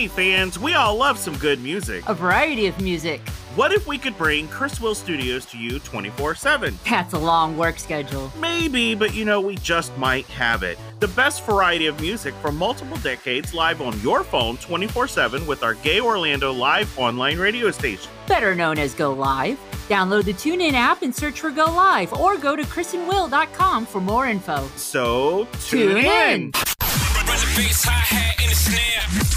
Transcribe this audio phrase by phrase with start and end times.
[0.00, 2.08] Hey fans, we all love some good music.
[2.08, 3.20] A variety of music.
[3.54, 6.78] What if we could bring Chris Will Studios to you 24 7?
[6.88, 8.32] That's a long work schedule.
[8.40, 10.78] Maybe, but you know, we just might have it.
[11.00, 15.62] The best variety of music from multiple decades live on your phone 24 7 with
[15.62, 18.10] our Gay Orlando live online radio station.
[18.26, 19.58] Better known as Go Live.
[19.90, 24.26] Download the TuneIn app and search for Go Live or go to chrisandwill.com for more
[24.28, 24.66] info.
[24.76, 26.42] So, tune, Tune in.
[26.44, 26.52] in.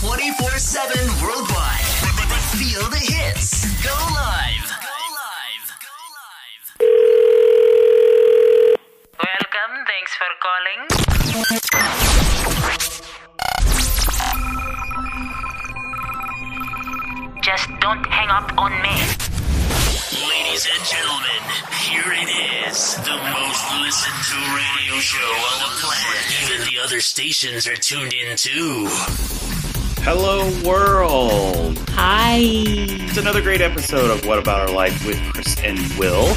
[0.04, 1.88] 24 7 worldwide.
[2.60, 3.66] Feel the hits.
[3.82, 4.68] Go live.
[4.84, 5.66] Go live.
[5.80, 6.66] Go live.
[9.24, 10.82] Welcome, thanks for calling.
[17.42, 19.33] Just don't hang up on me.
[20.30, 21.42] Ladies and gentlemen,
[21.82, 22.96] here it is.
[22.96, 26.44] The most listened to radio show on the planet.
[26.44, 28.88] Even the other stations are tuned in too.
[30.02, 31.78] Hello, world.
[31.90, 32.38] Hi.
[32.40, 36.34] It's another great episode of What About Our Life with Chris and Will.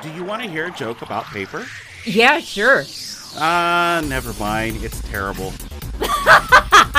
[0.00, 1.66] Do you want to hear a joke about paper?
[2.06, 2.84] Yeah, sure.
[3.36, 4.82] Ah, never mind.
[4.82, 5.52] It's terrible.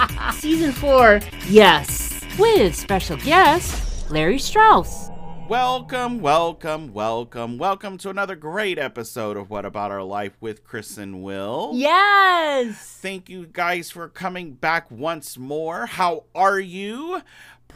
[0.32, 2.24] Season 4, yes.
[2.38, 5.10] With special guest, Larry Strauss.
[5.48, 10.96] Welcome, welcome, welcome, welcome to another great episode of What About Our Life with Chris
[10.96, 11.72] and Will.
[11.74, 12.98] Yes.
[13.02, 15.86] Thank you guys for coming back once more.
[15.86, 17.20] How are you?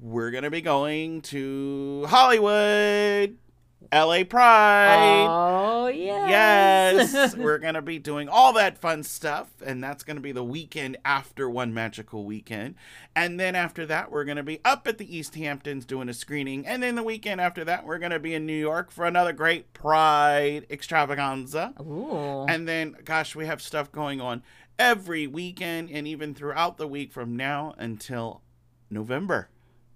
[0.00, 3.38] we're going to be going to Hollywood,
[3.92, 5.26] LA Pride.
[5.28, 7.12] Oh, yes.
[7.12, 10.32] Yes, we're going to be doing all that fun stuff, and that's going to be
[10.32, 12.74] the weekend after One Magical Weekend.
[13.14, 16.14] And then after that, we're going to be up at the East Hamptons doing a
[16.14, 16.66] screening.
[16.66, 19.32] And then the weekend after that, we're going to be in New York for another
[19.32, 21.74] great Pride extravaganza.
[21.80, 22.46] Ooh.
[22.48, 24.42] And then, gosh, we have stuff going on
[24.78, 28.40] every weekend and even throughout the week from now until
[28.90, 29.48] November.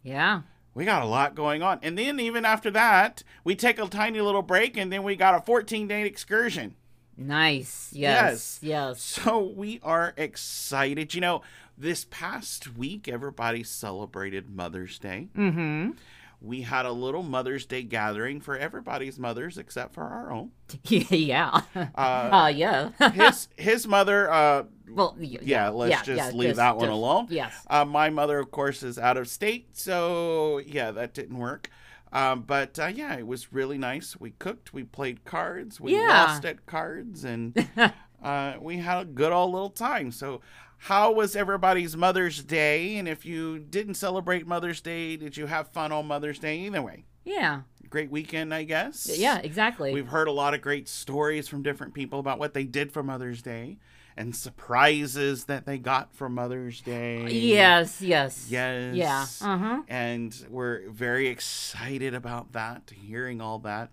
[0.02, 0.42] yeah.
[0.76, 1.78] We got a lot going on.
[1.82, 5.34] And then, even after that, we take a tiny little break and then we got
[5.34, 6.76] a 14 day excursion.
[7.16, 7.88] Nice.
[7.94, 8.58] Yes.
[8.60, 9.00] Yes.
[9.00, 11.14] So we are excited.
[11.14, 11.42] You know,
[11.78, 15.28] this past week, everybody celebrated Mother's Day.
[15.34, 15.92] Mm-hmm.
[16.40, 20.50] We had a little Mother's Day gathering for everybody's mothers except for our own.
[20.84, 21.62] yeah.
[21.74, 22.90] Uh, Uh, yeah.
[23.12, 26.86] his his mother, uh, well, y- yeah, let's yeah, just yeah, leave just- that one
[26.86, 27.26] just- alone.
[27.30, 27.54] Yes.
[27.68, 31.70] Uh, my mother, of course, is out of state, so yeah, that didn't work.
[32.12, 34.16] Um, but uh, yeah, it was really nice.
[34.20, 36.06] We cooked, we played cards, we Yeah.
[36.26, 37.66] lost at cards, and
[38.22, 40.12] uh, we had a good old little time.
[40.12, 40.40] So,
[40.78, 42.96] how was everybody's Mother's Day?
[42.96, 46.58] And if you didn't celebrate Mother's Day, did you have fun on Mother's Day?
[46.60, 47.62] Either way, Yeah.
[47.90, 49.10] great weekend, I guess.
[49.18, 49.92] Yeah, exactly.
[49.92, 53.02] We've heard a lot of great stories from different people about what they did for
[53.02, 53.78] Mother's Day
[54.18, 57.28] and surprises that they got for Mother's Day.
[57.30, 58.46] yes, yes.
[58.50, 58.94] Yes.
[58.94, 59.26] Yeah.
[59.54, 59.82] Uh-huh.
[59.88, 63.90] And we're very excited about that, hearing all that.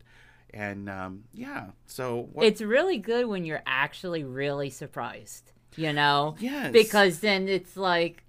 [0.54, 6.36] And um, yeah, so what, It's really good when you're actually really surprised, you know?
[6.40, 8.24] yes, Because then it's like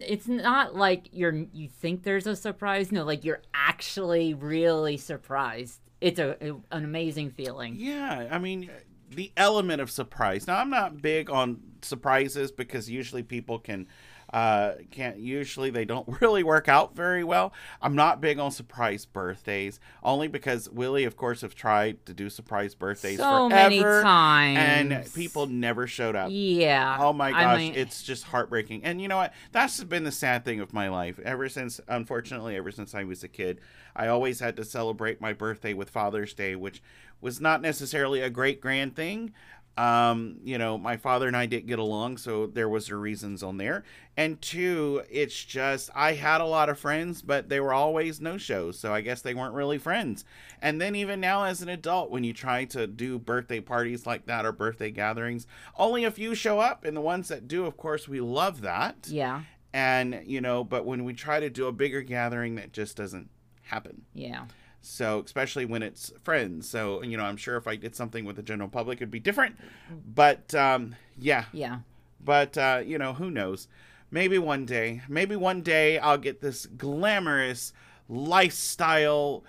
[0.00, 2.92] it's not like you're you think there's a surprise.
[2.92, 5.80] No, like you're actually really surprised.
[6.00, 7.76] It's a, an amazing feeling.
[7.76, 8.70] yeah, I mean,
[9.10, 10.46] the element of surprise.
[10.46, 13.86] Now, I'm not big on surprises because usually people can
[14.36, 19.06] uh can't usually they don't really work out very well i'm not big on surprise
[19.06, 23.80] birthdays only because willie of course have tried to do surprise birthdays so forever many
[23.80, 24.58] times.
[24.58, 26.98] and people never showed up Yeah.
[27.00, 28.84] Oh my I gosh, mean- it's just heartbreaking.
[28.84, 29.32] And you know what?
[29.52, 31.18] That's been the sad thing of my life.
[31.20, 33.60] Ever since, unfortunately, ever since I was a kid,
[33.94, 36.82] I always had to celebrate my birthday with Father's Day, which
[37.20, 39.32] was not necessarily a great grand thing,
[39.76, 43.42] Um, you know, my father and I didn't get along, so there was the reasons
[43.42, 43.84] on there.
[44.16, 48.38] And two, it's just I had a lot of friends, but they were always no
[48.38, 50.24] shows, so I guess they weren't really friends.
[50.62, 54.24] And then even now as an adult, when you try to do birthday parties like
[54.26, 55.46] that or birthday gatherings,
[55.76, 59.08] only a few show up, and the ones that do, of course, we love that.
[59.08, 59.42] Yeah.
[59.74, 63.28] And you know, but when we try to do a bigger gathering, that just doesn't
[63.64, 64.06] happen.
[64.14, 64.46] Yeah.
[64.88, 66.68] So, especially when it's friends.
[66.68, 69.20] So, you know, I'm sure if I did something with the general public, it'd be
[69.20, 69.56] different.
[70.14, 71.46] But, um, yeah.
[71.52, 71.78] Yeah.
[72.24, 73.68] But, uh, you know, who knows?
[74.10, 77.72] Maybe one day, maybe one day I'll get this glamorous
[78.08, 79.42] lifestyle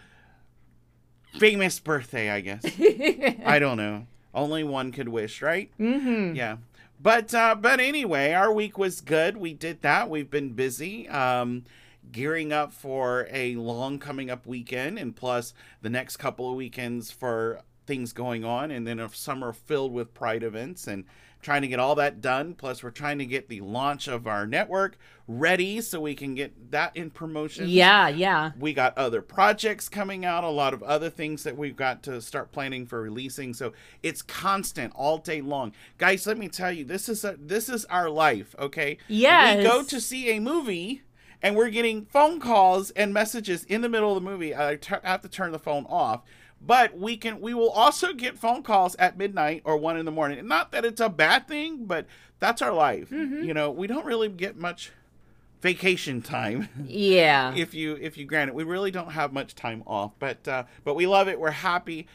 [1.37, 2.65] famous birthday, I guess.
[3.45, 4.07] I don't know.
[4.33, 5.71] Only one could wish, right?
[5.79, 6.35] Mm-hmm.
[6.35, 6.57] Yeah.
[6.99, 9.37] But uh but anyway, our week was good.
[9.37, 10.09] We did that.
[10.09, 11.07] We've been busy.
[11.09, 11.65] Um
[12.11, 17.11] gearing up for a long coming up weekend and plus the next couple of weekends
[17.11, 21.05] for things going on and then a summer filled with pride events and
[21.41, 24.45] trying to get all that done plus we're trying to get the launch of our
[24.45, 28.09] network ready so we can get that in promotion Yeah.
[28.09, 28.51] Yeah.
[28.59, 32.21] we got other projects coming out a lot of other things that we've got to
[32.21, 33.71] start planning for releasing so
[34.03, 37.85] it's constant all day long guys let me tell you this is a, this is
[37.85, 39.57] our life okay Yes.
[39.59, 41.03] we go to see a movie
[41.41, 44.55] and we're getting phone calls and messages in the middle of the movie.
[44.55, 46.21] I have to turn the phone off.
[46.59, 50.11] But we can we will also get phone calls at midnight or one in the
[50.11, 50.47] morning.
[50.47, 52.07] Not that it's a bad thing but
[52.39, 53.11] that's our life.
[53.11, 54.91] You know we don't really get much
[55.61, 56.69] vacation time.
[56.83, 57.53] Yeah.
[57.55, 58.55] if you if you grant it.
[58.55, 60.13] We really don't have much time off.
[60.17, 61.39] But uh but we love it.
[61.39, 62.07] We're happy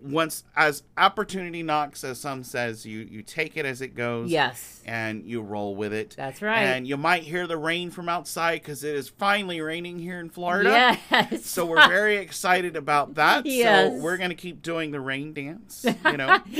[0.00, 4.82] once as opportunity knocks as some says you you take it as it goes yes.
[4.86, 6.14] and you roll with it.
[6.16, 6.62] That's right.
[6.62, 10.30] and you might hear the rain from outside because it is finally raining here in
[10.30, 10.98] florida.
[11.10, 11.46] Yes.
[11.46, 13.46] so we're very excited about that.
[13.58, 16.38] So we're gonna keep doing the rain dance you know?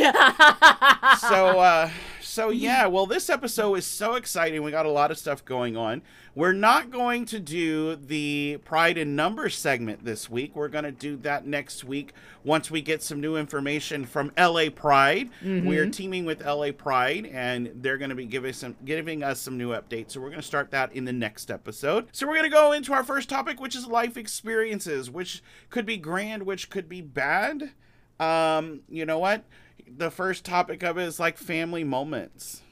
[1.19, 1.91] So uh
[2.21, 4.63] so yeah well this episode is so exciting.
[4.63, 6.03] We got a lot of stuff going on
[6.39, 10.55] we're not going to do the pride in numbers segment this week.
[10.55, 12.13] We're going to do that next week
[12.45, 15.31] once we get some new information from la pride.
[15.67, 19.41] We are teaming with la pride and they're going to be giving some giving us
[19.41, 20.13] some new updates.
[20.13, 22.07] So we're going to start that in the next episode.
[22.13, 25.87] So we're going to go into our first topic which is life experiences which could
[25.87, 27.73] be grand which could be bad.
[28.21, 29.43] Um you know what?
[29.89, 32.63] The first topic of it is like family moments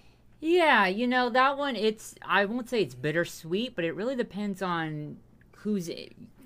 [0.46, 1.74] Yeah, you know that one.
[1.74, 5.16] It's I won't say it's bittersweet, but it really depends on
[5.56, 5.90] who's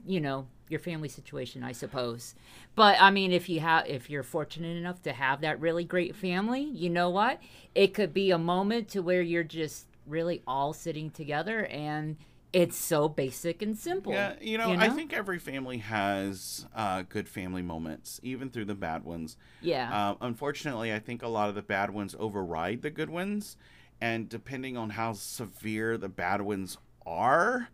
[0.06, 2.34] you know your family situation, I suppose.
[2.74, 6.16] But I mean, if you have if you're fortunate enough to have that really great
[6.16, 7.40] family, you know what?
[7.74, 12.16] It could be a moment to where you're just really all sitting together and
[12.52, 14.12] it's so basic and simple.
[14.12, 18.74] yeah you know, i think every family has uh, good family moments even through the
[18.74, 19.88] bad ones Yeah.
[19.92, 23.56] uh, unfortunately i think a lot of the bad ones override the good ones
[24.00, 27.68] and depending on how severe the bad ones are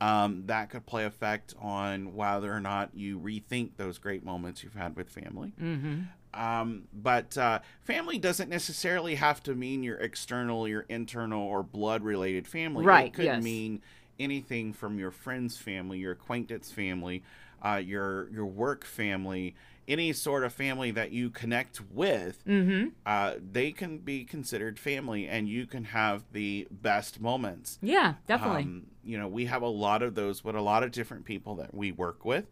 [0.00, 4.74] um, that could play effect on whether or not you rethink those great moments you've
[4.74, 6.00] had with family mm-hmm.
[6.32, 12.02] Um, but uh, family doesn't necessarily have to mean your external, your internal, or blood
[12.02, 12.84] related family.
[12.84, 13.42] Right, It could yes.
[13.42, 13.82] mean
[14.18, 17.24] anything from your friend's family, your acquaintance family,
[17.64, 19.54] uh, your your work family,
[19.90, 22.44] any sort of family that you connect with.
[22.46, 22.88] Mm-hmm.
[23.04, 27.78] Uh, they can be considered family, and you can have the best moments.
[27.82, 28.62] Yeah, definitely.
[28.62, 31.56] Um, you know, we have a lot of those with a lot of different people
[31.56, 32.46] that we work with,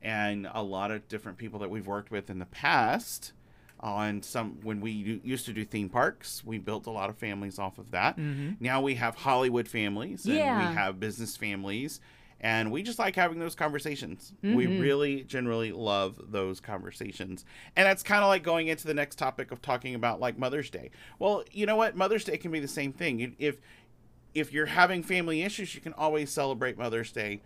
[0.00, 3.32] and a lot of different people that we've worked with in the past.
[3.80, 4.92] On some, when we
[5.24, 8.16] used to do theme parks, we built a lot of families off of that.
[8.58, 10.70] Now we have Hollywood families, and Yeah.
[10.70, 12.00] we have business families,
[12.44, 14.34] and we just like having those conversations.
[14.42, 19.16] We really generally love those conversations, and that's kind of like going into the next
[19.18, 20.90] topic of talking about like Mother's Day.
[21.18, 21.96] Well, you know what?
[21.96, 23.34] Mother's Day can be the same thing.
[23.38, 23.56] If
[24.34, 27.40] if you're having family issues, you can always celebrate Mother's Day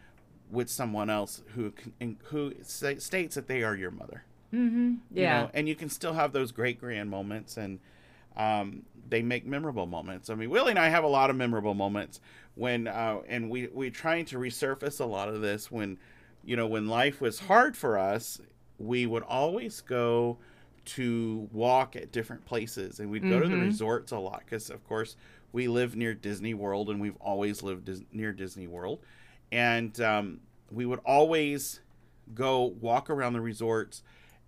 [0.50, 4.24] with someone else who can, who states that they are your mother.
[4.52, 4.94] mm-hmm.
[5.12, 5.42] you Yeah.
[5.42, 7.78] know, and you can still have those great grand moments, and
[8.38, 10.30] um, they make memorable moments.
[10.30, 12.20] I mean, Willie and I have a lot of memorable moments
[12.54, 15.98] when, uh, and we we're trying to resurface a lot of this when,
[16.44, 18.40] you know, when life was hard for us,
[18.78, 20.38] we would always go
[20.84, 23.60] to walk at different places, and we'd go to the Mhm.
[23.60, 25.16] resorts a lot because, of course,
[25.52, 29.00] we live near Disney World, and we've always lived dis- near Disney World,
[29.52, 30.40] and um,
[30.70, 31.80] we would always
[32.34, 34.02] go walk around the resorts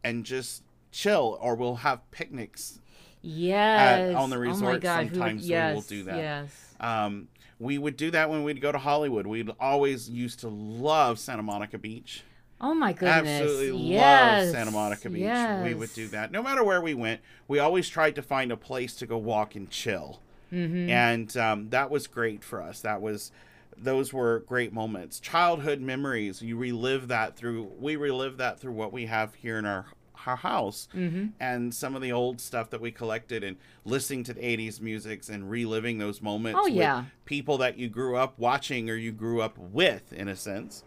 [0.05, 2.81] and just chill or we'll have picnics
[3.23, 4.15] Yes.
[4.15, 6.17] on the oh my God, sometimes, so yes, we'll do that.
[6.17, 6.75] Yes.
[6.81, 11.19] um, we would do that when we'd go to hollywood we'd always used to love
[11.19, 12.25] santa monica beach
[12.61, 13.41] Oh my goodness.
[13.41, 14.45] Absolutely yes.
[14.45, 15.65] love Santa Monica Beach.
[15.65, 16.31] We would do that.
[16.31, 19.55] No matter where we went, we always tried to find a place to go walk
[19.55, 20.21] and chill.
[20.53, 20.91] Mm-hmm.
[20.91, 22.81] And um, that was great for us.
[22.81, 23.33] That was
[23.79, 25.21] those were great moments.
[25.21, 26.43] Childhood memories.
[26.43, 29.87] You relive that through we relive that through what we have here in our
[30.27, 31.27] our house Mm-hmm.
[31.41, 35.29] and some of the old stuff that we collected and listening to the 80s musics
[35.29, 37.05] and reliving those moments Oh, with yeah.
[37.25, 40.85] people that you grew up watching or you grew up with in a sense.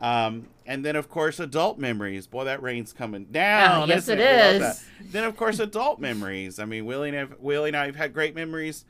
[0.00, 2.26] Um, and then of course adult memories.
[2.26, 3.82] Boy that rain's coming down.
[3.82, 4.84] Ah, yes, it love is.
[5.12, 6.58] then of course adult memories.
[6.58, 8.86] I mean willie and, I've, willie and i have had great memories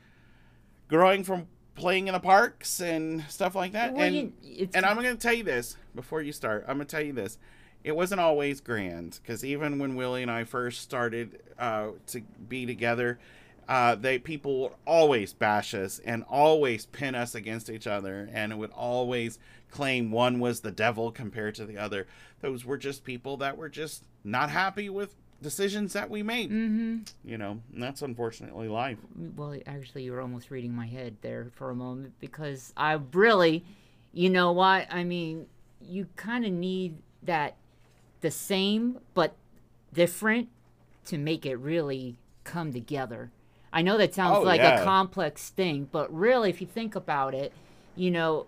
[0.87, 3.93] growing from playing in the parks and stuff like that.
[3.93, 6.63] Well, and you- and i'm going to tell you this before you start.
[6.67, 7.37] I'm going to tell you this
[7.83, 12.65] it wasn't always grand because even when willie and i first started uh, to be
[12.65, 13.19] together
[13.67, 18.57] uh, they people would always bash us and always pin us against each other and
[18.59, 22.05] would always claim one was the devil compared to the other
[22.41, 26.97] those were just people that were just not happy with decisions that we made Mm-hmm.
[27.23, 28.97] you know and that's unfortunately life
[29.35, 33.63] Well, actually, you were almost reading my head there for a moment because I really,
[34.11, 34.87] you know what?
[34.91, 35.47] I mean,
[35.79, 37.55] you kind of need that
[38.21, 39.35] the same but
[39.93, 40.49] different
[41.05, 43.31] to make it really come together.
[43.73, 44.81] I know that sounds Oh, like yeah.
[44.81, 47.53] a complex thing, but really, if you think about it,
[47.95, 48.47] you know,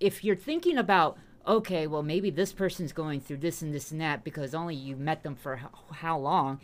[0.00, 4.00] if you're thinking about, okay, well, maybe this person's going through this and this and
[4.00, 6.60] that because only you met them for how, how long,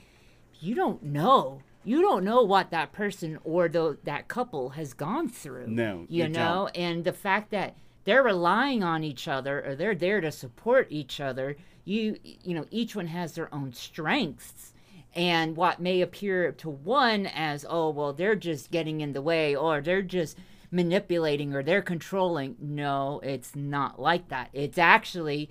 [0.61, 1.61] you don't know.
[1.85, 5.67] You don't know what that person or the, that couple has gone through.
[5.69, 9.95] No, you, you know, and the fact that they're relying on each other or they're
[9.95, 11.57] there to support each other.
[11.85, 14.73] You you know, each one has their own strengths.
[15.15, 19.55] And what may appear to one as, oh, well, they're just getting in the way
[19.55, 20.37] or they're just
[20.73, 22.57] manipulating or they're controlling.
[22.61, 24.51] No, it's not like that.
[24.53, 25.51] It's actually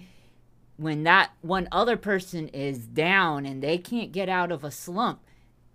[0.75, 5.21] when that one other person is down and they can't get out of a slump,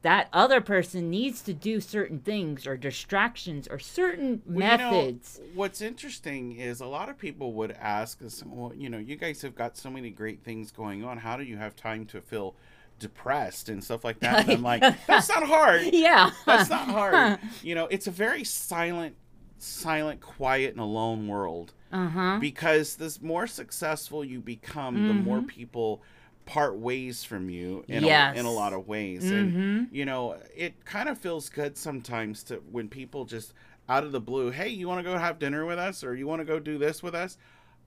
[0.08, 4.90] that other person needs to do certain things or distractions or certain Well, you know,
[4.90, 5.38] methods.
[5.52, 9.42] what's interesting is a lot of people would ask us, well, you know, you guys
[9.42, 11.18] have got so many great things going on.
[11.18, 12.54] How do you have time to feel
[12.98, 14.44] depressed and stuff like that?
[14.44, 15.82] And I'm like, that's not hard.
[15.92, 16.30] yeah.
[16.46, 17.38] That's not hard.
[17.62, 19.14] You know, it's a very silent,
[19.58, 21.74] silent, quiet, and alone world.
[21.92, 22.38] Uh huh.
[22.40, 26.00] Because the more successful you become, the more people
[26.48, 28.34] part ways from you in, Yes.
[28.34, 29.30] a, in a lot of ways.
[29.30, 33.52] And, you know, it kind of feels good sometimes to when people just
[33.86, 36.26] out of the blue, hey, you want to go have dinner with us or you
[36.26, 37.36] want to go do this with us?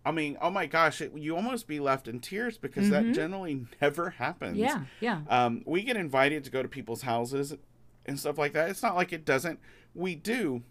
[0.06, 3.66] I mean, oh my gosh, it, you almost be left in tears because that generally
[3.82, 4.58] never happens.
[4.58, 4.82] Yeah.
[5.00, 5.22] Yeah.
[5.28, 7.56] Um, we get invited to go to people's houses
[8.06, 8.70] and stuff like that.
[8.70, 9.60] It's not like it doesn't.
[9.96, 10.62] We do,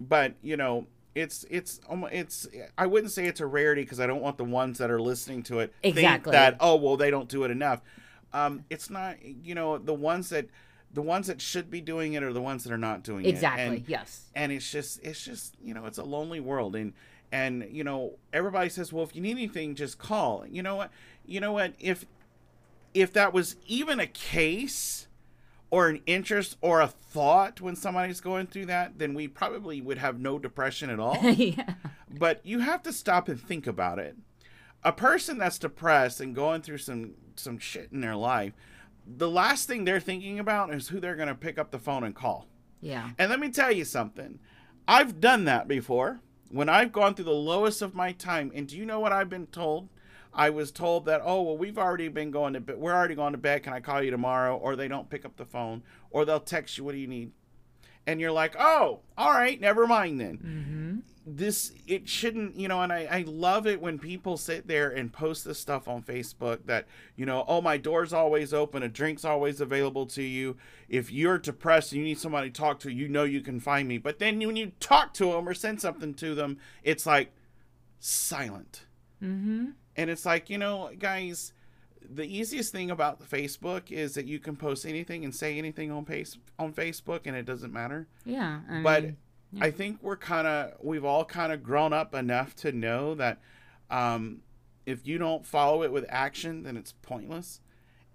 [0.00, 0.86] but you know,
[1.16, 2.46] it's it's almo- it's.
[2.78, 5.42] I wouldn't say it's a rarity because I don't want the ones that are listening
[5.44, 6.32] to it Exactly.
[6.32, 7.80] think that oh well they don't do it enough.
[8.32, 9.16] Um, it's not.
[9.24, 10.46] You know, the ones that
[10.92, 13.62] the ones that should be doing it are the ones that are not doing Exactly.
[13.62, 13.66] it.
[13.66, 13.92] Exactly.
[13.92, 14.22] yes.
[14.34, 16.92] and it's just it's just you know it's a lonely world and
[17.32, 20.90] and you know everybody says well if you need anything just call you know what
[21.26, 22.06] you know what if
[22.94, 25.06] if that was even a case
[25.70, 29.98] or an interest or a thought when somebody's going through that then we probably would
[29.98, 31.74] have no depression at all yeah.
[32.18, 34.16] but you have to stop and think about it.
[34.84, 38.52] A person that's depressed and going through some some shit in their life,
[39.06, 42.04] the last thing they're thinking about is who they're going to pick up the phone
[42.04, 42.46] and call.
[42.80, 43.10] Yeah.
[43.18, 44.38] And let me tell you something.
[44.86, 46.20] I've done that before.
[46.48, 49.28] When I've gone through the lowest of my time, and do you know what I've
[49.28, 49.88] been told?
[50.36, 52.76] I was told that, oh, well, we've already been going to bed.
[52.76, 53.62] We're already going to bed.
[53.62, 54.56] Can I call you tomorrow?
[54.56, 57.32] Or they don't pick up the phone, or they'll text you, what do you need?
[58.06, 60.98] And you're like, oh, all right, never mind then Mm-hmm.
[61.26, 65.12] this it shouldn't you know and I, I love it when people sit there and
[65.12, 69.24] post this stuff on facebook that you know oh my door's always open a drink's
[69.24, 70.56] always available to you
[70.88, 73.88] if you're depressed and you need somebody to talk to you know you can find
[73.88, 77.32] me but then when you talk to them or send something to them it's like
[77.98, 78.82] silent
[79.22, 79.70] Mm-hmm.
[79.96, 81.52] And it's like you know guys
[82.08, 86.04] the easiest thing about facebook is that you can post anything and say anything on
[86.04, 88.60] face on facebook and it doesn't matter Yeah.
[88.70, 89.16] I but mean,
[89.60, 93.40] I think we're kind of we've all kind of grown up enough to know that
[93.90, 94.42] um,
[94.84, 97.60] if you don't follow it with action, then it's pointless.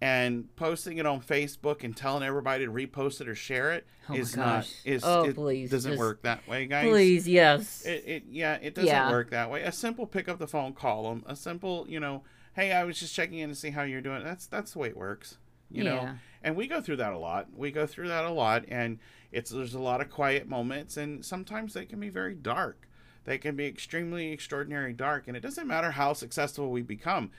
[0.03, 4.15] And posting it on Facebook and telling everybody to repost it or share it Oh
[4.15, 6.89] is not is Oh, it please, doesn't just- work that way, guys.
[6.89, 7.85] please, yes.
[7.85, 9.11] It, it yeah, it doesn't Yeah.
[9.11, 9.61] work that way.
[9.61, 11.23] A simple pick up the phone, call them.
[11.27, 12.23] A simple, you know,
[12.55, 14.23] hey, I was just checking in to see how you're doing.
[14.23, 15.37] That's that's the way it works,
[15.69, 16.09] you know.
[16.43, 17.49] And we go through that a lot.
[17.55, 18.97] We go through that a lot, and
[19.31, 22.87] it's there's a lot of quiet moments, and sometimes they can be very dark.
[23.25, 27.29] They can be extremely extraordinary dark, and it doesn't matter how successful we become.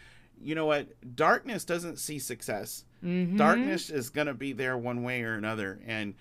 [0.42, 0.88] You know what?
[1.16, 2.84] Darkness doesn't see success.
[3.04, 3.36] Mm-hmm.
[3.36, 5.80] Darkness is going to be there one way or another.
[5.86, 6.14] And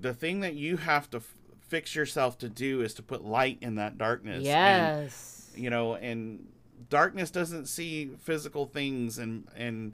[0.00, 1.34] the thing that you have to f-
[1.68, 4.36] fix yourself to do is to put light in that darkness.
[4.36, 5.50] And, Yes.
[5.56, 6.46] you know, and
[6.88, 9.92] darkness doesn't see physical things and, and,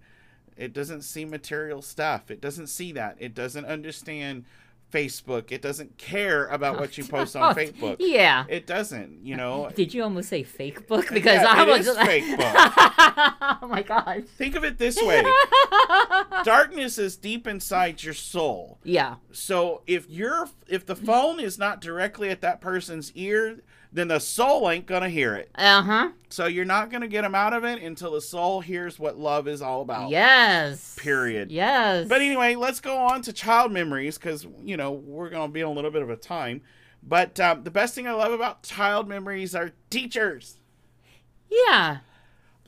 [0.57, 2.31] it doesn't see material stuff.
[2.31, 3.17] It doesn't see that.
[3.21, 4.47] It doesn't understand
[4.93, 5.53] Facebook.
[5.53, 7.97] It doesn't care about what you post on Facebook.
[7.99, 8.45] Yeah.
[8.49, 9.71] It doesn't, you know.
[9.75, 11.09] Did you almost say fake book?
[11.13, 12.47] Because Yeah, I was is fake book.
[13.63, 14.23] oh my gosh.
[14.37, 15.25] Think of it this way.
[16.45, 18.79] Darkness is deep inside your soul.
[18.85, 19.17] Yeah.
[19.33, 23.61] So if you're if the phone is not directly at that person's ear,
[23.93, 25.51] then the soul ain't gonna hear it.
[25.55, 26.09] Uh huh.
[26.29, 29.49] So you're not gonna get them out of it until the soul hears what love
[29.49, 30.11] is all about.
[30.11, 30.97] Yes.
[30.99, 31.51] Period.
[31.51, 32.09] Yes.
[32.09, 35.67] But anyway, let's go on to child memories because you know we're gonna be in
[35.67, 36.63] a little bit of a time.
[37.03, 40.59] But um, the best thing I love about child memories are teachers.
[41.51, 41.99] yeah.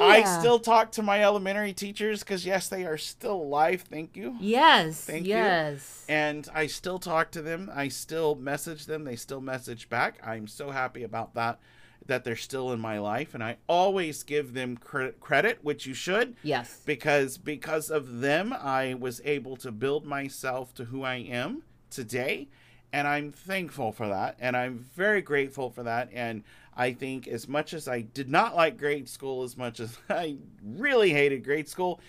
[0.01, 3.85] I still talk to my elementary teachers because yes, they are still alive.
[3.91, 4.37] Thank you.
[4.41, 5.05] Yes.
[5.05, 5.35] Thank you.
[5.35, 6.05] yes.
[6.09, 7.71] and I still talk to them.
[7.75, 9.05] I still message them.
[9.05, 10.19] They still message back.
[10.27, 11.59] I'm so happy about that,
[12.07, 15.95] that they're still in my life, and I always give them credit, credit which you
[15.95, 16.81] should, Yes.
[16.87, 22.49] because because of them, I was able to build myself to who I am today,
[22.93, 26.45] and I'm thankful for that, and I'm very grateful for that, and.
[26.79, 30.37] I think as much as I did not like grade school, as much as I
[30.63, 32.01] really hated grade school,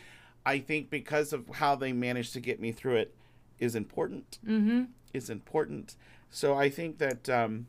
[0.46, 3.16] I think because of how they managed to get me through it
[3.58, 4.84] is important Mm-hmm.
[5.14, 5.96] is important.
[6.30, 7.66] So I think that um,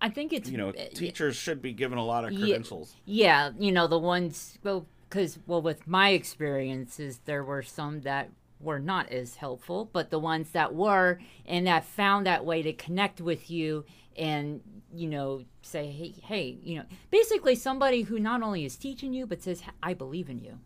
[0.00, 2.96] I think it's you know uh, teachers should be given a lot of credentials.
[3.04, 8.30] Yeah, you know the ones well, because well, with my experiences, there were some that
[8.60, 12.72] were not as helpful, but the ones that were and that found that way to
[12.72, 13.84] connect with you
[14.16, 14.60] and
[14.92, 19.26] you know say hey hey you know basically somebody who not only is teaching you
[19.26, 20.58] but says I believe in you.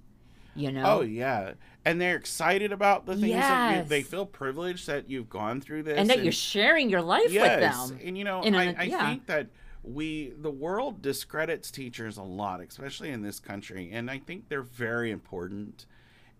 [0.56, 0.84] You know.
[0.84, 3.88] Oh yeah, and they're excited about the things that you, Yes.
[3.88, 7.90] they feel privileged that you've gone through this, and that you're sharing your life yes,
[7.90, 8.06] with them.
[8.06, 9.04] and you know in I, I yeah.
[9.04, 9.48] think that
[9.82, 14.62] we the world discredits teachers a lot, especially in this country, and I think they're
[14.62, 15.86] very important.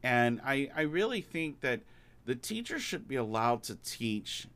[0.04, 1.80] And I I really think that
[2.24, 4.46] the teachers should be allowed to teach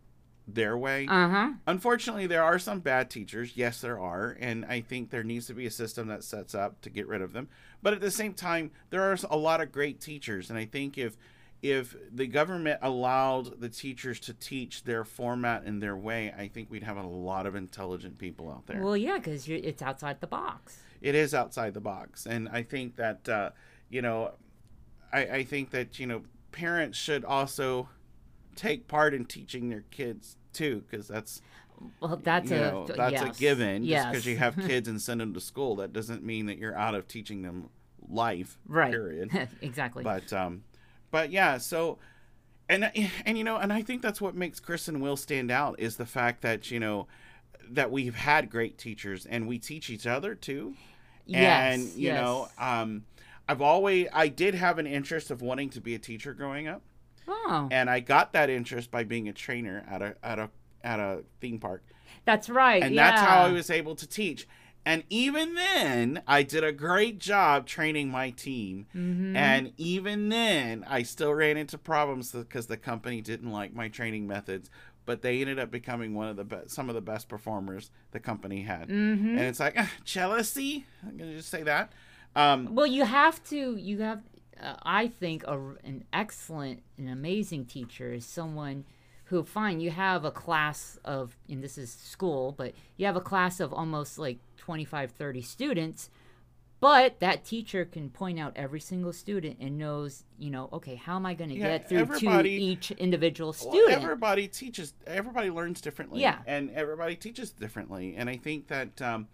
[0.49, 1.07] their way.
[1.07, 1.51] Uh huh.
[1.67, 3.53] Unfortunately, there are some bad teachers.
[3.55, 4.37] Yes, there are.
[4.41, 7.21] And I think there needs to be a system that sets up to get rid
[7.21, 7.49] of them.
[7.83, 10.49] But at the same time, there are a lot of great teachers.
[10.51, 11.17] And I think if
[11.61, 16.71] if the government allowed the teachers to teach their format and their way, I think
[16.71, 18.81] we'd have a lot of intelligent people out there.
[18.81, 20.79] Well, yeah, because it's outside the box.
[21.01, 22.27] it is outside the box.
[22.27, 23.51] And I think that, uh,
[23.91, 24.33] you know,
[25.13, 27.89] I, I think that, you know, parents should also
[28.55, 31.41] take part in teaching their kids too, because that's
[32.01, 33.37] Well, that's a know, that's yes.
[33.37, 33.87] a given.
[33.87, 36.77] Just because you have kids and send them to school, that doesn't mean that you're
[36.77, 37.71] out of teaching them
[38.09, 38.59] life.
[38.67, 38.91] right.
[38.91, 39.49] Period.
[39.63, 40.03] exactly.
[40.03, 40.65] but um,
[41.13, 41.59] but yeah.
[41.59, 41.99] So,
[42.69, 42.91] and
[43.25, 45.97] and you know, and I think that's what makes Chris and Will stand out is
[45.97, 47.07] the fact that you know
[47.71, 50.75] that we've had great teachers and we teach each other too.
[51.27, 51.75] yes.
[51.75, 53.05] and you know, um,
[53.49, 56.83] I've always I did have an interest of wanting to be a teacher growing up
[57.29, 60.51] Oh, and I got that interest by being a trainer at a at a
[60.83, 61.83] at a theme park
[62.29, 62.83] that's right.
[62.83, 63.11] and yeah.
[63.11, 64.47] that's how I was able to teach.
[64.85, 68.87] And even then, I did a great job training my team.
[68.95, 69.37] Mm-hmm.
[69.37, 74.27] And even then, I still ran into problems because the company didn't like my training
[74.27, 74.71] methods.
[75.05, 78.21] But they ended up becoming one of the best, some of the best performers the
[78.21, 78.89] company had.
[78.89, 79.31] Mm-hmm.
[79.31, 80.85] And it's like ah, jealousy.
[81.07, 81.93] I'm gonna just say that.
[82.37, 83.77] Um, Well, you have to.
[83.77, 84.21] You have.
[84.61, 88.85] Uh, I think a, an excellent, an amazing teacher is someone
[89.25, 93.21] who, fine, you have a class of, and this is school, but you have a
[93.21, 96.11] class of almost like 25, 30 students,
[96.81, 101.17] but that teacher can point out every single student and knows, you know, okay, how
[101.17, 104.03] am I going to Yeah, get through to each individual Well, student?
[104.03, 104.95] everybody teaches.
[105.07, 106.21] Everybody learns differently.
[106.21, 106.39] Yeah.
[106.47, 108.15] and everybody teaches differently.
[108.17, 109.27] And I think that, um,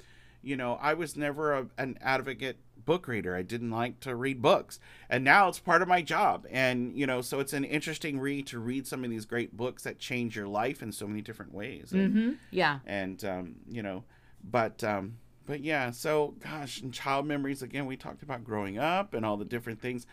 [0.43, 3.35] you know, I was never a, an advocate book reader.
[3.35, 6.47] I didn't like to read books, and now it's part of my job.
[6.51, 9.83] And you know, so it's an interesting read to read some of these great books
[9.85, 11.93] that change your life in so many different ways.
[11.93, 12.81] And, hmm Yeah.
[12.87, 14.05] and um, you know,
[14.43, 15.91] but um, but yeah.
[15.91, 17.87] So gosh, and child memories again.
[17.87, 20.07] We talked about growing up and all the different things.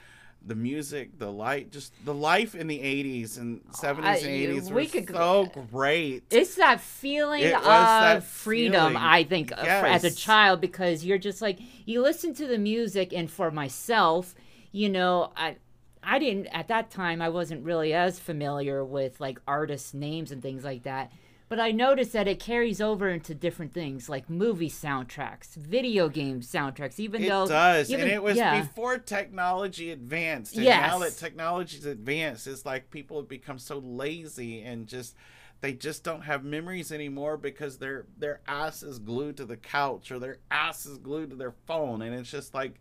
[0.44, 4.72] The music, the light, just the life in the '80s and '70s I- and '80s
[4.72, 6.24] we could so great.
[6.32, 8.96] It's that feeling It of that freedom, feeling.
[8.98, 12.58] I think, uh, for- as a child, because you're just like you listen to the
[12.58, 14.34] music, and for myself,
[14.72, 15.58] you know, I.
[16.04, 17.22] I didn't at that time.
[17.22, 21.12] I wasn't really as familiar with like artists' names and things like that.
[21.52, 26.40] But I noticed that it carries over into different things like movie soundtracks, video game
[26.40, 28.62] soundtracks, even It though does, even- and it was yeah.
[28.62, 30.56] before technology advanced.
[30.56, 35.14] And now that technology's advanced, it's like people have become so lazy and just
[35.60, 40.10] they just don't have memories anymore because their their ass is glued to the couch
[40.10, 42.80] or their ass is glued to their phone, and it's just like,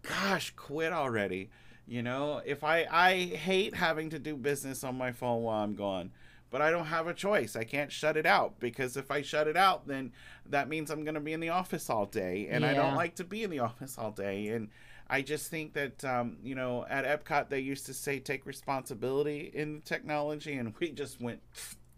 [0.00, 1.50] gosh, quit already.
[1.86, 5.74] You know, if I I hate having to do business on my phone while I'm
[5.74, 6.12] gone.
[6.50, 7.56] But I don't have a choice.
[7.56, 10.12] I can't shut it out because if I shut it out, then
[10.48, 13.16] that means I'm going to be in the office all day, and I don't like
[13.16, 14.48] to be in the office all day.
[14.48, 14.68] And
[15.08, 19.50] I just think that um, you know at Epcot they used to say take responsibility
[19.54, 21.40] in the technology, and we just went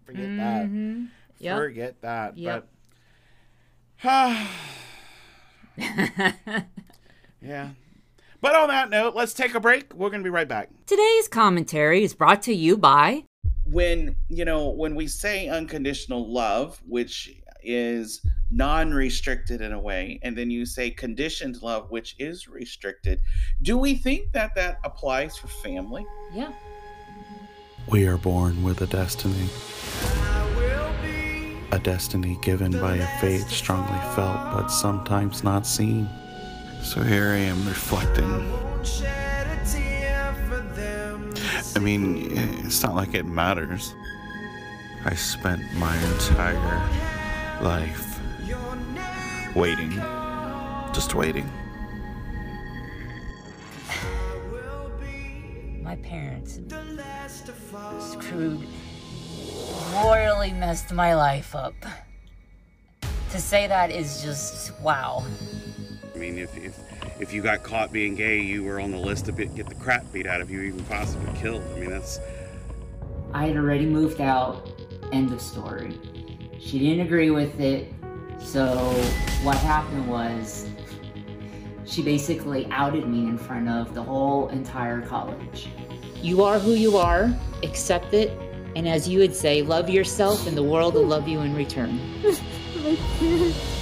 [0.05, 1.09] forget that, Mhm.
[1.39, 1.57] Yep.
[1.59, 2.39] forget that.
[2.39, 2.69] Yep.
[4.03, 4.47] But
[7.43, 7.71] yeah.
[8.41, 9.93] But on that note, let's take a break.
[9.95, 10.71] We're going to be right back.
[10.87, 13.25] Today's commentary is brought to you by
[13.71, 17.31] when you know when we say unconditional love which
[17.63, 23.21] is non-restricted in a way and then you say conditioned love which is restricted
[23.63, 26.07] do we think that that applies for family?
[26.33, 26.53] Yeah.
[27.91, 29.49] we are born with a destiny.
[31.73, 36.09] A destiny given by a fate strongly felt but sometimes not seen.
[36.83, 39.28] So here i am reflecting
[41.79, 42.37] I mean,
[42.67, 43.95] it's not like it matters.
[45.05, 48.19] I spent my entire life
[49.55, 49.93] waiting.
[50.93, 51.49] Just waiting.
[55.81, 56.59] My parents
[58.01, 58.67] screwed,
[59.95, 61.77] royally messed my life up.
[63.31, 65.25] To say that is just wow.
[66.13, 66.77] I mean, if, if
[67.21, 69.75] if you got caught being gay, you were on the list to be, get the
[69.75, 71.63] crap beat out of you, even possibly killed.
[71.75, 72.21] I mean, that's
[73.33, 74.69] I had already moved out.
[75.13, 75.99] End of story.
[76.59, 77.93] She didn't agree with it.
[78.39, 78.77] So
[79.43, 80.69] what happened was
[81.85, 85.69] she basically outed me in front of the whole entire college.
[86.17, 88.31] You are who you are, accept it,
[88.77, 91.99] and as you would say, love yourself and the world will love you in return.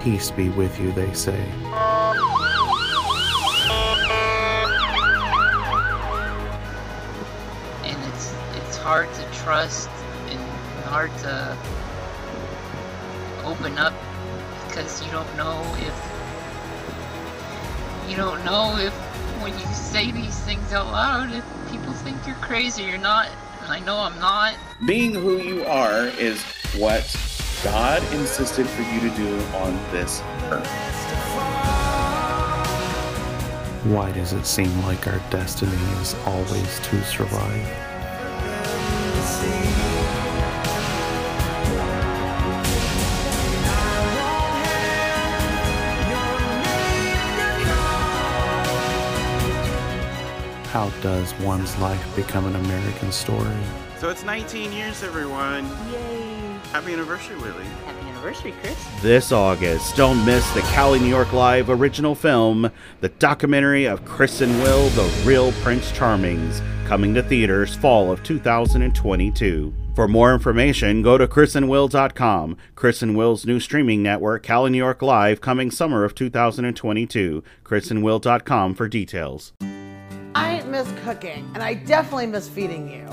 [0.00, 1.38] peace be with you, they say.
[7.84, 9.88] and it's it's hard to trust
[10.28, 10.40] and
[10.84, 11.56] hard to
[13.44, 13.92] open up
[14.66, 15.94] because you don't know if
[18.10, 18.92] you don't know if
[19.42, 23.28] when you say these things out loud if people think you're crazy or not
[23.62, 26.42] and I know I'm not Being who you are is
[26.76, 27.04] what
[27.62, 30.66] God insisted for you to do on this earth.
[33.84, 37.66] Why does it seem like our destiny is always to survive?
[50.68, 53.54] How does one's life become an American story?
[53.98, 55.66] So it's 19 years, everyone.
[55.92, 56.29] yay
[56.72, 57.64] Happy anniversary, Willie.
[57.84, 63.08] happy anniversary Chris This August, don't miss the Cali, New York Live original film, the
[63.08, 69.74] documentary of Chris and Will, The Real Prince Charmings, coming to theaters fall of 2022.
[69.96, 72.56] For more information, go to chrisandwill.com.
[72.76, 77.42] Chris and Will's new streaming network, Cali, New York Live, coming summer of 2022.
[77.64, 79.52] chrisandwill.com for details.
[80.36, 83.08] I miss cooking, and I definitely miss feeding you.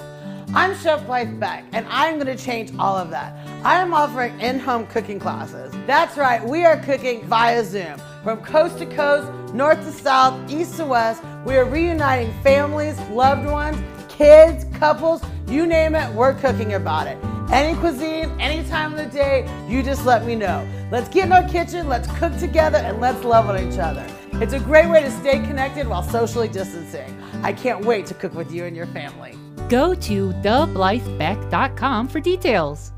[0.54, 3.36] I'm Chef Blythe Beck, and I'm going to change all of that.
[3.66, 5.74] I am offering in-home cooking classes.
[5.86, 8.00] That's right, we are cooking via Zoom.
[8.24, 13.46] From coast to coast, north to south, east to west, we are reuniting families, loved
[13.46, 17.18] ones, kids, couples, you name it, we're cooking about it.
[17.52, 20.66] Any cuisine, any time of the day, you just let me know.
[20.92, 24.08] Let's get in our kitchen, let's cook together, and let's love on each other.
[24.34, 27.22] It's a great way to stay connected while socially distancing.
[27.44, 29.38] I can't wait to cook with you and your family.
[29.70, 32.94] Go to theblythebeck.com for details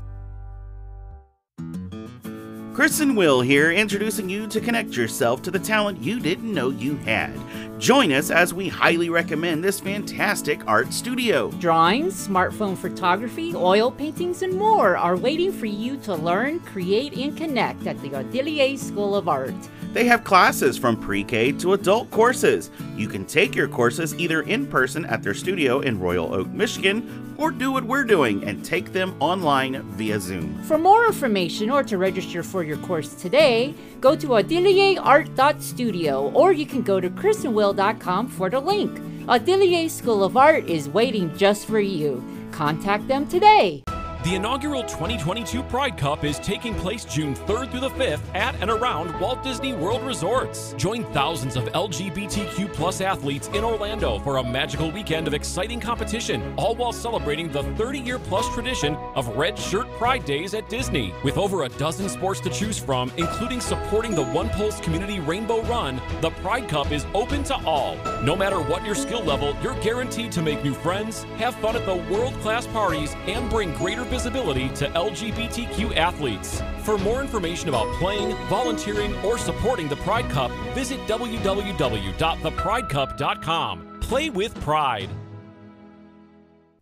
[2.80, 6.70] Chris and Will here, introducing you to connect yourself to the talent you didn't know
[6.70, 7.38] you had.
[7.78, 11.50] Join us as we highly recommend this fantastic art studio.
[11.58, 17.36] Drawings, smartphone photography, oil paintings, and more are waiting for you to learn, create, and
[17.36, 19.52] connect at the Atelier School of Art.
[19.92, 22.70] They have classes from pre K to adult courses.
[22.96, 27.34] You can take your courses either in person at their studio in Royal Oak, Michigan,
[27.38, 30.62] or do what we're doing and take them online via Zoom.
[30.64, 36.66] For more information or to register for your course today, go to atelierart.studio or you
[36.66, 39.00] can go to chrisandwill.com for the link.
[39.28, 42.22] Atelier School of Art is waiting just for you.
[42.52, 43.82] Contact them today.
[44.22, 48.70] The inaugural 2022 Pride Cup is taking place June 3rd through the 5th at and
[48.70, 50.74] around Walt Disney World Resorts.
[50.74, 56.52] Join thousands of LGBTQ plus athletes in Orlando for a magical weekend of exciting competition,
[56.58, 61.14] all while celebrating the 30-year plus tradition of Red Shirt Pride Days at Disney.
[61.24, 65.62] With over a dozen sports to choose from, including supporting the One Pulse Community Rainbow
[65.62, 67.96] Run, the Pride Cup is open to all.
[68.22, 71.86] No matter what your skill level, you're guaranteed to make new friends, have fun at
[71.86, 76.60] the world-class parties, and bring greater visibility to LGBTQ athletes.
[76.82, 84.00] For more information about playing, volunteering, or supporting the Pride Cup, visit www.thepridecup.com.
[84.00, 85.08] Play with pride.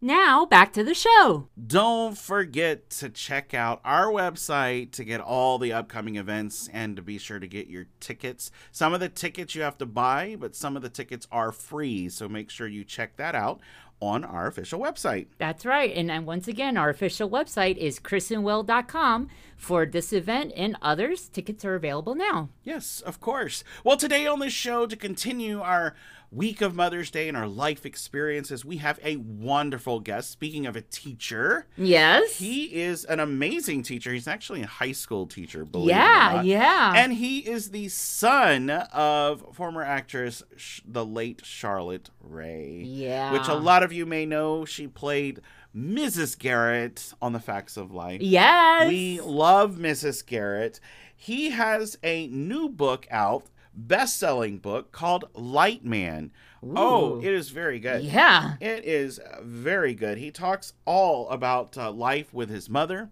[0.00, 1.48] Now, back to the show.
[1.66, 7.02] Don't forget to check out our website to get all the upcoming events and to
[7.02, 8.52] be sure to get your tickets.
[8.70, 12.08] Some of the tickets you have to buy, but some of the tickets are free.
[12.10, 13.58] So make sure you check that out
[14.00, 15.26] on our official website.
[15.38, 15.94] That's right.
[15.94, 21.28] And, and once again, our official website is chrisandwill.com for this event and others.
[21.28, 22.48] Tickets are available now.
[22.62, 23.64] Yes, of course.
[23.84, 25.94] Well, today on this show, to continue our
[26.30, 30.30] week of Mother's Day and our life experiences, we have a wonderful guest.
[30.30, 32.36] Speaking of a teacher, Yes.
[32.36, 34.12] he is an amazing teacher.
[34.12, 36.44] He's actually a high school teacher, believe it or yeah, not.
[36.44, 36.92] yeah.
[36.96, 42.82] And he is the son of former actress, Sh- the late Charlotte Rae.
[42.84, 43.32] Yeah.
[43.32, 44.64] Which a lot of you may know.
[44.66, 45.40] She played
[45.76, 46.38] Mrs.
[46.38, 48.20] Garrett on The Facts of Life.
[48.20, 48.88] yes.
[48.88, 50.24] We love Mrs.
[50.26, 50.80] Garrett.
[51.16, 53.46] He has a new book out,
[53.86, 56.32] best-selling book called Light Man.
[56.62, 58.02] Oh, it is very good.
[58.02, 58.54] yeah.
[58.60, 60.18] It is very good.
[60.18, 63.10] He talks all about uh, life with his mother,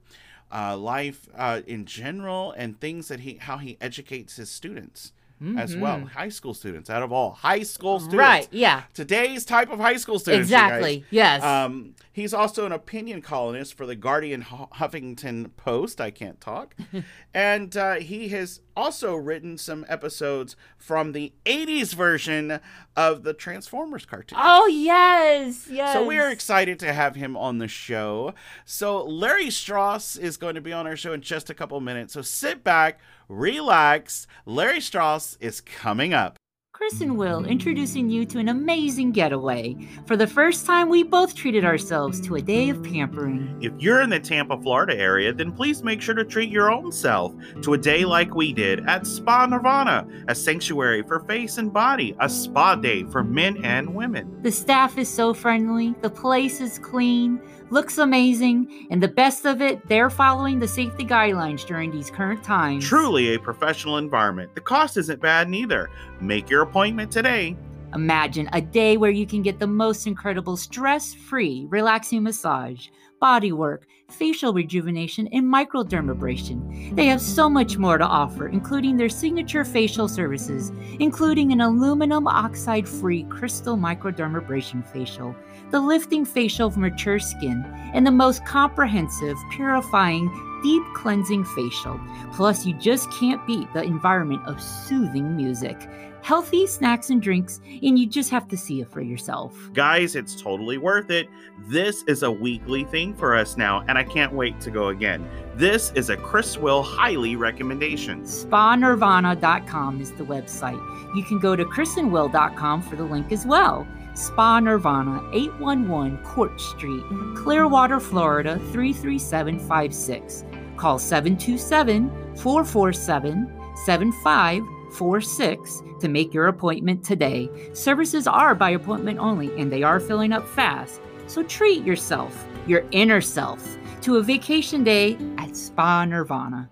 [0.52, 5.12] uh, life uh, in general, and things that he how he educates his students
[5.58, 6.88] as well, high school students.
[6.88, 8.18] Out of all high school students, Mm-hmm.
[8.18, 8.84] Right, yeah.
[8.94, 10.46] Today's type of high school students.
[10.46, 11.04] Exactly.
[11.10, 11.42] Yes.
[11.42, 16.00] Um, he's also an opinion columnist for the Guardian Huffington Post.
[16.00, 16.74] I can't talk.
[17.34, 22.60] and uh, he has also written some episodes from the 80s version
[22.94, 24.38] of the Transformers cartoon.
[24.40, 25.66] oh, yes.
[25.70, 25.92] Yes.
[25.92, 28.34] So we are excited to have him on the show.
[28.64, 32.12] So Larry Strauss is going to be on our show in just a couple minutes.
[32.12, 34.26] So sit back, relax.
[34.44, 36.35] Larry Strauss is coming up.
[36.76, 39.74] Chris and Will introducing you to an amazing getaway.
[40.04, 43.56] For the first time, we both treated ourselves to a day of pampering.
[43.62, 46.92] If you're in the Tampa, Florida area, then please make sure to treat your own
[46.92, 51.72] self to a day like we did at Spa Nirvana, a sanctuary for face and
[51.72, 54.42] body, a spa day for men and women.
[54.42, 59.60] The staff is so friendly, the place is clean, looks amazing, and the best of
[59.60, 62.84] it, they're following the safety guidelines during these current times.
[62.84, 64.54] Truly a professional environment.
[64.54, 65.90] The cost isn't bad neither.
[66.20, 67.56] Make your appointment today.
[67.94, 72.88] Imagine a day where you can get the most incredible stress free, relaxing massage,
[73.20, 76.94] body work, facial rejuvenation, and microdermabrasion.
[76.94, 82.26] They have so much more to offer, including their signature facial services, including an aluminum
[82.26, 85.34] oxide free crystal microdermabrasion facial,
[85.70, 90.30] the lifting facial for mature skin, and the most comprehensive, purifying,
[90.62, 92.00] deep cleansing facial.
[92.32, 95.88] Plus, you just can't beat the environment of soothing music.
[96.22, 99.56] Healthy snacks and drinks, and you just have to see it for yourself.
[99.72, 101.28] Guys, it's totally worth it.
[101.68, 105.28] This is a weekly thing for us now, and I can't wait to go again.
[105.54, 108.22] This is a Chris Will highly recommendation.
[108.22, 111.14] SpaNirvana.com is the website.
[111.14, 113.86] You can go to chrisandwill.com for the link as well.
[114.16, 120.44] Spa Nirvana, 811 Court Street, Clearwater, Florida 33756.
[120.78, 123.52] Call 727 447
[123.84, 127.50] 7546 to make your appointment today.
[127.74, 131.02] Services are by appointment only and they are filling up fast.
[131.26, 136.70] So treat yourself, your inner self, to a vacation day at Spa Nirvana.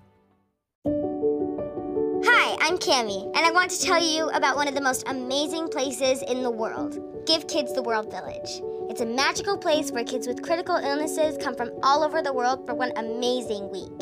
[2.26, 5.68] Hi, I'm Cami, and I want to tell you about one of the most amazing
[5.68, 8.60] places in the world Give Kids the World Village.
[8.90, 12.66] It's a magical place where kids with critical illnesses come from all over the world
[12.66, 13.98] for one amazing week.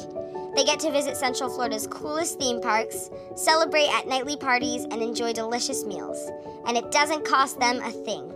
[0.57, 5.33] They get to visit Central Florida's coolest theme parks, celebrate at nightly parties, and enjoy
[5.33, 6.19] delicious meals.
[6.67, 8.33] And it doesn't cost them a thing.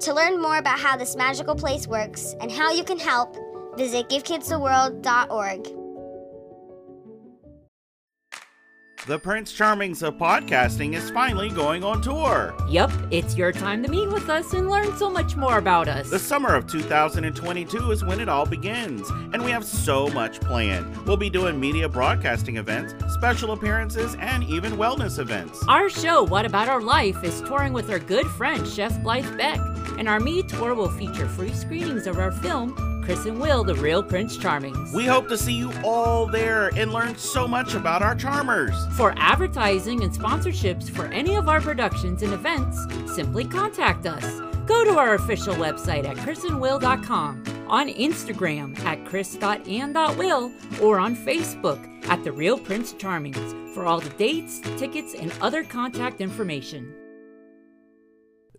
[0.00, 3.36] To learn more about how this magical place works and how you can help,
[3.78, 5.79] visit givekidstheworld.org.
[9.06, 12.54] The Prince Charmings of podcasting is finally going on tour.
[12.68, 16.10] Yep, it's your time to meet with us and learn so much more about us.
[16.10, 20.94] The summer of 2022 is when it all begins, and we have so much planned.
[21.06, 25.64] We'll be doing media broadcasting events, special appearances, and even wellness events.
[25.66, 29.60] Our show, What About Our Life, is touring with our good friend Chef Blythe Beck,
[29.98, 32.74] and our Me Tour will feature free screenings of our film,
[33.10, 34.92] Chris and Will, The Real Prince Charmings.
[34.92, 38.72] We hope to see you all there and learn so much about our charmers.
[38.92, 44.24] For advertising and sponsorships for any of our productions and events, simply contact us.
[44.64, 52.22] Go to our official website at chrisandwill.com, on Instagram at chris.and.will, or on Facebook at
[52.22, 56.94] The Real Prince Charmings for all the dates, tickets, and other contact information.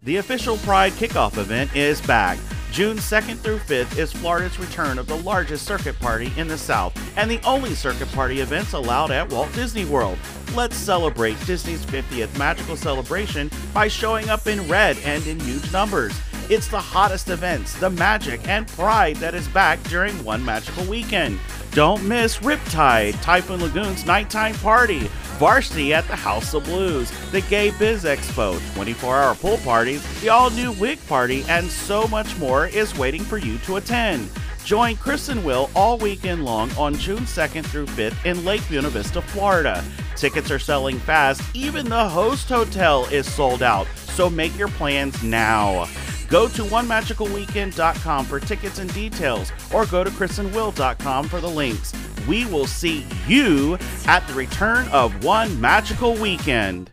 [0.02, 2.38] The official Pride kickoff event is back.
[2.72, 6.98] June 2nd through 5th is Florida's return of the largest circuit party in the South
[7.18, 10.18] and the only circuit party events allowed at Walt Disney World.
[10.56, 16.18] Let's celebrate Disney's 50th magical celebration by showing up in red and in huge numbers.
[16.50, 21.40] It's the hottest events, the magic, and pride that is back during one magical weekend.
[21.72, 25.10] Don't miss Riptide, Typhoon Lagoon's nighttime party,
[25.42, 30.30] Varsity at the House of Blues, the Gay Biz Expo, 24 hour pool parties, the
[30.30, 34.30] all new wig party, and so much more is waiting for you to attend.
[34.66, 38.90] Join Chris and Will all weekend long on June 2nd through 5th in Lake Buena
[38.90, 39.84] Vista, Florida.
[40.16, 45.24] Tickets are selling fast, even the host hotel is sold out, so make your plans
[45.24, 45.88] now.
[46.28, 51.94] Go to onemagicalweekend.com for tickets and details, or go to chrisandwill.com for the links.
[52.28, 56.92] We will see you at the return of One Magical Weekend.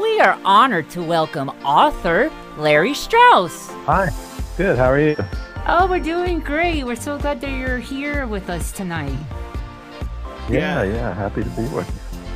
[0.00, 3.68] We are honored to welcome author Larry Strauss.
[3.86, 4.10] Hi.
[4.56, 4.76] Good.
[4.78, 5.16] How are you?
[5.66, 6.84] Oh, we're doing great.
[6.84, 9.16] We're so glad that you're here with us tonight.
[10.50, 10.84] Yeah, Yeah.
[10.84, 11.14] yeah.
[11.14, 11.94] Happy to be with you.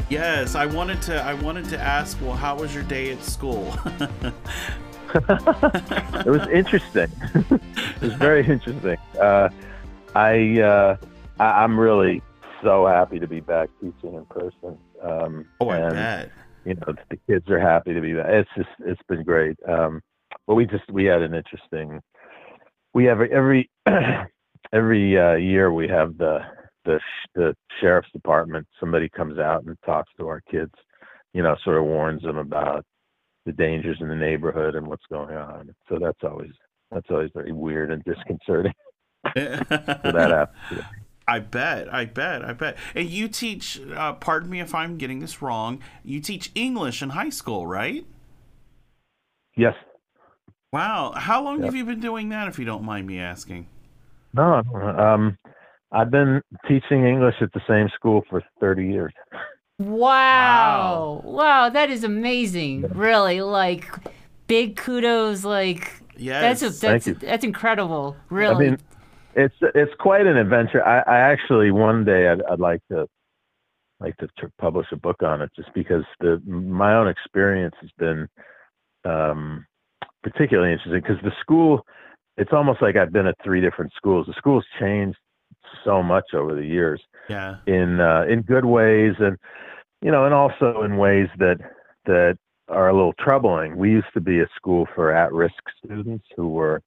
[0.09, 3.75] Yes, I wanted to I wanted to ask, well, how was your day at school?
[6.27, 7.09] It was interesting.
[7.51, 8.97] it was very interesting.
[9.21, 9.49] Uh,
[10.15, 10.97] I, uh,
[11.39, 12.23] I I'm really
[12.63, 14.79] so happy to be back teaching in person.
[15.03, 16.31] Um, oh, I and, bet.
[16.65, 18.27] You know, the kids are happy to be back.
[18.29, 19.57] It's just it's been great.
[19.69, 20.03] Um,
[20.47, 22.01] but we just we had an interesting.
[22.93, 23.71] We have every
[24.73, 26.41] every uh, year we have the
[26.85, 26.99] the
[27.35, 28.67] the sheriff's department.
[28.81, 30.73] Somebody comes out and talks to our kids.
[31.33, 32.85] You know, sort of warns them about
[33.47, 35.75] the dangers in the neighborhood and what's going on.
[35.89, 36.51] So that's always
[36.91, 38.75] that's always very weird and disconcerting.
[39.35, 40.31] that
[40.63, 40.83] happens.
[41.29, 42.77] I bet, I bet, I bet.
[42.95, 47.11] And you teach, uh, pardon me if I'm getting this wrong, you teach English in
[47.11, 48.07] high school, right?
[49.57, 49.75] Yes.
[50.73, 51.13] Wow.
[51.17, 51.65] How long Yep.
[51.65, 53.67] have you been doing that, if you don't mind me asking?
[54.35, 54.63] No,
[54.99, 55.37] um,
[55.91, 59.13] I've been teaching English at the same school for 30 years.
[59.79, 61.21] Wow.
[61.25, 62.83] Wow, that is amazing.
[62.95, 63.87] Really, like
[64.47, 66.61] big kudos like Yes.
[66.61, 67.15] that's a, Thank that's you.
[67.29, 68.17] that's incredible.
[68.31, 68.67] Really.
[68.67, 68.79] I mean,
[69.35, 70.83] it's it's quite an adventure.
[70.87, 73.07] I, I actually one day I'd, I'd like to
[74.01, 77.91] like to tr- publish a book on it, just because the my own experience has
[77.99, 78.29] been
[79.05, 79.67] um,
[80.23, 81.03] particularly interesting.
[81.03, 81.85] Because the school,
[82.39, 84.27] it's almost like I've been at three different schools.
[84.27, 85.19] The school's changed
[85.85, 87.57] so much over the years Yeah.
[87.67, 89.37] in uh, in good ways and
[90.07, 91.59] you know and also in ways that
[92.07, 92.38] that
[92.69, 96.81] are a little troubling we used to be a school for at-risk students who were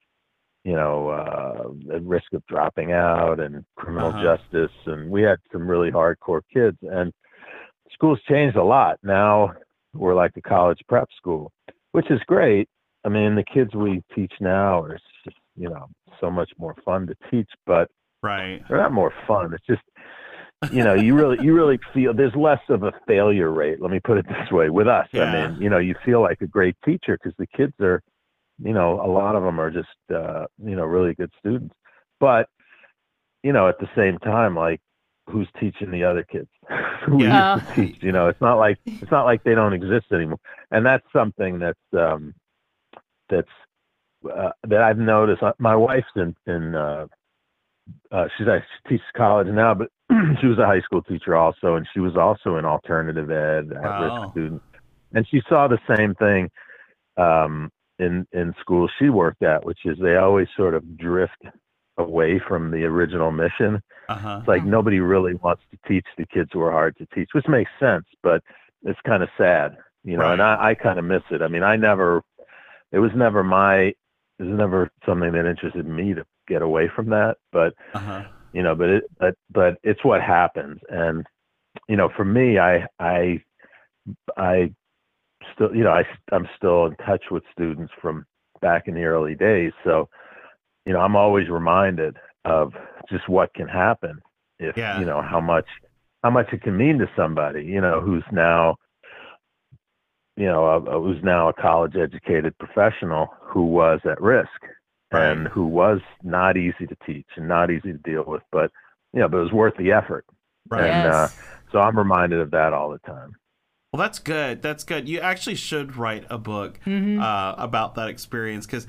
[0.63, 4.37] you know uh, at risk of dropping out and criminal Uh-huh.
[4.37, 7.11] justice and we had some really hardcore kids and
[7.91, 9.51] schools changed a lot now
[9.93, 11.51] we're like a college prep school
[11.91, 12.67] which is great
[13.05, 15.85] i mean the kids we teach now are just you know
[16.21, 17.87] so much more fun to teach but
[18.21, 18.61] Right.
[18.67, 19.53] they're not more fun.
[19.53, 19.81] It's just
[20.71, 23.81] you know, you really you really feel there's less of a failure rate.
[23.81, 25.07] Let me put it this way with us.
[25.13, 25.23] Yeah.
[25.23, 28.01] I mean, you know, you feel like a great teacher because the kids are,
[28.61, 31.73] you know, a lot of them are just uh, you know really good students.
[32.19, 32.49] But
[33.43, 34.81] you know, at the same time, like
[35.29, 36.49] who's teaching the other kids
[37.05, 37.55] who Yeah.
[37.55, 38.03] used to teach?
[38.03, 40.39] You know, it's not like it's not like they don't exist anymore.
[40.71, 42.33] And that's something that's um,
[43.29, 43.47] that's
[44.29, 45.41] uh, that I've noticed.
[45.41, 47.07] Uh, My wife's in in uh,
[48.11, 49.89] uh, she's at she teaches college now, but
[50.41, 53.83] she was a high school teacher also, and she was also an alternative ed at
[53.83, 54.03] Wow.
[54.03, 54.61] risk student,
[55.13, 56.49] and she saw the same thing
[57.17, 61.43] um, in in schools she worked at, which is they always sort of drift
[61.97, 63.81] away from the original mission.
[64.07, 64.37] Uh huh.
[64.39, 67.47] It's like nobody really wants to teach the kids who are hard to teach, which
[67.47, 68.41] makes sense, but
[68.83, 70.31] it's kind of sad, you know.
[70.31, 71.41] And I, I kind of miss it.
[71.41, 72.23] I mean, I never,
[72.91, 73.95] it was never my, it
[74.39, 77.37] was never something that interested me to get away from that.
[77.53, 78.23] But Uh huh.
[78.53, 81.25] you know, but it but but it's what happens, and
[81.87, 83.43] you know, for me, I I
[84.37, 84.73] I
[85.53, 88.25] still you know I I'm still in touch with students from
[88.61, 90.09] back in the early days, so
[90.85, 92.73] you know I'm always reminded of
[93.09, 94.19] just what can happen
[94.59, 94.99] if Yeah.
[94.99, 95.67] you know how much
[96.23, 98.75] how much it can mean to somebody you know who's now
[100.37, 104.61] you know a, who's now a college educated professional who was at risk
[105.11, 108.71] and who was not easy to teach and not easy to deal with but
[109.13, 110.25] you know but it was worth the effort
[110.69, 110.89] Right.
[110.89, 111.27] and uh,
[111.71, 113.35] so i'm reminded of that all the time
[113.91, 114.61] Well, that's good.
[114.61, 115.09] That's good.
[115.09, 117.19] You actually should write a book Mm-hmm.
[117.19, 118.85] uh, about that experience because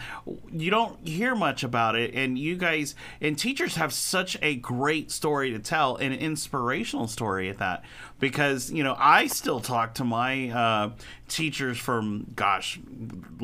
[0.52, 2.14] you don't hear much about it.
[2.14, 7.48] And you guys and teachers have such a great story to tell, an inspirational story
[7.48, 7.82] at that.
[8.20, 10.90] Because you know, I still talk to my uh,
[11.28, 12.78] teachers from, gosh,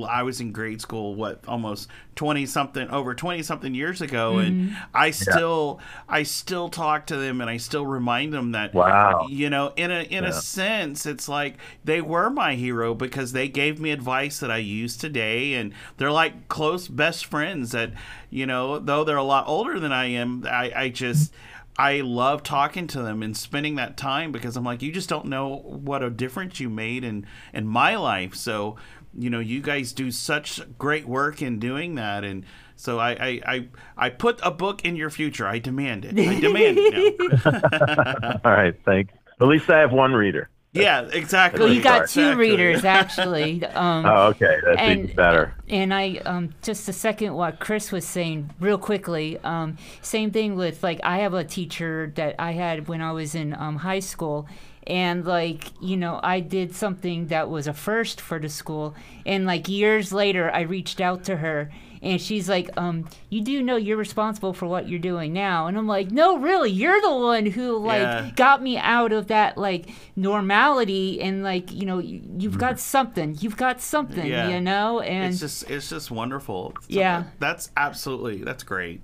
[0.06, 4.76] I was in grade school, what, almost twenty something, over twenty something years ago, and
[4.92, 9.26] I still, I still talk to them, and I still remind them that, Wow.
[9.30, 13.48] you know, in a in a sense, it's like they were my hero because they
[13.48, 17.72] gave me advice that I use today, and they're like close best friends.
[17.72, 17.92] That
[18.28, 21.32] you know, though they're a lot older than I am, I, I just
[21.78, 25.26] I love talking to them and spending that time because I'm like, you just don't
[25.26, 28.34] know what a difference you made in in my life.
[28.34, 28.76] So
[29.18, 32.44] you know, you guys do such great work in doing that, and.
[32.78, 35.46] So I, I, I, I put a book in your future.
[35.46, 36.10] I demand it.
[36.10, 37.46] I demand it
[38.44, 41.60] all right thanks at least i have one reader Yeah, exactly.
[41.60, 43.64] Well, you got two readers actually.
[43.76, 47.92] Um, oh okay that's and even better and I um just a second what Chris
[47.92, 49.38] was saying real quickly.
[49.38, 53.34] Um, same thing with like I have a teacher that I had when I was
[53.34, 54.48] in um, high school.
[54.86, 59.44] And like you know, I did something that was a first for the school, and
[59.44, 61.72] like years later, I reached out to her,
[62.02, 65.76] and she's like, "Um, you do know you're responsible for what you're doing now?" And
[65.78, 68.30] I'm like, "No, really, you're the one who like Yeah.
[68.36, 73.36] got me out of that like normality, and like you know, you, you've got something,
[73.40, 74.48] you've got something, Yeah.
[74.48, 76.72] you know." And it's just it's just wonderful.
[76.80, 77.24] So Yeah.
[77.38, 79.02] that's absolutely that's great.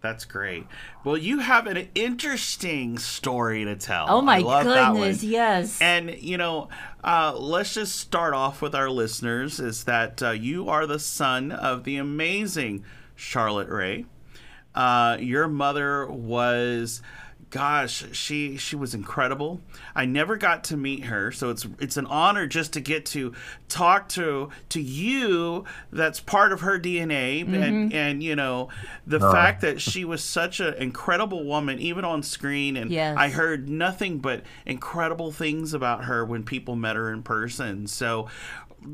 [0.00, 0.66] That's great.
[1.04, 4.06] Well, you have an interesting story to tell.
[4.08, 5.80] Oh my I love that goodness, yes.
[5.82, 6.68] And you know,
[7.04, 9.60] uh, let's just start off with our listeners.
[9.60, 12.84] Is that uh, you are the son of the amazing
[13.14, 14.06] Charlotte Rae?
[14.74, 17.02] Uh, your mother was,
[17.50, 19.60] gosh, she she was incredible.
[19.94, 23.34] I never got to meet her, so it's it's an honor just to get to
[23.68, 25.64] talk to to you.
[25.92, 27.94] That's part of her DNA, and mm-hmm.
[27.94, 28.68] and you know
[29.06, 33.16] the fact that she was such an incredible woman, even on screen, and Yes.
[33.18, 37.86] I heard nothing but incredible things about her when people met her in person.
[37.86, 38.28] So.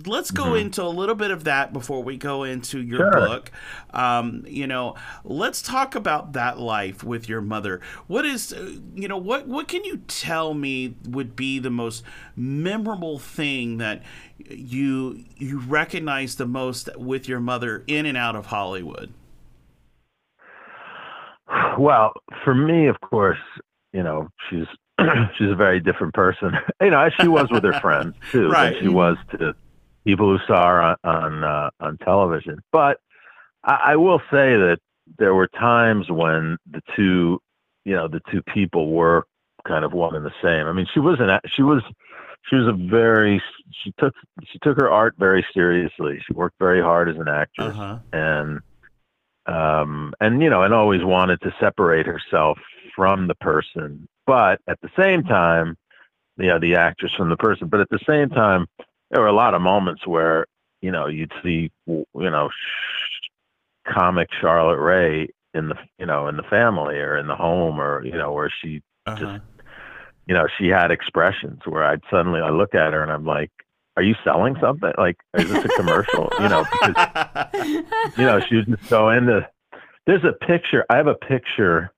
[0.05, 3.11] Let's go into a little bit of that before we go into your Sure.
[3.13, 3.53] book.
[3.91, 7.81] Um, you know, let's talk about that life with your mother.
[8.09, 12.03] What is, uh, you know, what what can you tell me would be the most
[12.35, 14.03] memorable thing that
[14.39, 19.13] you you recognize the most with your mother in and out of Hollywood?
[21.79, 22.13] Well,
[22.45, 23.39] for me, of course,
[23.93, 24.67] you know, she's
[25.39, 26.53] she's a very different person.
[26.81, 28.73] you know, as she was with her friends too, Right.
[28.75, 29.55] than she was to
[30.07, 32.61] people who saw her on on, uh, on television.
[32.73, 32.99] But
[33.65, 34.79] I, I will say that
[35.19, 37.41] there were times when the two,
[37.85, 39.25] you know, the two people were
[39.67, 40.67] kind of one and the same.
[40.67, 41.83] I mean, she was an she was
[42.49, 43.43] she was a very
[43.83, 46.23] she took she took her art very seriously.
[46.27, 47.99] She worked very hard as an actress Uh huh.
[48.13, 48.61] and
[49.47, 52.59] um and you know and always wanted to separate herself
[52.97, 55.77] from the person but at the same time
[56.37, 58.67] you know the actress from the person but at the same time
[59.11, 60.47] there were a lot of moments where
[60.83, 62.49] you know you'd see you know
[63.87, 68.05] comic charlotte rae in the you know in the family or in the home or
[68.05, 69.39] you know where she Uh-huh.
[70.27, 73.51] you know she had expressions where i'd suddenly i look at her and i'm like
[73.97, 77.85] are you selling something like is this a commercial you know because
[78.19, 79.49] you know, she would just go into.
[80.07, 80.85] There's a picture.
[80.91, 81.91] I have a picture.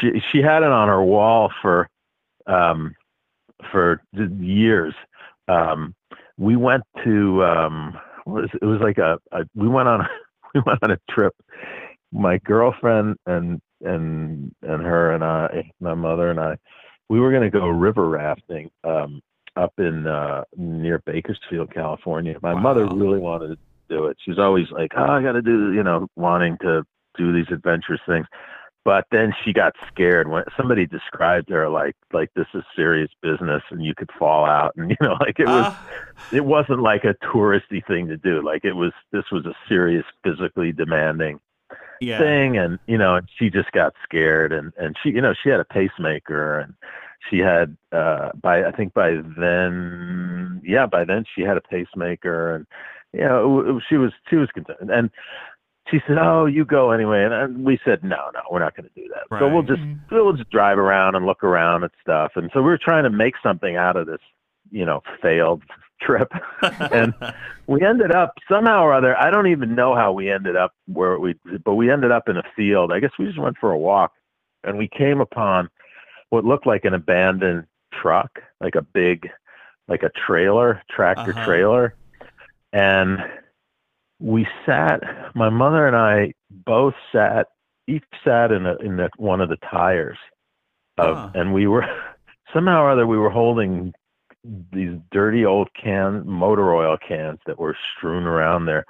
[0.00, 1.88] She she had it on her wall for,
[2.46, 2.94] um,
[3.70, 4.94] for years.
[5.48, 5.94] Um,
[6.38, 10.06] we went to um, what was it was like a, a we went on
[10.54, 11.34] we went on a trip.
[12.12, 16.56] My girlfriend and and and her and I, my mother and I,
[17.08, 19.20] we were going to go river rafting um,
[19.56, 22.36] up in uh, near Bakersfield, California.
[22.42, 23.58] My mother really wanted to
[23.88, 24.16] do it.
[24.24, 26.84] She's always like, "Oh, I got to do," you know, wanting to
[27.16, 28.26] do these adventurous things.
[28.86, 33.62] But then she got scared when somebody described her like like this is serious business
[33.70, 35.76] and you could fall out and you know like it was Ah,
[36.32, 38.42] it wasn't like a touristy thing to do.
[38.42, 41.40] Like it was this was a serious physically demanding
[42.00, 42.18] Yeah.
[42.18, 45.50] thing and you know and she just got scared and and she you know she
[45.50, 46.74] had a pacemaker and
[47.30, 52.54] she had uh by i think by then yeah by then she had a pacemaker
[52.54, 52.66] and
[53.12, 55.10] you know it, it- she was she was concerned and
[55.90, 57.24] she said oh you go anyway.
[57.24, 59.24] And, and we said no no we're not going to do that.
[59.38, 59.68] So we'll Right.
[59.68, 62.32] just we'll just drive around and look around and stuff.
[62.36, 64.20] And so we were trying to make something out of this
[64.70, 65.62] you know failed
[66.00, 66.30] trip.
[66.90, 67.14] And
[67.66, 71.18] we ended up somehow or other i don't even know how we ended up where
[71.18, 71.34] we
[71.64, 72.92] but we ended up in a field.
[72.92, 74.12] I guess we just went for a walk.
[74.64, 75.68] And we came upon
[76.30, 79.28] what looked like an abandoned truck like a big
[79.88, 81.44] like a trailer tractor Uh-huh.
[81.44, 81.94] trailer.
[82.72, 83.18] And
[84.18, 85.00] we sat
[85.34, 87.48] my mother and i both sat
[87.86, 90.18] each sat in a in the, one of the tires
[90.98, 91.30] of Huh.
[91.34, 91.84] and we were
[92.52, 93.92] somehow or other we were holding
[94.72, 98.84] these dirty old can motor oil cans that were strewn around there.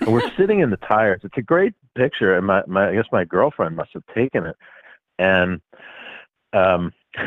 [0.00, 1.20] and we're sitting in the tires.
[1.22, 4.56] It's a great picture, and my, my I guess my girlfriend must have taken it.
[5.18, 5.60] And
[6.52, 6.92] um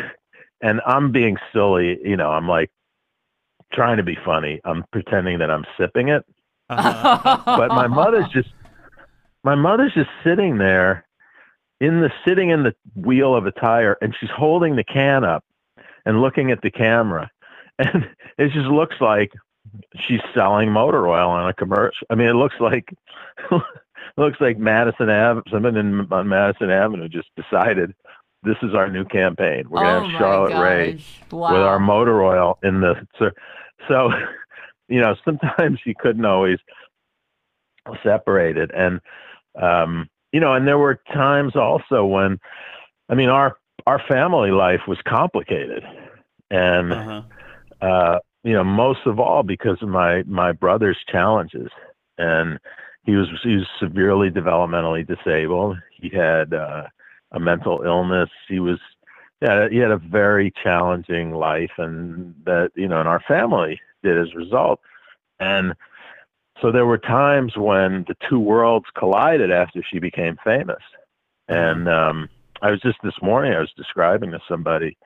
[0.62, 2.72] and I'm being silly, you know, I'm like
[3.74, 4.62] trying to be funny.
[4.66, 6.26] I'm pretending that I'm sipping it.
[6.70, 7.42] Uh-huh.
[7.46, 8.50] But my mother's just
[9.44, 11.06] my mother's just sitting there
[11.80, 15.44] in the sitting in the wheel of a tire and she's holding the can up
[16.06, 17.30] and looking at the camera
[17.80, 19.32] and it just looks like
[20.00, 22.94] she's selling motor oil on a commercial i mean it looks like
[23.52, 23.62] it
[24.18, 27.94] looks like madison Ave, someone in, on madison avenue just decided
[28.44, 31.22] this is our new campaign we're going to Oh have charlotte my rae gosh.
[31.30, 33.32] with our motor oil in the so,
[33.88, 34.10] so
[34.88, 36.60] you know sometimes you couldn't always
[38.04, 38.72] separate it.
[38.74, 39.00] And
[39.62, 42.40] um you know and there were times also when
[43.10, 45.84] i mean our our family life was complicated.
[46.52, 47.24] And Uh-huh.
[47.82, 51.70] uh you know most of all because of my my brother's challenges.
[52.18, 52.60] And
[53.04, 55.78] he was he was severely developmentally disabled.
[55.92, 56.84] He had uh
[57.32, 58.30] a mental illness.
[58.48, 58.80] He was
[59.42, 64.18] yeah he had a very challenging life and that you know in our family did
[64.20, 64.80] as a result.
[65.40, 65.74] And
[66.62, 70.82] so there were times when the two worlds collided after she became famous.
[71.50, 72.30] And um
[72.62, 74.98] i was just this morning i was describing to somebody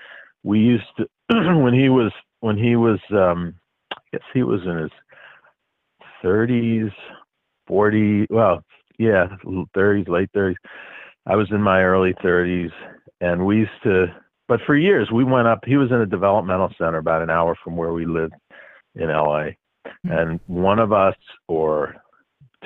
[0.43, 1.07] we used to
[1.59, 3.55] when he was when he was um
[3.93, 4.91] i guess he was in his
[6.23, 6.91] 30s
[7.67, 8.63] 40 well
[8.97, 10.55] yeah 30s late 30s
[11.25, 12.71] i was in my early 30s
[13.21, 14.07] and we used to
[14.47, 17.55] but for years we went up he was in a developmental center about an hour
[17.63, 18.33] from where we lived
[18.99, 19.49] in la
[20.03, 21.15] and one of us
[21.47, 21.95] or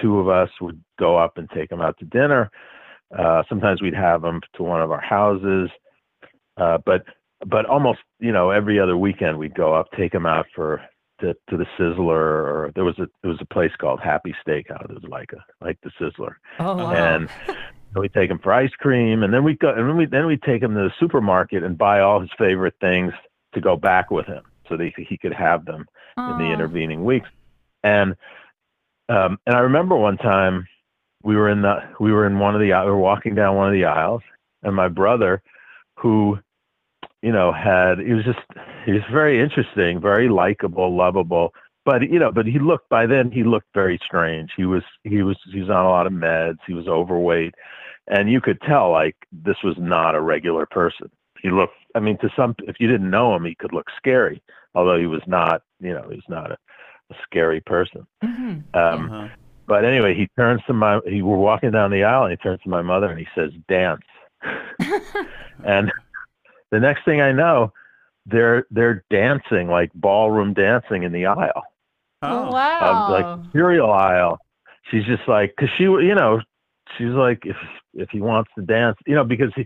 [0.01, 2.49] two of us would go up and take him out to dinner.
[3.17, 5.69] Uh sometimes we'd have him to one of our houses.
[6.57, 7.05] Uh but
[7.45, 10.81] but almost you know every other weekend we'd go up take him out for
[11.21, 14.89] to, to the sizzler or there was a there was a place called happy steakhouse.
[14.89, 16.35] It was like a like the sizzler.
[16.59, 16.93] Oh wow.
[16.93, 17.29] and
[17.95, 20.37] we take him for ice cream, and then we go, and then we then we
[20.37, 23.13] take him to the supermarket and buy all his favorite things
[23.53, 25.85] to go back with him, so that he could have them
[26.17, 27.29] in the intervening weeks.
[27.83, 28.15] And
[29.09, 30.67] um, and I remember one time
[31.23, 33.67] we were in the we were in one of the we were walking down one
[33.67, 34.21] of the aisles,
[34.61, 35.41] and my brother,
[35.97, 36.39] who
[37.21, 38.39] you know had he was just
[38.85, 41.53] he was very interesting, very likable, lovable.
[41.85, 44.51] But you know, but he looked by then he looked very strange.
[44.55, 46.59] He was he was he was on a lot of meds.
[46.65, 47.55] He was overweight,
[48.07, 51.09] and you could tell like this was not a regular person.
[51.41, 51.75] He looked.
[51.95, 54.41] I mean, to some, if you didn't know him, he could look scary.
[54.75, 56.57] Although he was not, you know, he was not a,
[57.11, 58.07] a scary person.
[58.23, 58.63] Mhm.
[58.75, 59.27] Um, Uh-huh.
[59.65, 60.99] But anyway, he turns to my.
[61.07, 63.51] He were walking down the aisle, and he turns to my mother, and he says,
[63.69, 64.01] "Dance."
[65.65, 65.89] and
[66.71, 67.71] the next thing I know,
[68.25, 71.63] they're they're dancing like ballroom dancing in the aisle
[72.21, 72.51] Oh.
[72.51, 73.05] wow.
[73.05, 74.39] of like cereal aisle.
[74.91, 76.41] She's just like, cause she, you know,
[76.97, 77.57] she's like, if
[77.93, 79.65] if he wants to dance, you know, because he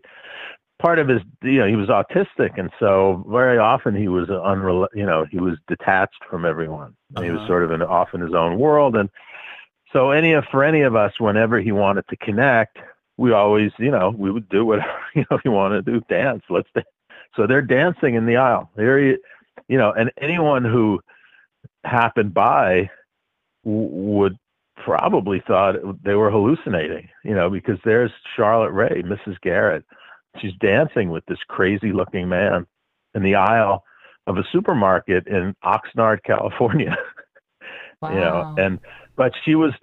[0.79, 4.87] part of his, you know, he was autistic, and so very often he was unrel,
[4.93, 6.95] you know, he was detached from everyone.
[7.15, 7.47] And He was Uh-huh.
[7.47, 9.09] sort of in off in his own world, and
[9.93, 12.77] so any of for any of us, whenever he wanted to connect,
[13.17, 16.43] we always, you know, we would do whatever you know he wanted to do, dance.
[16.49, 16.87] Let's dance.
[17.35, 18.69] So they're dancing in the aisle.
[18.75, 19.17] There, you
[19.67, 21.01] you know, and anyone who
[21.83, 22.89] happened by
[23.65, 24.37] w- would
[24.77, 29.39] probably thought they were hallucinating, you know, because there's Charlotte Rae, Mrs.
[29.41, 29.83] Garrett.
[30.41, 32.65] She's dancing with this crazy looking man
[33.15, 33.83] in the aisle
[34.27, 36.95] of a supermarket in Oxnard, California.
[38.01, 38.09] wow.
[38.13, 38.79] You know, and
[39.15, 39.73] but she was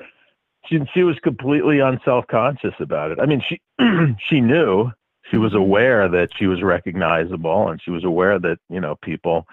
[0.66, 3.18] she she was completely unself-conscious about it.
[3.20, 3.61] I mean, she
[4.30, 4.90] she knew
[5.30, 9.47] she was aware that she was recognizable and she was aware that, you know, people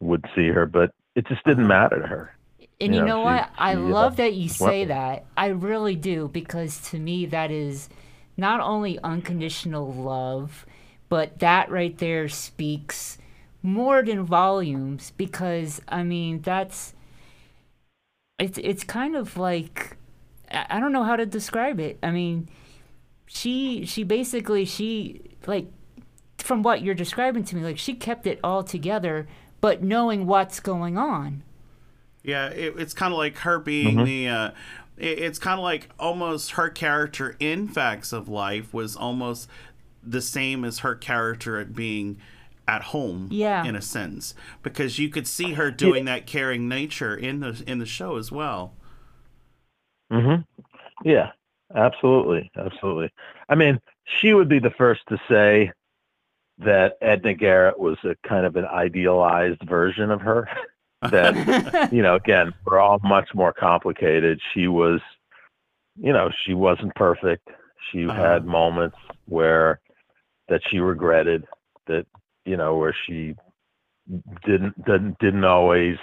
[0.00, 2.36] would see her, but it just didn't matter to her.
[2.80, 3.50] And you, You know, know, what?
[3.58, 5.24] I she, uh, love that you say that.
[5.36, 7.88] I really do because to me that is
[8.38, 10.66] not only unconditional love,
[11.10, 13.18] but that right there speaks
[13.62, 16.94] more than volumes because I mean that's
[18.38, 19.96] it's it's kind of like
[20.50, 21.98] I I don't know how to describe it.
[22.02, 22.48] I mean,
[23.26, 25.68] she she basically she like
[26.38, 29.28] from what you're describing to me like she kept it all together
[29.60, 31.42] but knowing what's going on.
[32.22, 34.04] Yeah, it, it's kind of like her being Mm-hmm.
[34.04, 34.28] the.
[34.28, 34.54] Uh, it,
[35.00, 39.48] it's kind of like almost her character in Facts of Life was almost
[40.02, 42.18] the same as her character at being
[42.66, 43.28] at home.
[43.30, 43.64] Yeah.
[43.64, 47.78] in a sense, because you could see her doing that caring nature in the in
[47.78, 48.74] the show as well.
[50.10, 50.36] hmm
[51.04, 51.32] Yeah,
[51.74, 53.10] absolutely, absolutely.
[53.48, 55.72] I mean, she would be the first to say
[56.58, 60.48] that Edna Garrett was a kind of an idealized version of her.
[61.02, 64.40] that you know, again, we're all much more complicated.
[64.54, 65.00] She was,
[66.00, 67.48] you know, she wasn't perfect.
[67.92, 68.20] She Uh-huh.
[68.22, 68.96] had moments
[69.26, 69.80] where
[70.48, 71.44] that she regretted
[71.86, 72.06] that,
[72.44, 73.34] you know, where she
[74.46, 75.96] didn't didn't didn't always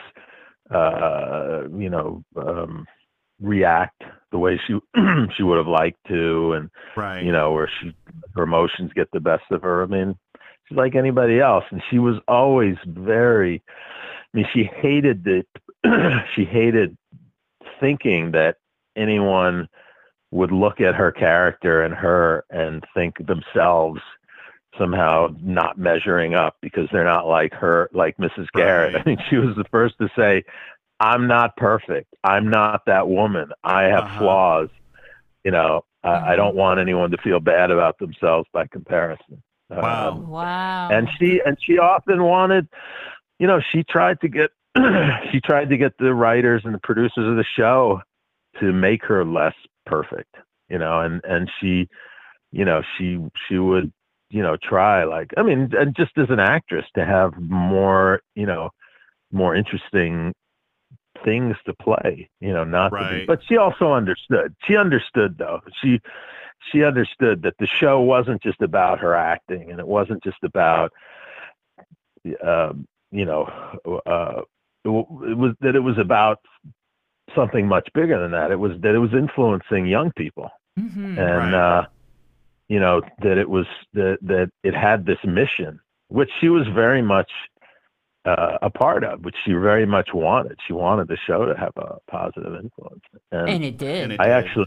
[0.73, 2.85] uh you know um
[3.41, 4.73] react the way she
[5.35, 7.23] she would have liked to and Right.
[7.23, 7.93] you know where she
[8.35, 10.15] her emotions get the best of her i mean
[10.67, 13.61] she's like anybody else and she was always very
[14.35, 15.45] i mean she hated the
[16.35, 16.97] she hated
[17.79, 18.57] thinking that
[18.95, 19.67] anyone
[20.31, 24.01] would look at her character and her and think themselves
[24.77, 29.01] somehow not measuring up because they're not like her like mrs garrett Right.
[29.01, 30.43] i think she was the first to say
[30.99, 34.19] i'm not perfect i'm not that woman i have Uh-huh.
[34.19, 34.69] flaws
[35.45, 40.09] you know I, I don't want anyone to feel bad about themselves by comparison Wow.
[40.09, 40.89] Um, Wow.
[40.91, 42.67] and she and she often wanted
[43.39, 44.51] you know she tried to get
[45.31, 48.01] she tried to get the writers and the producers of the show
[48.59, 49.55] to make her less
[49.85, 50.35] perfect
[50.69, 51.87] you know and and she
[52.51, 53.91] you know she she would
[54.29, 58.45] you know try like i mean and just as an actress to have more you
[58.45, 58.69] know
[59.31, 60.33] more interesting
[61.23, 63.27] things to play you know not to be Right.
[63.27, 65.99] but she also understood she understood though she
[66.71, 70.91] she understood that the show wasn't just about her acting and it wasn't just about
[72.45, 72.87] um,
[73.19, 73.43] you know
[74.05, 74.41] uh,
[74.83, 76.39] it, w- it was that it was about
[77.35, 81.17] something much bigger than that it was that it was influencing young people Mhm.
[81.17, 81.53] and Right.
[81.53, 81.85] uh
[82.67, 87.01] you know that it was that that it had this mission which she was very
[87.01, 87.31] much
[88.25, 91.75] uh, a part of which she very much wanted she wanted the show to have
[91.77, 94.03] a positive influence and it did.
[94.03, 94.33] And it I did.
[94.33, 94.65] actually,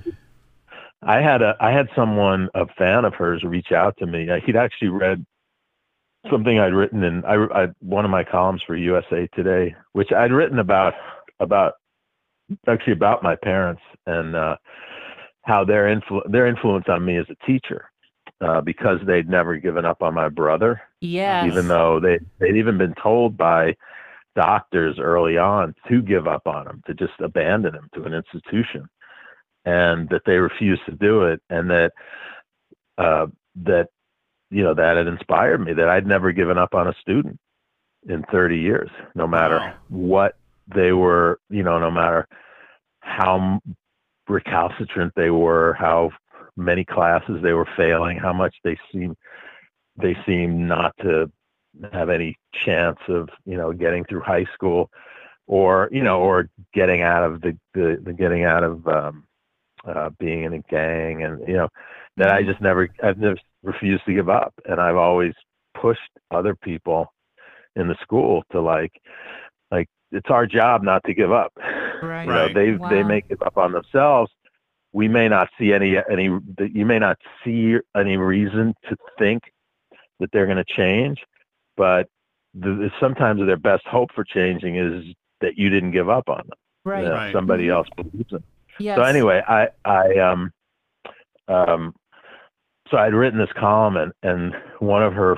[1.02, 4.28] I had a, I had someone, a fan of hers, reach out to me.
[4.28, 5.24] Uh, He'd actually read
[6.30, 10.32] something I'd written in I, I one of my columns for USA Today, which I'd
[10.32, 10.94] written about
[11.40, 11.74] about
[12.66, 14.56] actually about my parents and uh,
[15.42, 17.90] how their influ- their influence on me as a teacher,
[18.40, 21.46] uh, because they'd never given up on my brother yes.
[21.46, 23.74] even though they they'd even been told by
[24.34, 28.88] doctors early on to give up on him, to just abandon him to an institution,
[29.64, 31.92] and that they refused to do it, and that
[32.98, 33.26] uh,
[33.56, 33.88] that
[34.50, 37.38] you know that had inspired me that I'd never given up on a student
[38.08, 39.74] in 30 years, no matter Wow.
[39.88, 40.36] what
[40.74, 42.26] they were, you know, no matter
[43.00, 43.60] how
[44.28, 46.10] recalcitrant they were, how
[46.56, 49.16] many classes they were failing, how much they seemed
[50.00, 51.30] they seemed not to
[51.92, 54.90] have any chance of you know getting through high school
[55.46, 59.24] or you know or getting out of the the, the getting out of um
[59.86, 61.68] uh being in a gang and you know
[62.16, 65.34] that I just never I've never refused to give up and I've always
[65.80, 66.00] pushed
[66.30, 67.12] other people
[67.76, 68.92] in the school to like
[69.70, 71.52] like it's our job not to give up
[72.02, 72.26] Right.
[72.26, 72.54] you know Right.
[72.54, 73.08] they they Wow.
[73.08, 74.30] may give up on themselves
[74.92, 76.24] we may not see any any
[76.72, 79.42] you may not see any reason to think
[80.20, 81.18] that they're going to change
[81.76, 82.08] but
[82.54, 85.04] the, sometimes their best hope for changing is
[85.40, 87.04] that you didn't give up on them Right.
[87.04, 87.32] that Right.
[87.32, 87.72] somebody Mhm.
[87.74, 88.44] else believes them.
[88.78, 88.96] Yes.
[88.96, 90.52] so anyway i i um
[91.48, 91.94] um
[92.90, 95.36] so i'd written this column and and one of her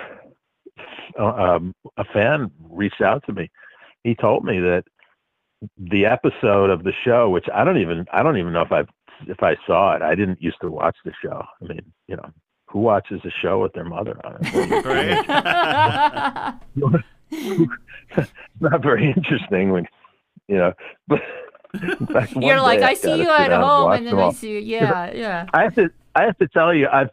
[1.18, 3.50] uh, um a fan reached out to me
[4.04, 4.84] he told me that
[5.78, 8.82] the episode of the show which i don't even i don't even know if i
[9.26, 12.30] if i saw it i didn't used to watch the show i mean you know
[12.68, 14.50] who watches a show with their mother on it
[18.60, 19.86] not very interesting when
[20.50, 20.72] you know,
[21.08, 21.20] but.
[22.12, 24.58] Fact, You're like, I I see you at home, and then I see you.
[24.58, 25.46] Yeah, yeah.
[25.54, 27.10] I have to I have to tell you, I've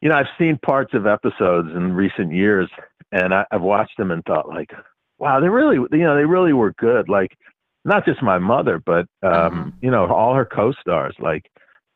[0.00, 2.70] you know, I've seen parts of episodes in recent years
[3.12, 4.70] and I, I've watched them and thought like,
[5.18, 7.08] wow, they really you know, they really were good.
[7.08, 7.36] Like
[7.84, 9.70] not just my mother, but um, Uh-huh.
[9.80, 11.16] you know, all her co-stars.
[11.18, 11.44] Like,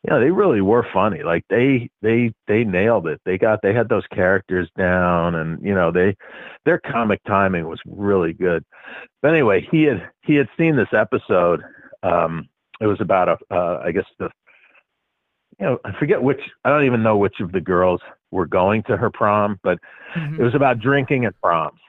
[0.05, 1.23] you know, they really were funny.
[1.23, 3.21] Like they they they nailed it.
[3.25, 6.17] They got they had those characters down, and you know, they
[6.65, 8.65] their comic timing was really good.
[9.21, 11.63] But anyway, he had he had seen this episode.
[12.03, 12.49] Um,
[12.81, 14.29] it was about a uh, I guess the
[15.59, 18.01] you know I forget which I don't even know which of the girls
[18.31, 19.79] were going to her prom, but
[20.15, 20.39] Mhm.
[20.39, 21.81] it was about drinking at proms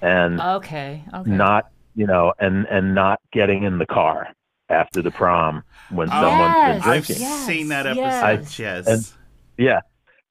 [0.00, 1.02] and Okay.
[1.14, 1.30] Okay.
[1.30, 4.28] not you know and and not getting in the car
[4.68, 8.00] after the prom when someone's been Yes, I've yes, seen that episode.
[8.02, 8.58] yes.
[8.58, 8.86] yes.
[8.88, 9.18] And-
[9.58, 9.80] yeah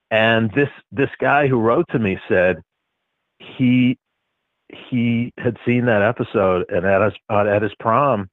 [0.10, 2.62] and this this guy who wrote to me said
[3.40, 3.98] he
[4.90, 8.30] he had seen that episode and at his uh, at his prom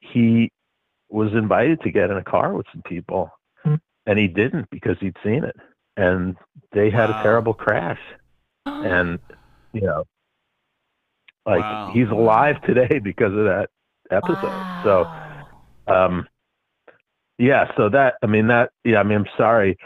[0.00, 0.50] he
[1.10, 3.30] was invited to get in a car with some people
[4.06, 5.56] and he didn't because he'd seen it
[5.96, 6.36] and
[6.72, 7.20] they had Wow.
[7.20, 8.00] a terrible crash
[8.66, 9.18] and
[9.72, 10.04] you know
[11.46, 11.90] like Wow.
[11.92, 13.68] he's alive today because of that
[14.10, 15.04] episode so
[15.86, 16.26] um
[17.38, 19.76] yeah so that i mean that yeah i mean i'm sorry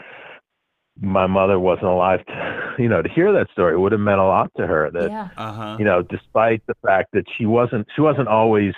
[0.99, 4.19] my mother wasn't alive to you know to hear that story it would have meant
[4.19, 5.29] a lot to her that yeah.
[5.37, 5.75] uh huh.
[5.79, 8.73] you know despite the fact that she wasn't she wasn't always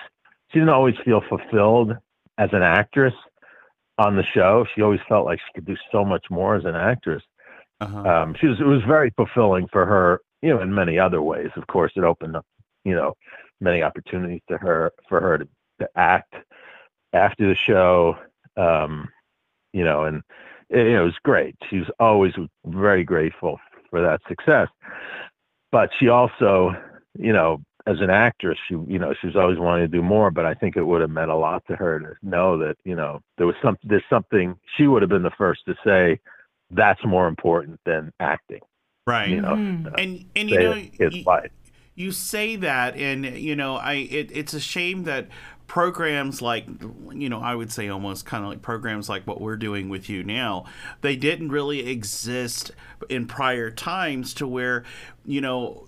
[0.51, 1.93] she didn't always feel fulfilled
[2.37, 3.13] as an actress
[3.99, 6.75] on the show she always felt like she could do so much more as an
[6.75, 7.23] actress
[7.81, 7.99] Uh-huh.
[8.13, 11.51] um, she was it was very fulfilling for her, you know, in many other ways.
[11.55, 12.45] Of course, it opened up,
[12.83, 13.13] you know,
[13.61, 15.47] many opportunities to her for her to,
[15.79, 16.33] to act
[17.13, 18.17] after the show,
[18.57, 19.07] um,
[19.73, 20.17] you know, and
[20.69, 21.55] it, it was great.
[21.69, 22.33] She was always
[22.65, 24.67] very grateful for that success,
[25.71, 26.75] but she also,
[27.17, 30.29] you know, as an actress, she, you know, she was always wanting to do more.
[30.31, 32.95] But I think it would have meant a lot to her to know that, you
[32.95, 36.19] know, there was some, there's something she would have been the first to say
[36.71, 38.61] that's more important than acting.
[39.07, 39.29] right.
[39.29, 39.87] You know, Mhm.
[39.87, 41.51] uh, and and you know his you, life.
[41.95, 45.27] you say that and you know i it, it's a shame that
[45.65, 46.65] programs like
[47.11, 50.09] you know i would say almost kind of like programs like what we're doing with
[50.09, 50.63] you now
[51.01, 52.71] they didn't really exist
[53.09, 54.83] in prior times to where
[55.25, 55.87] you know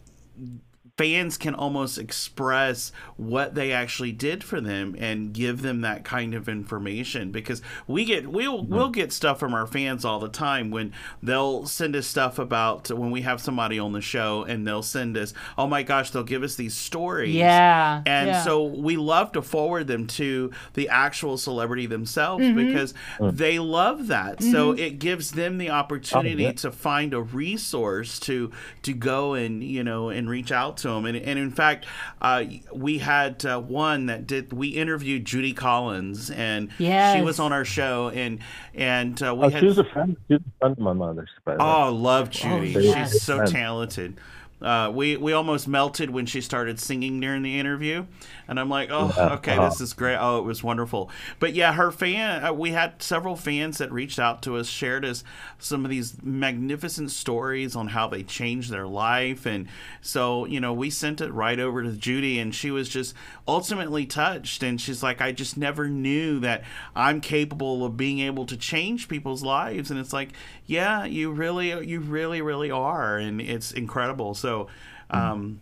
[1.02, 6.36] fans can almost express what they actually did for them and give them that kind
[6.36, 8.74] of information because we get we'll mm-hmm.
[8.74, 10.93] we'll get stuff from our fans all the time when
[11.24, 15.18] they'll send us stuff about when we have somebody on the show and they'll send
[15.18, 18.04] us oh my gosh they'll give us these stories Yeah.
[18.06, 18.43] and yeah.
[18.43, 22.68] so we love to forward them to the actual celebrity themselves Mm-hmm.
[22.68, 23.36] because mm.
[23.36, 24.41] they love that.
[24.41, 24.80] So mm-hmm.
[24.80, 26.52] it gives them the oh, opportunity yeah.
[26.54, 28.52] to find a resource to
[28.84, 31.05] to go and you know and reach out to them.
[31.05, 31.85] And, and in fact,
[32.21, 34.51] uh, we had uh, one that did.
[34.53, 38.39] We interviewed Judy Collins, and she was on our show, and
[38.73, 40.17] and uh, we Oh, had she was a friend.
[40.27, 41.29] She was a friend of my mother's.
[41.45, 41.69] By the way.
[41.69, 42.75] Oh, love Judy.
[42.75, 43.11] Oh, yes.
[43.13, 43.51] She's so Friend.
[43.51, 44.19] talented.
[44.62, 48.05] Uh, we we almost melted when she started singing during the interview,
[48.47, 49.34] and I'm like, oh, Yeah.
[49.34, 49.70] okay, Uh-huh.
[49.70, 50.18] this is great.
[50.20, 51.09] Oh, it was wonderful.
[51.39, 52.43] But yeah, her fan.
[52.45, 55.24] Uh, we had several fans that reached out to us, shared us
[55.57, 59.68] some of these magnificent stories on how they changed their life, and
[60.01, 63.16] so you know we sent it right over to Judy, and she was just
[63.52, 66.64] ultimately touched, and she's like, I just never knew that
[66.95, 70.30] I'm capable of being able to change people's lives, and it's like,
[70.66, 74.34] yeah, you really, you really, really are, and it's incredible.
[74.34, 74.68] So.
[75.14, 75.60] Um,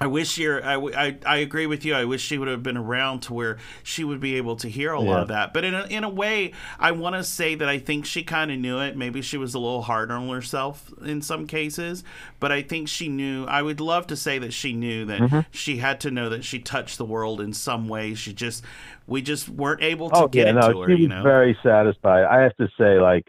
[0.00, 0.64] I wish you're.
[0.64, 1.94] I, I, I agree with you.
[1.94, 4.92] I wish she would have been around to where she would be able to hear
[4.92, 5.54] a lot of that.
[5.54, 8.50] But in a, in a way, I want to say that I think she kind
[8.50, 8.96] of knew it.
[8.96, 12.02] Maybe she was a little hard on herself in some cases,
[12.40, 13.44] but I think she knew.
[13.44, 15.40] I would love to say that she knew that Mm-hmm.
[15.52, 18.14] she had to know that she touched the world in some way.
[18.14, 18.64] She just,
[19.06, 20.88] we just weren't able to oh get yeah, it no, to her.
[20.88, 21.22] she was You know.
[21.22, 22.24] very satisfied.
[22.24, 23.28] I have to say, like,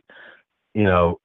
[0.73, 1.19] you know,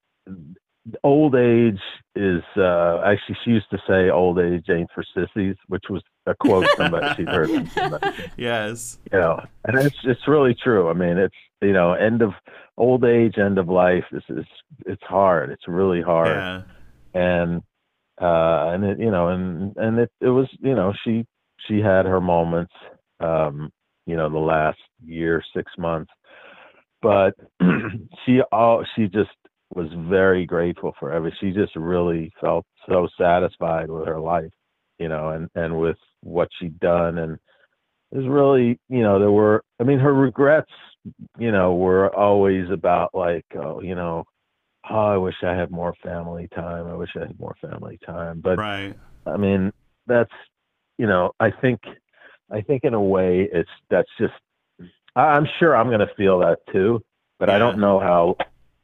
[1.04, 1.80] old age
[2.14, 6.34] is uh actually she used to say old age ain't for sissies, which was a
[6.34, 8.06] quote somebody she'd heard from somebody.
[8.36, 8.98] yes.
[9.12, 12.32] you know and it's it's really true i mean it's you know end of
[12.76, 14.44] old age end of life is is
[14.86, 16.62] it's hard it's really hard Yeah.
[17.14, 17.62] and
[18.20, 21.24] uh and it you know and and it it was you know she
[21.68, 22.72] she had her moments
[23.20, 23.70] um
[24.06, 26.10] you know the last year six months
[27.02, 27.34] but
[28.26, 29.30] she all she just
[29.74, 34.50] was very grateful for every she just really felt so satisfied with her life
[34.98, 37.18] you know and and with what she'd done.
[37.18, 37.38] And
[38.12, 40.70] it was really you know there were i mean her regrets
[41.38, 44.24] you know were always about like oh you know
[44.90, 46.86] oh i wish i had more family time.
[46.86, 48.40] I wish i had more family time.
[48.40, 48.94] But Right.
[49.26, 49.72] I mean,
[50.06, 50.32] that's
[50.98, 51.80] you know, I think
[52.50, 54.34] I think in a way it's that's just
[55.16, 57.02] I- I'm sure I'm going to feel that too,
[57.38, 58.36] but I don't know how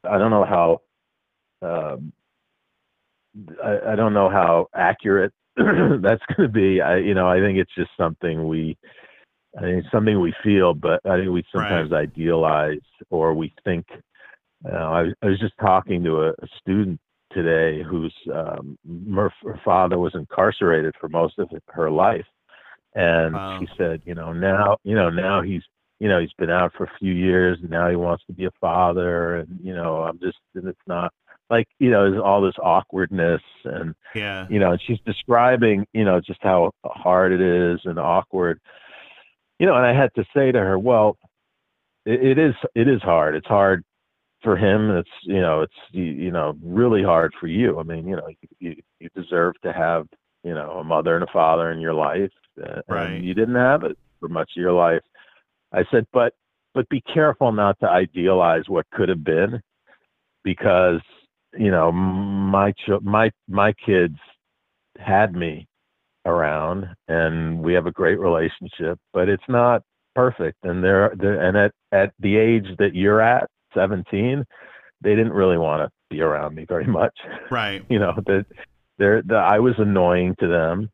[0.09, 0.80] I don't know how
[1.62, 2.12] um
[3.62, 6.80] I, I don't know how accurate that's going to be.
[6.80, 8.76] I you know, I think it's just something we
[9.57, 12.80] I think it's something we feel, but I think we sometimes idealize
[13.11, 13.86] or we think.
[14.64, 14.92] You know,
[15.22, 16.98] I, I was just talking to a, a student
[17.32, 18.78] today whose um,
[19.14, 22.26] her, her father was incarcerated for most of her life,
[22.94, 23.61] and Wow.
[23.61, 25.62] she said, you know, now you know now he's
[26.01, 28.44] you know he's been out for a few years and now he wants to be
[28.44, 31.12] a father, and you know I'm just and it's not
[31.51, 34.47] like you know there's all this awkwardness and Yeah.
[34.51, 38.61] you know, and she's describing, you know, just how hard it is and awkward.
[39.59, 41.16] You know, and I had to say to her, well,
[42.05, 43.34] it, it is it is hard.
[43.34, 43.84] It's hard
[44.42, 44.90] for him.
[44.90, 47.78] It's you know, it's you, you know, really hard for you.
[47.78, 48.28] I mean, you know,
[48.59, 50.07] you you deserve to have
[50.44, 52.30] you know a mother and a father in your life,
[52.62, 53.07] uh, Right.
[53.12, 55.03] and you didn't have it for much of your life.
[55.77, 56.33] I said, but
[56.74, 59.61] but be careful not to idealize what could have been,
[60.45, 61.01] because
[61.57, 64.16] you know my ch- my my kids
[64.99, 65.66] had me
[66.27, 69.83] around and we have a great relationship but it's not
[70.14, 74.45] perfect and they're, they're and at at the age that you're at 17
[75.03, 77.16] they didn't really want to be around me very much
[77.51, 77.85] Right.
[77.89, 78.47] you know that
[78.99, 80.91] they're the, I was annoying to them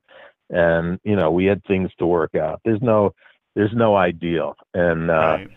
[0.50, 3.12] and you know we had things to work out there's no
[3.54, 5.48] there's no ideal and uh Right.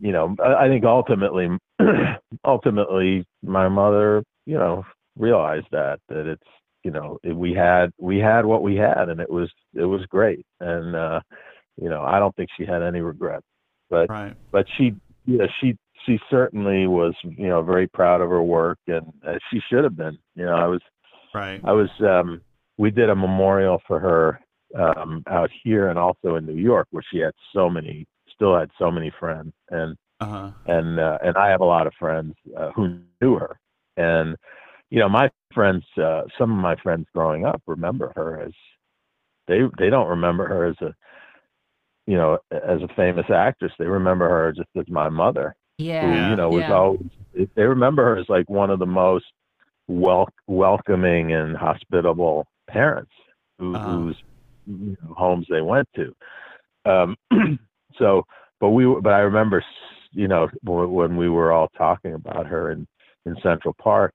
[0.00, 1.48] you know I, I think ultimately
[2.44, 4.84] ultimately my mother you know
[5.16, 6.42] realized that that it's
[6.84, 10.44] you know we had we had what we had and it was it was great
[10.60, 11.20] and uh
[11.80, 13.46] you know i don't think she had any regrets
[13.90, 14.34] but Right.
[14.52, 19.12] but she yeah she she certainly was you know very proud of her work and
[19.26, 20.80] uh, she should have been you know i was
[21.34, 21.60] Right.
[21.64, 22.40] I was um
[22.78, 24.40] we did a memorial for her
[24.76, 28.70] um out here and also in New York where she had so many still had
[28.78, 30.52] so many friends and Uh huh.
[30.66, 33.58] and uh, and I have a lot of friends uh, who knew her
[33.96, 34.36] and
[34.90, 38.52] you know my friends uh some of my friends growing up remember her as
[39.48, 40.92] they they don't remember her as a
[42.06, 46.00] you know as a famous actress they remember her just as my mother Yeah.
[46.00, 46.70] who you know was yeah.
[46.70, 47.08] always
[47.56, 49.24] they remember her as like one of the most
[49.88, 53.12] wel- welcoming and hospitable parents
[53.58, 54.04] who, Uh-huh.
[54.04, 54.16] whose
[54.66, 56.12] you know, homes they went to
[56.90, 57.16] um
[57.98, 58.22] so
[58.60, 59.64] but we but i remember s-
[60.12, 62.86] you know w- when we were all talking about her in
[63.26, 64.12] in central park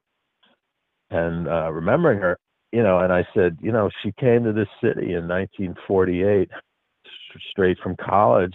[1.11, 2.37] and uh remembering her
[2.71, 7.41] you know and i said you know she came to this city in 1948 s-
[7.51, 8.53] straight from college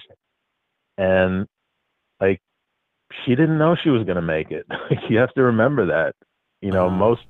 [0.99, 1.47] and
[2.21, 2.41] like
[3.25, 4.67] she didn't know she was going to make it.
[5.09, 6.15] you have to remember that.
[6.61, 6.91] You know, Uh-huh.
[6.91, 7.23] most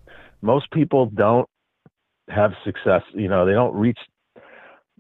[0.42, 1.46] most people don't
[2.28, 3.02] have success.
[3.14, 3.98] You know, they don't reach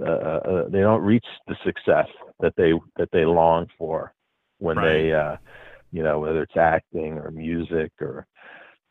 [0.00, 2.08] uh, uh, they don't reach the success
[2.40, 4.12] that they that they long for
[4.58, 5.36] when they uh,
[5.92, 8.26] you know whether it's acting or music or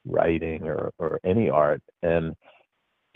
[0.05, 1.81] writing or or any art.
[2.01, 2.35] And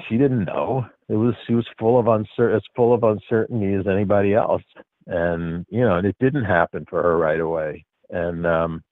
[0.07, 0.85] she didn't know.
[1.07, 4.63] It was she was full of uncer as full of uncertainty as anybody else.
[5.07, 7.85] And you know, and it didn't happen for her right away.
[8.09, 8.83] And um,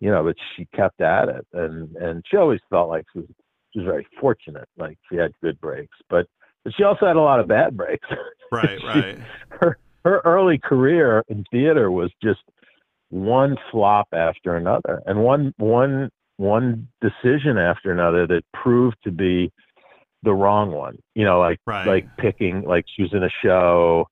[0.00, 3.28] you know, but she kept at it, and and she always felt like she was
[3.72, 6.26] she was very fortunate, like she had good breaks, but
[6.64, 8.08] but she also had a lot of bad breaks.
[8.52, 8.80] Right.
[8.80, 9.18] She- Right.
[9.60, 12.40] her her early career in theater was just
[13.10, 19.52] one flop after another, and one one one decision after another that proved to be
[20.24, 20.98] the wrong one.
[21.14, 21.86] You know, like Right.
[21.86, 24.06] like picking like she was in a show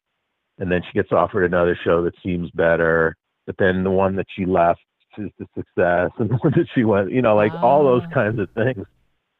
[0.60, 4.26] and then she gets offered another show that seems better but then the one that
[4.36, 4.80] she left
[5.16, 8.14] is the success and the one that she went you know like all those Ah.
[8.14, 8.84] kinds of things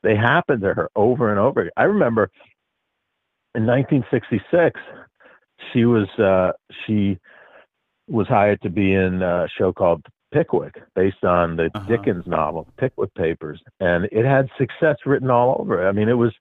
[0.03, 1.73] they happened to her over and over again.
[1.77, 2.31] i remember
[3.59, 4.81] in 1966
[5.73, 6.53] she was uh
[6.87, 7.19] she
[8.07, 10.03] was hired to be in a show called
[10.33, 11.85] Pickwick, based on the Uh-huh.
[11.89, 15.89] Dickens novel, Pickwick Papers, and it had success written all over it.
[15.89, 16.33] I mean, it was,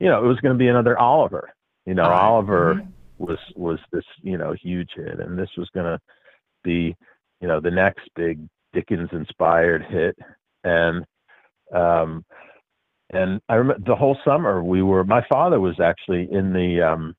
[0.00, 1.52] you know, it was going to be another Oliver.
[1.86, 2.22] You know, Right.
[2.28, 2.86] Oliver Mhm.
[3.18, 5.98] was was this you know huge hit, and this was going to
[6.62, 6.96] be,
[7.40, 8.36] you know, the next big
[8.72, 10.16] Dickens inspired hit,
[10.64, 11.04] and
[11.72, 12.24] um,
[13.14, 15.04] and I remember the whole summer we were.
[15.04, 16.82] My father was actually in the.
[16.82, 17.14] um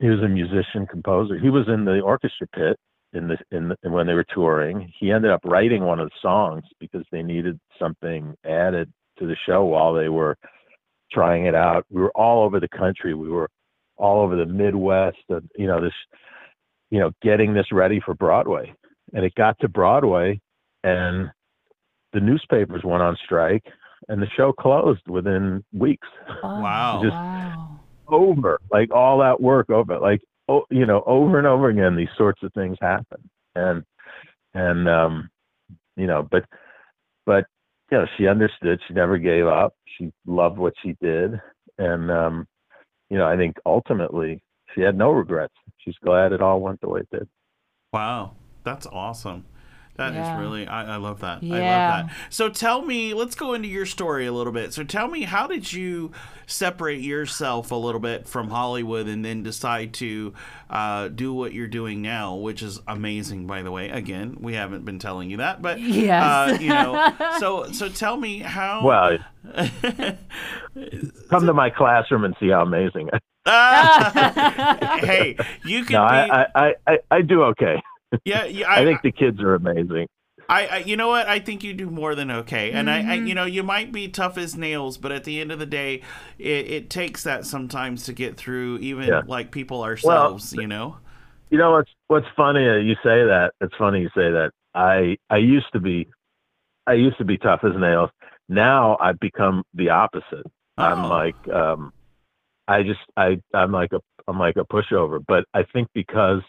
[0.00, 1.38] he was a musician composer.
[1.38, 2.76] He was in the orchestra pit
[3.12, 4.92] in the in the, when they were touring.
[4.98, 9.36] He ended up writing one of the songs because they needed something added to the
[9.46, 10.36] show while they were
[11.12, 11.84] trying it out.
[11.90, 13.14] We were all over the country.
[13.14, 13.48] We were
[13.96, 15.18] all over the Midwest.
[15.28, 15.92] And, you know this,
[16.90, 18.74] you know, getting this ready for Broadway.
[19.12, 20.40] And it got to Broadway,
[20.82, 21.30] and
[22.12, 23.64] the newspapers went on strike,
[24.08, 26.08] and the show closed within weeks
[26.42, 27.00] Oh, Wow.
[27.02, 27.80] Just- wow.
[28.08, 32.08] over like all that work over like oh you know over and over again these
[32.18, 33.82] sorts of things happen and
[34.52, 35.30] and um
[35.96, 36.44] you know but
[37.24, 37.46] but
[37.90, 41.40] you know she understood she never gave up she loved what she did
[41.78, 42.46] and um
[43.08, 44.42] you know i think ultimately
[44.74, 45.54] she had no regrets.
[45.78, 47.28] She's glad it all went the way it did.
[47.92, 48.34] Wow,
[48.64, 49.44] that's awesome.
[49.96, 50.40] That is Yeah.
[50.40, 51.38] really, I, I love that.
[51.42, 52.16] I love that.
[52.28, 54.74] So tell me, let's go into your story a little bit.
[54.74, 56.10] So tell me, how did you
[56.46, 60.34] separate yourself a little bit from Hollywood and then decide to
[60.68, 63.88] uh, do what you're doing now, which is amazing, by the way.
[63.88, 66.22] Again, we haven't been telling you that, but Yes.
[66.22, 67.12] uh, you know.
[67.38, 68.84] So so tell me how.
[68.84, 69.18] Well,
[71.30, 73.10] come to my classroom and see how amazing.
[73.46, 74.98] Ah!
[75.00, 76.30] hey, you can no, be.
[76.30, 77.82] I, I, I, I do okay.
[78.24, 78.70] Yeah, yeah.
[78.70, 80.06] I think the kids are amazing.
[80.48, 81.26] I, I, you know what?
[81.26, 83.10] I think you do more than okay, and I, Mm-hmm.
[83.10, 85.64] I, you know, you might be tough as nails, but at the end of the
[85.66, 86.02] day,
[86.38, 89.22] it, it takes that sometimes to get through, even Yeah.
[89.26, 90.52] like people ourselves.
[90.52, 90.98] you know.
[91.50, 92.68] You know what's what's funny?
[92.68, 93.52] uh, You say that.
[93.60, 94.50] It's funny you say that.
[94.74, 96.08] I I used to be,
[96.86, 98.10] I used to be tough as nails.
[98.48, 100.46] Now I've become the opposite.
[100.76, 101.08] I'm Oh.
[101.08, 101.92] like, um,
[102.68, 105.24] I just I I'm like a I'm like a pushover.
[105.26, 106.42] But I think because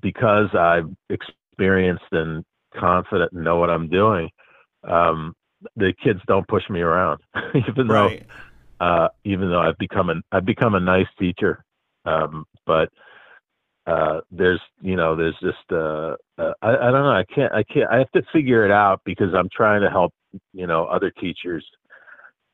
[0.00, 2.44] because I'm experienced and
[2.76, 4.30] confident and know what I'm doing,
[4.88, 5.34] um,
[5.76, 7.20] the kids don't push me around,
[7.68, 8.10] even though
[8.80, 11.64] uh, even though I've become an I've become a nice teacher,
[12.04, 12.88] um, but
[13.86, 17.64] uh, there's you know there's just uh, uh, I, I don't know I can't I
[17.64, 20.12] can't I have to figure it out because I'm trying to help
[20.52, 21.66] you know other teachers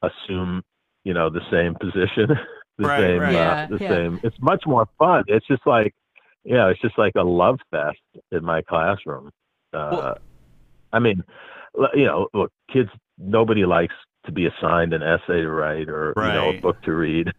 [0.03, 0.62] assume
[1.05, 2.28] you know the same position,
[2.78, 3.34] the Right, same right.
[3.34, 3.88] uh, Yeah, the yeah.
[3.90, 4.20] same.
[4.22, 5.24] It's much more fun.
[5.26, 5.95] It's just like
[6.45, 7.99] yeah, it's just like a love fest
[8.32, 9.30] in my classroom.
[9.72, 10.18] Uh, Well-
[10.92, 11.22] I mean,
[11.95, 12.90] you know, look, kids.
[13.18, 13.95] Nobody likes
[14.26, 17.32] to be assigned an essay to write or you know a book to read,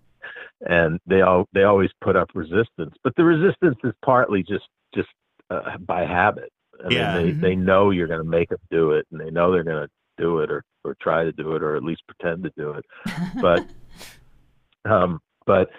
[0.68, 2.94] and they all they always put up resistance.
[3.04, 5.08] But the resistance is partly just just
[5.50, 6.52] uh, by habit.
[6.86, 7.16] I Yeah.
[7.18, 9.64] mean, they they know you're going to make them do it, and they know they're
[9.64, 12.52] going to do it or or try to do it or at least pretend to
[12.58, 12.86] do it.
[13.42, 13.66] But
[14.86, 15.70] um, but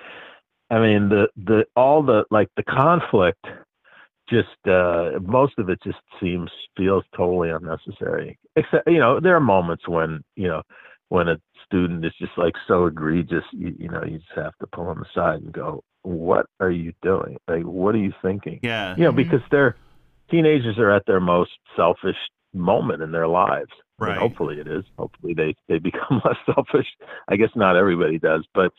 [0.71, 3.45] I mean the the all the like the conflict
[4.29, 9.41] just uh most of it just seems feels totally unnecessary except you know there are
[9.41, 10.63] moments when you know
[11.09, 14.67] when a student is just like so egregious you, you know you just have to
[14.73, 18.97] pull them aside and go what are you doing like what are you thinking Yeah.
[18.97, 19.17] you know Mhm.
[19.17, 19.77] because they're
[20.29, 22.17] teenagers are at their most selfish
[22.53, 24.19] moment in their lives Right.
[24.19, 26.87] hopefully it is hopefully they they become less selfish
[27.29, 28.73] i guess not everybody does but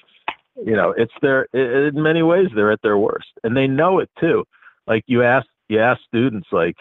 [0.65, 4.09] you know it's their in many ways they're at their worst and they know it
[4.19, 4.43] too
[4.87, 6.75] like you ask you ask students like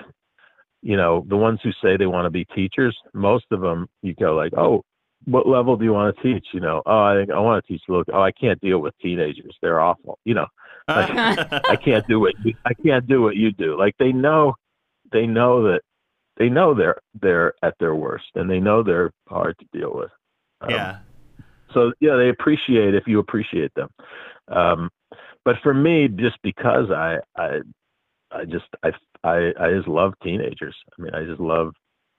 [0.82, 4.14] you know the ones who say they want to be teachers most of them you
[4.14, 4.82] go like oh
[5.24, 7.72] what level do you want to teach you know oh i think i want to
[7.72, 10.46] teach look oh i can't deal with teenagers they're awful you know
[10.88, 13.76] I can't do what you, I can't do what you do.
[13.76, 14.54] Like they know,
[15.10, 15.80] they know that
[16.36, 20.10] they know they're they're at their worst, and they know they're hard to deal with.
[20.60, 20.98] Um, yeah.
[21.72, 23.88] So yeah, they appreciate if you appreciate them.
[24.48, 24.90] Um,
[25.44, 27.60] but for me, just because I I
[28.30, 28.90] I just I
[29.24, 30.76] I I just love teenagers.
[30.98, 31.72] I mean, I just love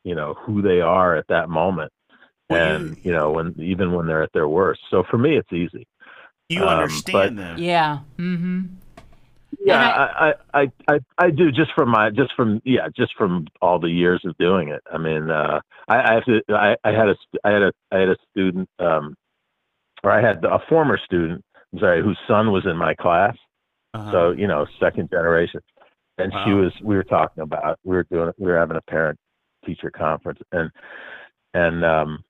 [0.03, 1.91] you know who they are at that moment,
[2.49, 4.81] Well, and you know when even when they're at their worst.
[4.89, 5.87] So for me, it's easy.
[6.49, 7.57] You um, understand them.
[7.59, 7.99] Yeah.
[8.17, 8.61] Mm-hmm.
[9.63, 13.13] Yeah, I- I, I, I, I, I do just from my just from yeah just
[13.17, 14.81] from all the years of doing it.
[14.91, 16.41] I mean, uh, I, I have to.
[16.49, 19.15] I, I had a st- I had a I had a student, um,
[20.03, 21.43] or I had a former student.
[21.73, 23.35] I'm sorry, whose son was in my class.
[23.93, 24.11] Uh-huh.
[24.11, 25.61] So you know, second generation,
[26.17, 26.71] and she was.
[26.83, 27.79] We were talking about.
[27.83, 28.31] We were doing.
[28.37, 29.19] We were having a parent
[29.65, 30.69] teacher conference, and
[31.53, 32.23] and um,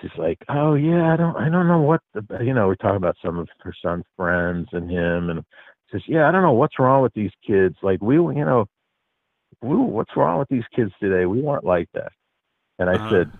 [0.00, 1.36] she's like, "Oh yeah, I don't.
[1.36, 2.00] I don't know what.
[2.14, 5.44] The, you know, we're talking about some of her son's friends and him, and
[5.90, 7.76] she says, "Yeah, I don't know what's wrong with these kids.
[7.82, 8.66] Like we, you know,
[9.62, 11.26] we, what's wrong with these kids today?
[11.26, 12.12] We weren't like that."
[12.78, 13.08] And I Uh-huh.
[13.10, 13.32] said,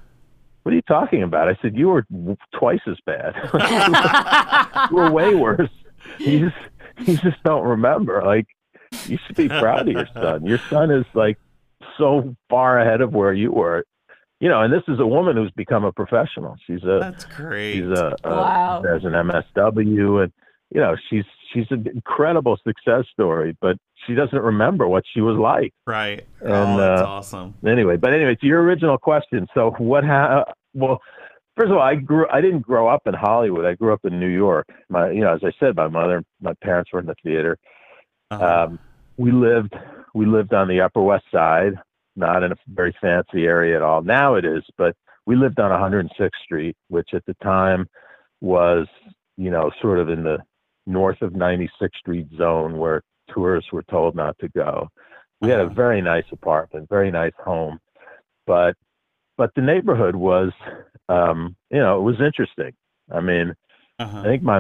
[0.67, 2.05] "What are you talking about?" I said, "You were
[2.53, 3.35] twice as bad.
[4.91, 5.71] you were way worse.
[6.19, 8.21] You just, you just don't remember.
[8.27, 8.49] Like
[9.07, 10.45] you should be proud of your son.
[10.45, 11.39] Your son is like
[11.97, 13.85] so far ahead of where you were."
[14.41, 16.57] You know, and this is a woman who's become a professional.
[16.67, 17.75] She's a That's great.
[17.75, 18.81] She's a, a Wow.
[18.83, 20.33] there's an MSW, and
[20.75, 23.77] you know she's she's an incredible success story, but
[24.07, 25.73] she doesn't remember what she was like.
[25.87, 26.27] right.
[26.41, 27.55] And, oh, that's uh, awesome.
[27.67, 29.47] Anyway, but anyway, to your original question.
[29.55, 30.05] So what?
[30.05, 30.45] Ha-
[30.75, 31.01] well,
[31.57, 32.27] first of all, I grew.
[32.31, 33.65] I didn't grow up in Hollywood.
[33.65, 34.67] I grew up in New York.
[34.89, 37.59] My, you know, as I said, my mother, my parents were in the theater.
[38.31, 38.65] Uh-huh.
[38.65, 38.79] Um,
[39.17, 39.75] we lived
[40.15, 41.75] we lived on the Upper West Side,
[42.17, 44.03] not in a very fancy area at all.
[44.03, 47.87] Now it is, but we lived on 106th Street, which at the time
[48.41, 48.87] was,
[49.37, 50.39] you know, sort of in the
[50.87, 54.89] north of 96th Street zone where tourists were told not to go.
[55.41, 55.75] We had a Uh-huh.
[55.75, 57.79] very nice apartment, very nice home,
[58.47, 58.75] but
[59.37, 60.51] but the neighborhood was,
[61.11, 62.73] um, you know, it was interesting.
[63.13, 63.55] I mean,
[63.99, 64.21] uh-huh.
[64.21, 64.59] I think my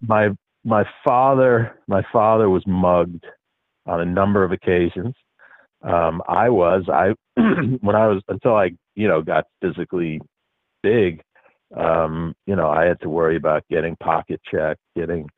[0.00, 0.30] my
[0.64, 3.24] my father my father was mugged
[3.86, 5.14] on a number of occasions.
[5.82, 7.14] Um, I was I
[7.80, 10.20] when I was until I you know got physically
[10.82, 11.22] big.
[11.76, 15.28] Um, you know, I had to worry about getting pocket checked, getting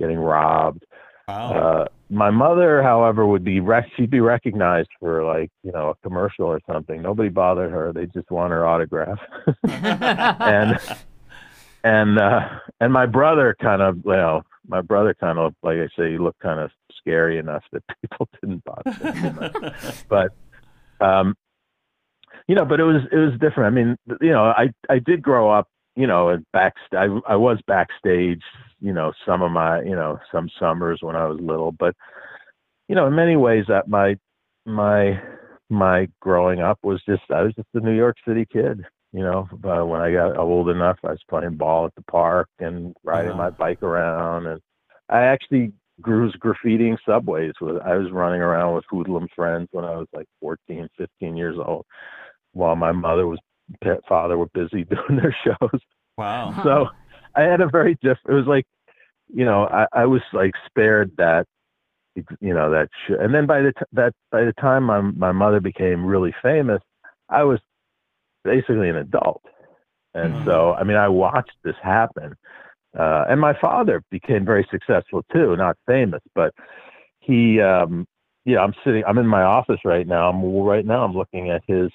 [0.00, 0.84] getting robbed.
[1.28, 1.52] Wow.
[1.52, 5.94] Uh, my mother, however, would be rec- she'd be recognized for like you know a
[6.06, 7.00] commercial or something.
[7.00, 9.18] Nobody bothered her; they just want her autograph.
[9.68, 10.78] and
[11.84, 12.48] and uh,
[12.80, 16.18] and my brother kind of you know my brother kind of like I say he
[16.18, 19.72] looked kind of scary enough that people didn't bother him.
[20.08, 20.34] but
[21.00, 21.36] um,
[22.46, 23.66] you know, but it was it was different.
[23.66, 27.36] I mean, you know, I I did grow up, you know, and back I I
[27.36, 28.42] was backstage,
[28.80, 31.94] you know, some of my you know some summers when I was little, but
[32.88, 34.16] you know, in many ways that my
[34.66, 35.20] my
[35.70, 38.82] my growing up was just I was just a New York City kid.
[39.12, 42.48] You know, uh, when I got old enough, I was playing ball at the park
[42.58, 43.36] and riding Uh-huh.
[43.36, 44.60] my bike around, and
[45.08, 47.52] I actually grew graffitiing subways.
[47.60, 51.56] With I was running around with hoodlum friends when I was like 14, 15 years
[51.58, 51.84] old,
[52.52, 53.38] while my mother was
[54.08, 55.80] father were busy doing their shows.
[56.16, 56.60] wow.
[56.62, 56.88] So
[57.34, 58.18] I had a very diff.
[58.28, 58.66] It was like,
[59.32, 61.46] you know, I, I was like spared that,
[62.14, 62.88] you know, that.
[63.06, 66.34] Sh- and then by the t- that by the time my my mother became really
[66.42, 66.82] famous,
[67.28, 67.58] I was
[68.44, 69.42] basically an adult,
[70.14, 72.34] and so I mean, I watched this happen.
[72.98, 76.52] Uh, and my father became very successful too, not famous, but
[77.20, 78.06] he, um,
[78.44, 80.28] yeah, I'm sitting, I'm in my office right now.
[80.28, 81.90] I'm right now, I'm looking at his,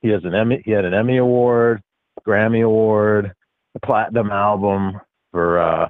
[0.00, 1.82] he has an Emmy, he had an Emmy award,
[2.26, 3.32] Grammy award,
[3.74, 5.00] a platinum album
[5.32, 5.88] for, uh,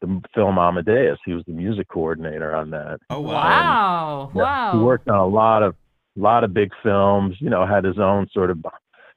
[0.00, 1.18] the film Amadeus.
[1.26, 3.00] He was the music coordinator on that.
[3.10, 3.32] Oh wow.
[3.32, 4.30] Wow.
[4.34, 4.72] Yeah, Wow.
[4.72, 5.74] He worked on a lot of,
[6.16, 8.64] lot of big films, you know, had his own sort of,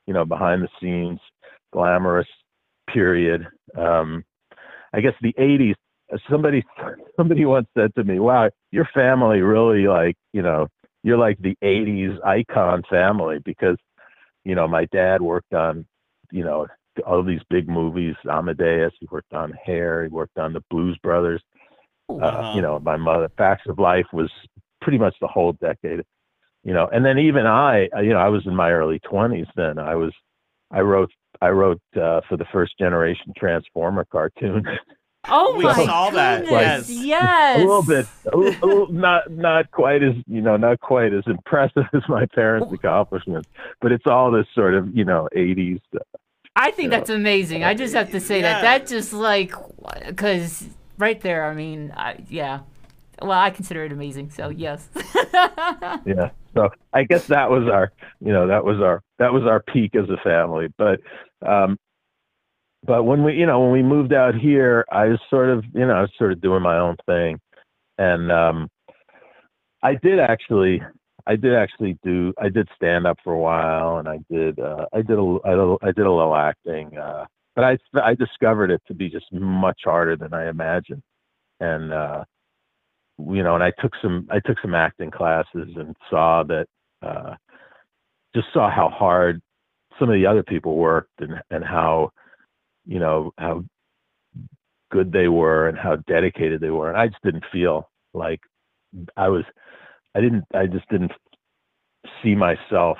[0.07, 1.19] you know, behind the scenes,
[1.71, 2.27] glamorous
[2.87, 3.47] period.
[3.77, 4.23] Um,
[4.93, 5.75] I guess the 80s,
[6.29, 6.63] somebody,
[7.17, 10.67] somebody once said to me, wow, your family really like, you know,
[11.03, 13.77] you're like the 80s icon family because,
[14.45, 15.85] you know, my dad worked on,
[16.31, 16.67] you know,
[17.07, 21.41] all these big movies, Amadeus, he worked on Hair, he worked on the Blues Brothers.
[22.09, 22.53] Uh, Uh-huh.
[22.55, 24.29] you know, my mother, Facts of Life was
[24.81, 26.01] pretty much the whole decade,
[26.63, 29.47] you know, and then even I, uh, you know, I was in my early 20s
[29.55, 29.79] then.
[29.79, 30.13] I was,
[30.69, 34.63] I wrote, I wrote uh, for the first generation Transformer cartoon.
[35.29, 36.89] Oh We my saw that, goodness.
[36.89, 37.05] yes.
[37.05, 37.57] Yes.
[37.59, 41.13] a little bit, a little, a little, not not quite as you know, not quite
[41.13, 43.47] as impressive as my parents' accomplishments,
[43.81, 45.79] but it's all this sort of you know 80s.
[45.89, 46.07] Stuff.
[46.55, 47.63] I think that's amazing.
[47.63, 48.79] I just have to say that Yeah.
[48.79, 49.53] that just like
[50.07, 50.67] because
[50.97, 51.45] right there.
[51.45, 52.59] I mean, I, yeah.
[53.21, 54.29] Well, I consider it amazing.
[54.31, 54.89] So yes.
[56.05, 56.31] Yeah.
[56.53, 59.95] So I guess that was our, you know, that was our that was our peak
[59.95, 60.67] as a family.
[60.77, 60.99] But
[61.45, 61.79] um
[62.85, 65.85] but when we, you know, when we moved out here, I was sort of, you
[65.85, 67.39] know, I was sort of doing my own thing.
[67.97, 68.69] And um
[69.83, 70.81] I did actually
[71.27, 74.85] I did actually do I did stand up for a while and I did uh
[74.93, 77.25] I did a I did I did a little acting uh
[77.55, 81.03] but I I discovered it to be just much harder than I imagined.
[81.59, 82.23] And uh
[83.19, 86.67] you know, and I took some I took some acting classes and saw that
[87.01, 87.35] uh
[88.35, 89.41] just saw how hard
[89.99, 92.09] some of the other people worked and and how
[92.85, 93.63] you know how
[94.91, 98.39] good they were and how dedicated they were and I just didn't feel like
[99.17, 99.43] I was
[100.15, 101.11] I didn't I just didn't
[102.21, 102.97] see myself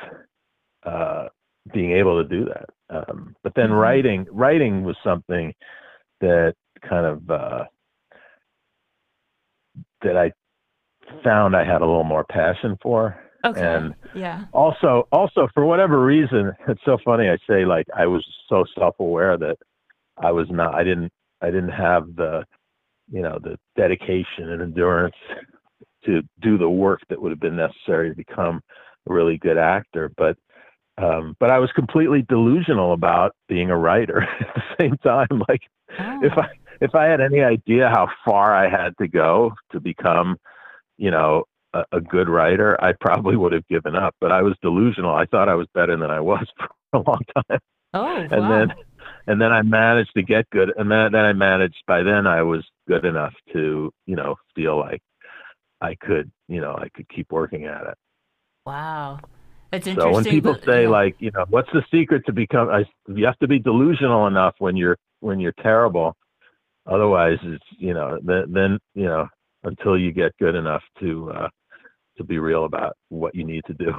[0.86, 1.27] uh
[1.73, 5.53] being able to do that um but then writing writing was something
[6.21, 6.55] that
[6.88, 7.63] kind of uh
[10.01, 10.31] that I
[11.23, 13.61] found I had a little more passion for okay.
[13.61, 14.45] and yeah.
[14.51, 19.38] also also for whatever reason it's so funny i say like i was so self-aware
[19.38, 19.57] that
[20.18, 21.11] i was not i didn't
[21.41, 22.43] i didn't have the
[23.11, 25.16] you know the dedication and endurance
[26.05, 28.61] to do the work that would have been necessary to become
[29.09, 30.38] a really good actor but
[30.98, 35.61] um but i was completely delusional about being a writer at the same time like
[36.22, 36.41] if Oh.
[36.41, 36.48] I
[36.81, 40.38] if I had any idea how far I had to go to become,
[40.98, 44.15] you know, a, a good writer, I probably would have given up.
[44.19, 45.14] But I was delusional.
[45.14, 47.60] I thought I was better than I was for a long time,
[47.94, 48.15] Oh.
[48.15, 48.49] and wow.
[48.49, 48.73] then
[49.27, 51.83] and then I managed to get good, and then then I managed.
[51.87, 55.01] By then, I was good enough to, you know, feel like
[55.81, 57.97] I could, you know, I could keep working at it.
[58.65, 59.19] wow.
[59.71, 60.13] That's interesting.
[60.13, 60.89] So when people but- say yeah.
[60.89, 62.69] like, you know, what's the secret to become?
[62.69, 66.15] I, you have to be delusional enough when you're when you're terrible.
[66.85, 69.27] Otherwise, it's you know, then then you know,
[69.63, 71.47] until you get good enough to uh,
[72.17, 73.91] to be real about what you need to do.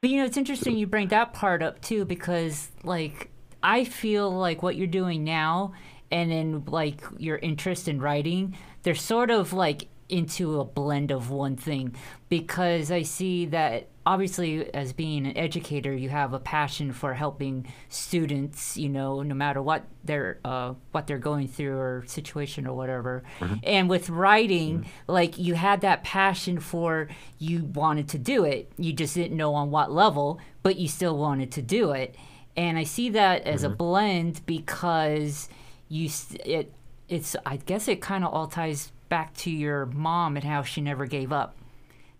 [0.00, 3.30] But you know, it's interesting you bring that part up too because like
[3.62, 5.72] I feel like what you're doing now
[6.10, 11.30] and then like your interest in writing, they're sort of like into a blend of
[11.30, 11.94] one thing.
[12.28, 17.66] Because I see that obviously as being an educator you have a passion for helping
[17.90, 22.74] students you know no matter what they're uh, what they're going through or situation or
[22.74, 23.22] whatever.
[23.62, 27.08] And with writing like you had that passion for
[27.38, 28.72] you wanted to do it.
[28.78, 32.16] You just didn't know on what level but you still wanted to do it
[32.60, 35.48] and I see that as a blend because
[35.88, 36.10] you
[36.44, 36.70] it
[37.08, 40.82] it's I guess it kind of all ties back to your mom and how she
[40.82, 41.56] never gave up.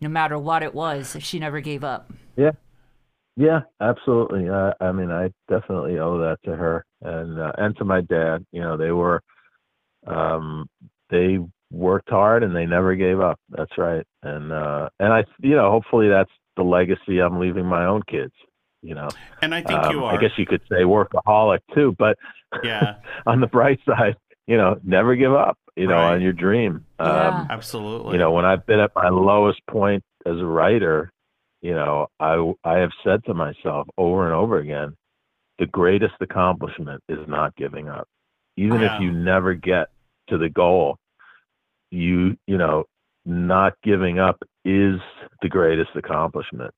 [0.00, 2.10] No matter what it was, she never gave up.
[2.36, 2.52] Yeah,
[3.36, 4.48] yeah, absolutely.
[4.48, 8.46] Uh, I mean, I definitely owe that to her and uh, and to my dad.
[8.50, 9.22] You know, they were
[10.06, 10.70] um,
[11.10, 11.38] they
[11.70, 13.38] worked hard and they never gave up.
[13.50, 14.06] That's right.
[14.22, 18.32] And uh, and I, you know, hopefully that's the legacy I'm leaving my own kids.
[18.82, 19.09] You know,
[19.43, 20.15] And I think Um, you are.
[20.15, 22.16] I guess you could say workaholic too, but
[22.65, 22.97] Yeah.
[23.27, 24.16] on the bright side,
[24.47, 25.59] you know, never give up.
[25.77, 26.15] You know, Right.
[26.15, 26.85] on your dream.
[26.98, 27.28] Yeah.
[27.28, 28.12] Um, Absolutely.
[28.15, 31.11] you know when i've been at my lowest point as a writer
[31.62, 32.35] you know i
[32.65, 34.94] i have said to myself over and over again
[35.59, 38.07] the greatest accomplishment is not giving up
[38.59, 38.97] even Yeah.
[38.97, 39.89] if you never get
[40.28, 40.98] to the goal
[41.90, 42.85] you you know
[43.24, 45.01] not giving up is
[45.40, 46.73] the greatest accomplishment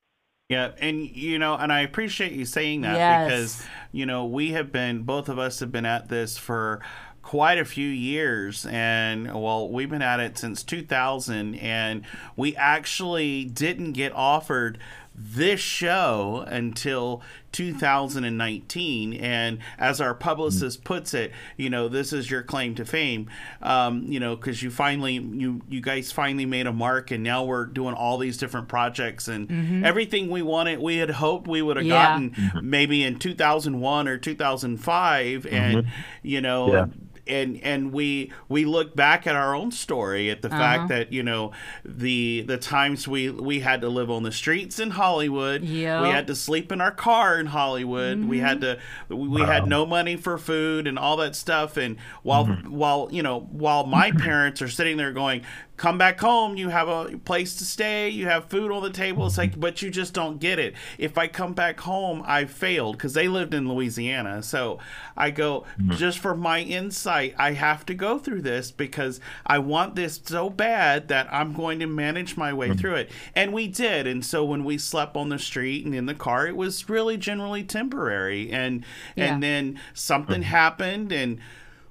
[0.53, 3.25] Yeah, and you know, and I appreciate you saying that Yes.
[3.27, 6.79] because you know we have been both of us have been at this for
[7.21, 12.03] quite a few years and well we've been at it since 2000 and
[12.35, 14.77] we actually didn't get offered
[15.15, 17.21] this show until
[17.51, 23.29] 2019 and as our publicist puts it you know this is your claim to fame
[23.61, 27.43] um, you know because you finally you you guys finally made a mark and now
[27.43, 29.85] we're doing all these different projects and mm-hmm.
[29.85, 32.13] everything we wanted we had hoped we would have Yeah.
[32.13, 32.69] gotten mm-hmm.
[32.69, 35.89] maybe in 2001 or 2005 and mm-hmm.
[36.23, 36.85] you know Yeah.
[37.27, 40.57] And and we we look back at our own story at the Uh-huh.
[40.57, 41.51] fact that you know
[41.85, 45.63] the the times we we had to live on the streets in Hollywood.
[45.63, 46.01] Yep.
[46.03, 48.23] we had to sleep in our car in Hollywood.
[48.25, 48.79] We had to
[49.09, 51.77] we, we had no money for food and all that stuff.
[51.77, 55.43] And while while you know while my parents are sitting there going
[55.75, 59.25] come back home you have a place to stay you have food on the table.
[59.25, 60.75] It's like but you just don't get it.
[60.97, 64.43] If i come back home i failed because they lived in louisiana.
[64.43, 64.79] So
[65.17, 65.93] i go mm-hmm.
[65.93, 70.49] just for my insight i have to go through this because i want this so
[70.49, 72.77] bad that i'm going to manage my way mm-hmm.
[72.77, 73.11] through it.
[73.35, 74.07] And we did.
[74.07, 77.17] And so when we slept on the street and in the car it was really
[77.17, 78.51] generally temporary.
[78.51, 78.85] And
[79.15, 79.33] Yeah.
[79.33, 80.51] and then something mm-hmm.
[80.51, 81.39] happened and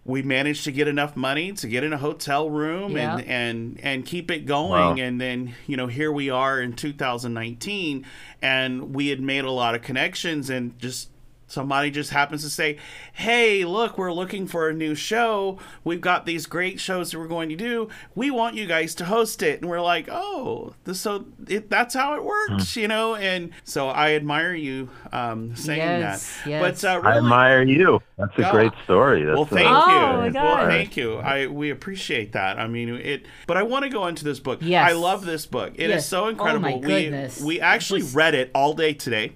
[0.04, 3.18] we managed to get enough money to get in a hotel room Yeah.
[3.18, 4.94] and and and keep it going Wow.
[4.94, 8.04] and then you know here we are in 2019
[8.40, 11.08] and we had made a lot of connections and just
[11.52, 12.78] somebody just happens to say
[13.12, 17.26] hey look we're looking for a new show we've got these great shows that we're
[17.28, 21.00] going to do we want you guys to host it and we're like oh this,
[21.00, 25.78] so it, that's how it works you know and so i admire you um, saying
[25.78, 26.82] Yes, that yes.
[26.82, 28.50] but uh, i admire you that's a Yeah.
[28.52, 30.30] great story that's well, uh, thank Oh, you.
[30.30, 30.68] my Well, God.
[30.68, 31.16] thank you.
[31.16, 32.58] I we appreciate that.
[32.58, 33.26] I mean, it.
[33.46, 34.60] But I want to go into this book.
[34.62, 34.88] Yes.
[34.90, 35.72] I love this book.
[35.74, 36.08] It is Yes.
[36.08, 36.60] so Oh, incredible.
[36.70, 37.40] my goodness.
[37.40, 39.32] We we actually read it all day today.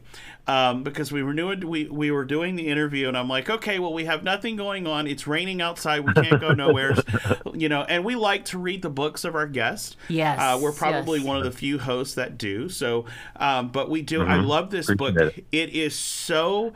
[0.49, 3.81] Um, because we were doing we, we were doing the interview and I'm like, okay,
[3.81, 5.09] well we have nothing going on.
[5.09, 6.07] It's raining outside.
[6.07, 6.95] We can't go nowhere.
[7.53, 9.97] you know, and we like to read the books of our guests.
[10.09, 11.27] Yes, Uh, we're probably yes.
[11.27, 12.69] one of the few hosts that do.
[12.69, 13.07] So,
[13.37, 14.23] um, but we do.
[14.23, 15.15] I love this book.
[15.17, 15.41] Mm-hmm.
[15.51, 16.73] It is so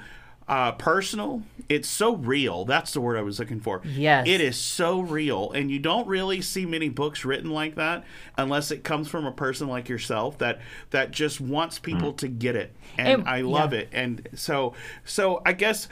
[0.51, 1.43] uh, personal.
[1.69, 2.65] It's so real.
[2.65, 3.81] That's the word I was looking for.
[3.85, 4.27] Yes.
[4.29, 5.53] It is so real.
[5.53, 8.05] And you don't really see many books written like that
[8.37, 10.61] unless it comes from a person like yourself that
[10.91, 12.75] that just wants people to get it.
[12.99, 13.81] And, And- I love yeah.
[13.81, 13.89] it.
[13.93, 14.75] And so
[15.05, 15.87] so I guess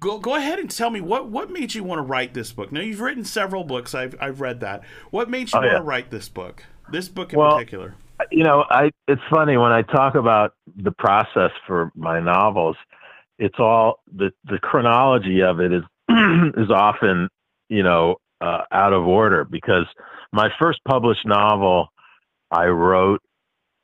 [0.00, 2.72] go go ahead and tell me what what made you want to write this book.
[2.72, 3.94] Now you've written several books.
[3.94, 4.82] I've I've read that.
[5.10, 5.78] What made you Oh, want yeah.
[5.78, 6.64] to write this book?
[6.90, 7.94] This book in Well, particular.
[8.30, 12.76] you know i it's funny when i talk about the process for my novels
[13.38, 15.82] it's all the the chronology of it is
[16.56, 17.28] is often
[17.68, 19.86] you know uh, out of order because
[20.32, 21.88] my first published novel
[22.50, 23.20] i wrote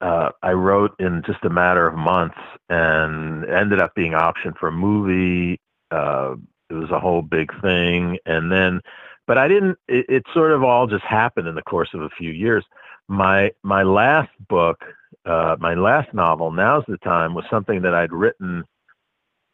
[0.01, 4.69] uh, I wrote in just a matter of months and ended up being optioned for
[4.69, 5.61] a movie.
[5.91, 6.37] Uh,
[6.71, 8.19] it was a whole big thing.
[8.25, 8.81] And then,
[9.27, 12.09] but I didn't, it, it sort of all just happened in the course of a
[12.11, 12.65] few years.
[13.09, 14.79] My, my last book,
[15.27, 18.65] uh, my last novel, Now's the Time, was something that I'd written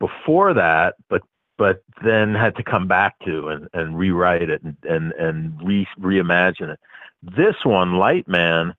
[0.00, 1.22] before that, but
[1.58, 5.86] but then had to come back to and, and rewrite it and and, and re,
[6.00, 6.80] reimagine it.
[7.22, 8.74] This one, Light Man,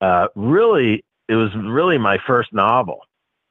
[0.00, 3.00] uh, really it was really my first novel,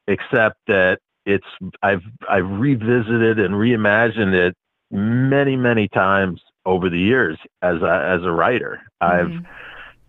[0.08, 1.46] except that it's
[1.84, 4.56] I've I've revisited and reimagined it
[4.92, 8.82] many many times over the years as a as a writer.
[9.02, 9.32] I've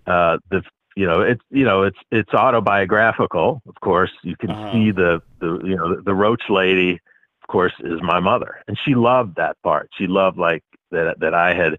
[0.07, 0.63] uh, the
[0.97, 3.63] you know it's you know it's it's autobiographical.
[3.69, 4.73] Of course, you can Uh-huh.
[4.73, 6.93] see the the you know the, the Roach lady,
[7.43, 9.91] of course, is my mother, and she loved that part.
[9.97, 11.79] She loved like that that I had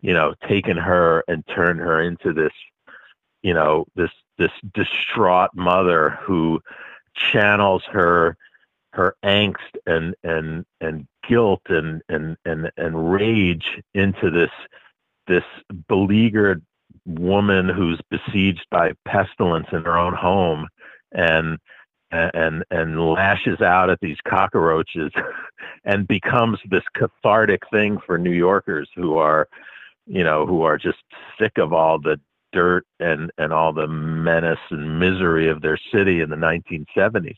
[0.00, 2.52] you know taken her and turned her into this
[3.42, 6.60] you know this this distraught mother who
[7.14, 8.36] channels her
[8.92, 14.50] her angst and and and guilt and and and and rage into this
[15.26, 15.44] this
[15.88, 16.62] beleaguered
[17.06, 20.66] woman who's besieged by pestilence in her own home
[21.12, 21.58] and
[22.10, 25.12] and and lashes out at these cockroaches
[25.84, 29.48] and becomes this cathartic thing for New Yorkers who are
[30.06, 30.98] you know who are just
[31.38, 32.18] sick of all the
[32.52, 37.36] dirt and and all the menace and misery of their city in the 1970s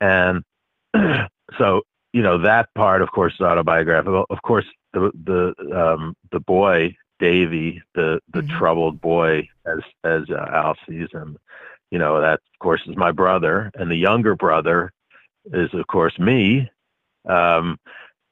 [0.00, 0.44] and
[1.58, 1.82] so
[2.12, 4.24] you know that part of course is autobiographical.
[4.30, 8.58] Of course the the um the boy davy the the Mhm.
[8.58, 11.36] troubled boy as as uh, al sees him
[11.90, 14.92] you know that of course is my brother and the younger brother
[15.52, 16.68] is of course me
[17.28, 17.78] um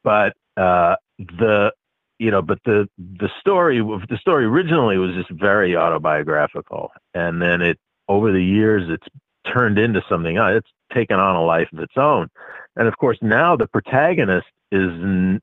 [0.03, 1.73] but uh the
[2.19, 7.61] you know but the the story the story originally was just very autobiographical and then
[7.63, 7.79] it
[8.09, 9.09] over the years it's
[9.53, 10.57] turned into something else.
[10.57, 12.29] It's taken on a life of its own.
[12.77, 14.91] And of course, now the protagonist is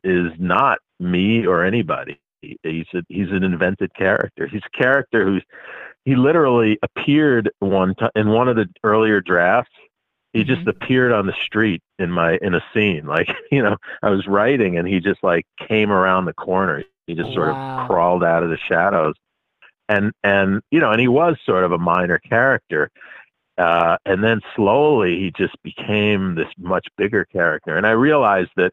[0.03, 2.19] is not me or anybody.
[2.41, 4.47] He- He's a, he's an invented character.
[4.47, 5.43] He's a character who's
[6.05, 9.71] he literally appeared one time in one of the earlier drafts.
[10.33, 13.05] He just appeared on the street in my in a scene.
[13.05, 16.83] Like you know, I was writing and he just like came around the corner.
[17.07, 17.81] He just sort Wow.
[17.81, 19.15] of crawled out of the shadows
[19.89, 22.89] and and you know and he was sort of a minor character
[23.57, 28.71] uh, and then slowly he just became this much bigger character and i realized that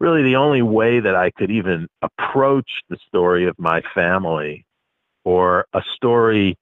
[0.00, 4.64] really the only way that i could even approach the story of my family
[5.24, 6.56] or a story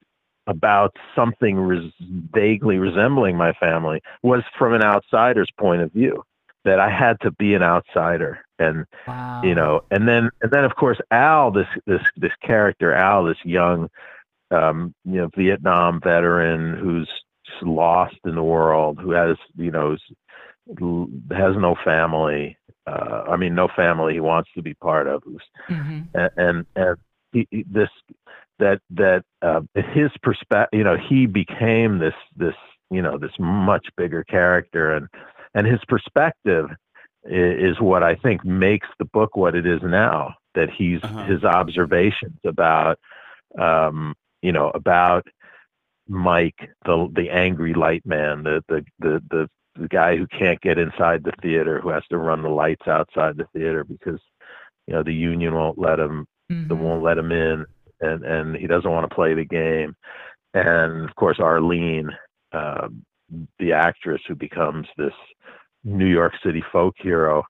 [0.46, 6.22] about something res- vaguely resembling my family was from an outsider's point of view
[6.64, 9.42] that i had to be an outsider and Wow.
[9.42, 13.38] you know and then and then of course al this this this character al this
[13.44, 13.88] young
[14.50, 17.08] um you know vietnam veteran who's
[17.62, 19.96] lost in the world who has you know
[20.68, 22.56] has no family
[22.86, 25.22] uh i mean no family he wants to be part of
[25.68, 26.08] Mhm.
[26.14, 26.96] and and, and
[27.32, 27.88] he, he- this
[28.58, 32.54] that that uh, his perspective you know he became this this
[32.90, 35.08] you know this much bigger character and
[35.54, 36.66] and his perspective
[37.26, 41.24] i- is what i think makes the book what it is now that he's Uh-huh.
[41.26, 42.98] his observations about
[43.58, 45.26] um you know about
[46.08, 50.78] mike the the angry light man the the the the, the guy who can't get
[50.78, 54.20] inside the theater who has to run the lights outside the theater because
[54.86, 56.68] you know the union won't let him Mhm.
[56.68, 57.64] that won't let him in
[58.00, 59.94] and and he doesn't want to play the game
[60.54, 62.10] and of course arlene
[62.52, 62.88] uh,
[63.60, 65.14] the actress who becomes this
[65.84, 67.44] new york city folk hero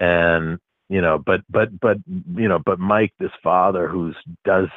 [0.00, 1.98] and you know but but but
[2.34, 4.68] you know but mike this father who's does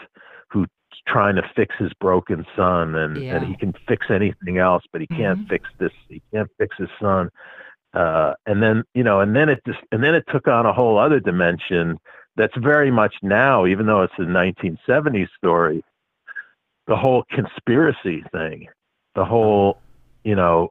[0.54, 0.68] who's
[1.08, 3.36] trying to fix his broken son and Yeah.
[3.36, 5.50] and he can fix anything else but he can't Mhm.
[5.50, 7.30] fix this he can't fix his son
[7.94, 10.72] uh and then you know and then it just and then it took on a
[10.74, 11.98] whole other dimension
[12.36, 15.84] that's very much now, even though it's a 1970s story,
[16.88, 18.68] the whole conspiracy thing,
[19.16, 19.78] the whole,
[20.24, 20.70] you know,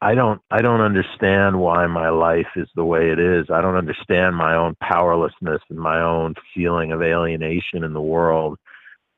[0.00, 3.46] I don't, I don't understand why my life is the way it is.
[3.48, 8.58] I don't understand my own powerlessness and my own feeling of alienation in the world.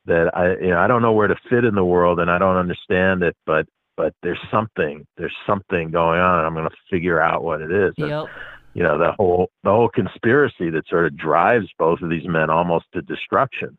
[0.07, 2.37] That I, you know, I don't know where to fit in the world, and I
[2.37, 3.35] don't understand it.
[3.45, 7.61] But, but there's something, there's something going on, and I'm going to figure out what
[7.61, 7.93] it is.
[7.97, 8.25] And, Yep.
[8.73, 12.49] you know the whole the whole conspiracy that sort of drives both of these men
[12.51, 13.75] almost to destruction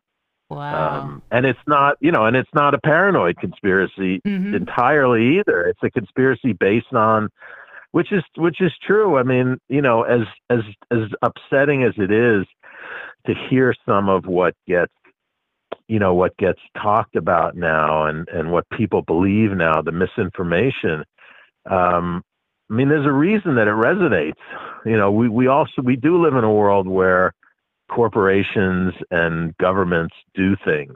[0.51, 0.99] Wow.
[0.99, 4.55] um, and it's not you know and it's not a paranoid conspiracy Mhm.
[4.55, 7.29] entirely either it's a conspiracy based on
[7.93, 12.11] which is which is true i mean you know as as as upsetting as it
[12.11, 12.45] is
[13.27, 14.93] to hear some of what gets
[15.89, 21.05] you know what gets talked about now and and what people believe now the misinformation
[21.70, 22.23] um
[22.70, 24.35] i mean there's a reason that it resonates.
[24.86, 27.35] You know we we also we do live in a world where
[27.90, 30.94] corporations and governments do things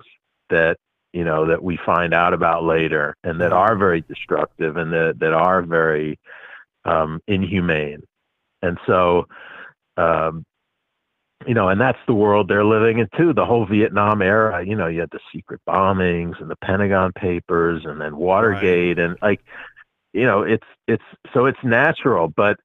[0.51, 0.77] that
[1.13, 5.19] you know that we find out about later and that are very destructive and that
[5.21, 6.19] that are very
[6.85, 8.03] um inhumane.
[8.63, 9.27] And so
[9.97, 10.45] um
[11.47, 14.75] you know and that's the world they're living in too the whole vietnam era you
[14.75, 19.41] know you had the secret bombings and the pentagon papers and then watergate and like
[20.13, 22.59] you know it's it's so it's natural but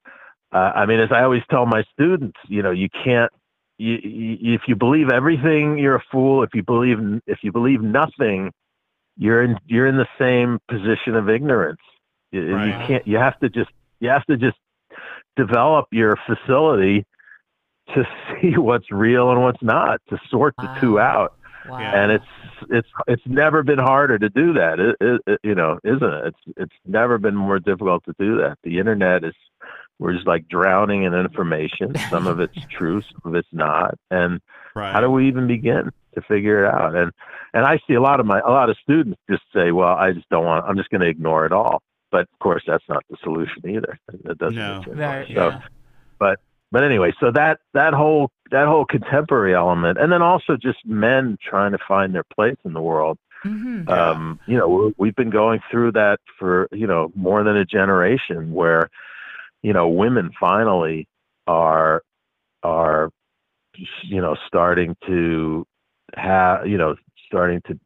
[0.52, 3.32] uh, i mean as i always tell my students you know you can't
[3.78, 6.44] you, you, if you believe everything, you're a fool.
[6.44, 6.98] If you believe
[7.28, 8.52] if you believe nothing,
[9.18, 11.82] you're in you're in the same position of ignorance.
[12.32, 13.08] You, you can't.
[13.08, 14.58] You have to just you have to just
[15.36, 17.06] develop your facility
[17.96, 18.04] to
[18.42, 21.34] see what's real and what's not, to sort the two out.
[21.70, 21.80] Wow.
[21.80, 22.26] And it's
[22.70, 26.26] it's it's never been harder to do that, it, it, it- you know, isn't it?
[26.28, 28.58] It's it's never been more difficult to do that.
[28.64, 29.34] The internet is
[30.00, 31.94] we're just like drowning in information.
[32.10, 34.40] Some of it's true, some of it's not, and
[34.76, 34.94] Right.
[34.94, 36.96] how do we even begin to figure it out?
[36.96, 37.12] And
[37.54, 40.14] and I see a lot of my a lot of students just say, well, I
[40.14, 40.66] just don't want.
[40.66, 41.82] I'm just going to ignore it all.
[42.12, 44.00] But of course, that's not the solution either.
[44.14, 44.56] It doesn't.
[44.56, 44.78] No.
[44.86, 45.28] make sense.
[45.30, 45.62] So, yeah.
[46.20, 46.40] but
[46.72, 51.38] but anyway, so that that whole that whole contemporary element, and then also just men
[51.42, 53.18] trying to find their place in the world.
[53.46, 53.88] Mhm.
[53.90, 57.66] Um, you know, we- we've been going through that for you know more than a
[57.66, 58.90] generation, where
[59.64, 61.08] you know women finally
[61.48, 62.02] are
[62.64, 63.10] are
[64.04, 65.66] you know starting to
[66.16, 66.96] have you know
[67.28, 67.78] starting to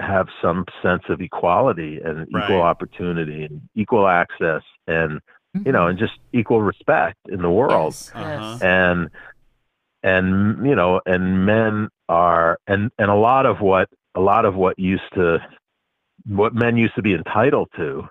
[0.00, 2.44] have some sense of equality and Right.
[2.44, 5.20] equal opportunity and equal access and
[5.64, 8.40] you know and just equal respect in the world Yes, Uh-huh.
[8.52, 8.62] yes.
[8.62, 9.08] and
[10.02, 14.54] and you know and men are and and a lot of what a lot of
[14.54, 15.38] what used to
[16.26, 18.04] what men used to be entitled to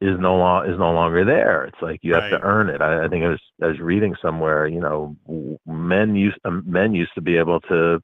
[0.00, 2.30] is no long is no longer there it's like you have Right.
[2.30, 5.16] to earn it I, I think I was I was reading somewhere you know
[5.66, 8.00] men used um, men used to be able to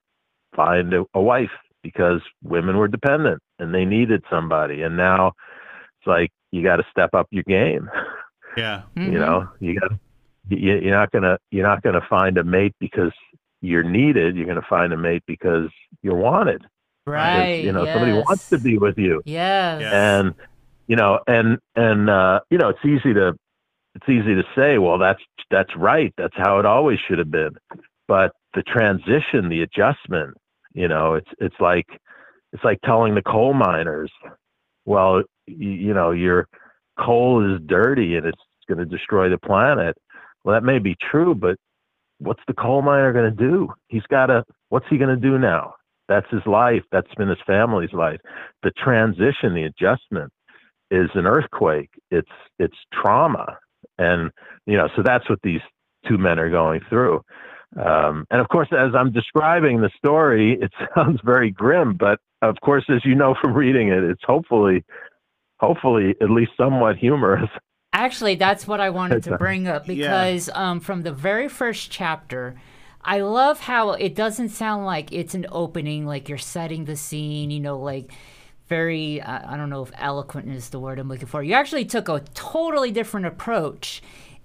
[0.57, 1.51] find a, a wife
[1.83, 6.85] because women were dependent and they needed somebody and now it's like you got to
[6.91, 7.89] step up your game
[8.57, 8.83] Yeah.
[8.97, 9.13] Mhm.
[9.13, 9.93] you know you got
[10.49, 13.13] you, you're not gonna you're not gonna find a mate because
[13.61, 15.69] you're needed you're gonna find a mate because
[16.03, 16.69] you're wanted Because,
[17.07, 17.65] right.
[17.65, 19.81] you know somebody wants to be with you Yes.
[19.81, 20.19] Yeah.
[20.19, 20.35] and
[20.87, 23.35] you know and and uh you know it's easy to
[23.95, 27.57] it's easy to say well that's that's right that's how it always should have been
[28.07, 30.35] but the transition the adjustment
[30.75, 31.87] you know it's it's like
[32.53, 34.11] it's like telling the coal miners
[34.85, 36.49] well you, know, you know your
[36.99, 38.39] coal is dirty and it's
[38.69, 39.97] going to destroy the planet.
[40.45, 41.57] Well that may be true but
[42.19, 43.69] what's the coal miner going to do?
[43.89, 45.75] He's got to what's he going to do now?
[46.09, 46.83] That's his life.
[46.93, 48.21] That's been his family's life.
[48.63, 50.33] The transition the adjustment
[50.91, 51.91] is an earthquake.
[52.11, 53.59] It's it's trauma.
[53.99, 54.31] And
[54.67, 55.61] you know so that's what these
[56.07, 57.23] two men are going through.
[57.77, 62.55] Um, and of course as i'm describing the story it sounds very grim but of
[62.63, 64.85] course as you know from reading it it's hopefully
[65.67, 67.51] hopefully at least somewhat humorous
[67.97, 69.95] Actually, that's what I wanted to bring up Yeah.
[69.95, 72.57] because um, from the very first chapter,
[73.05, 77.53] I love how it doesn't sound like it's an opening, like you're setting the scene,
[77.53, 78.11] you know, like
[78.69, 81.41] very, uh, I don't know if eloquent is the word I'm looking for.
[81.45, 84.03] You actually took a totally different approach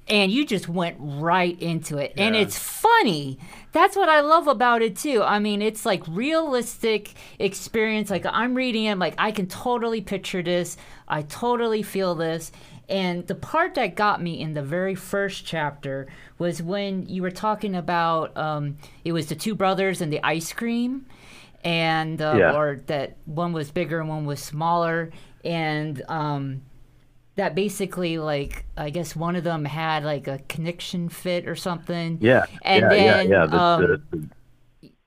[0.08, 2.14] and you just went right into it.
[2.18, 3.40] And it's funny.
[3.72, 5.22] That's what I love about it too.
[5.22, 8.10] I mean, it's like realistic experience.
[8.10, 10.76] Like I'm reading it, like I can totally picture this.
[11.08, 12.52] I totally feel this.
[12.88, 16.08] And the part that got me in the very first chapter
[16.40, 20.52] was when you were talking about um, it was the two brothers and the ice
[20.54, 21.06] cream,
[21.64, 22.56] and uh, Yeah.
[22.56, 25.12] or that one was bigger and one was smaller,
[25.46, 26.64] and um,
[27.40, 32.22] that basically like I guess one of them had like a connection fit or something.
[32.22, 34.30] yeah And yeah then, yeah yeah the, um, the, the-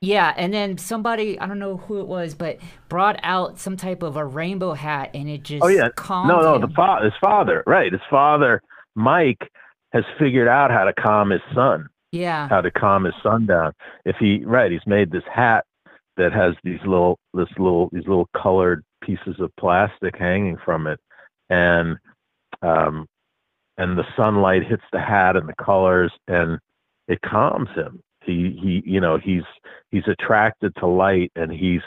[0.00, 4.02] Yeah, and then somebody I don't know who it was, but brought out some type
[4.02, 6.62] of a rainbow hat, and it just Oh yeah, calmed no, no, him.
[6.66, 7.92] the fa- his father, right?
[7.92, 8.62] His father,
[8.94, 9.48] Mike,
[9.92, 13.72] has figured out how to calm his son, yeah, how to calm his son down.
[14.04, 15.64] If he, right, he's made this hat
[16.16, 21.00] that has these little, this little, these little colored pieces of plastic hanging from it,
[21.50, 21.96] and
[22.62, 23.06] um,
[23.78, 26.58] and the sunlight hits the hat and the colors, and
[27.08, 28.00] it calms him.
[28.24, 29.42] He, he, you know, he's
[29.90, 31.80] he's attracted to light, and he's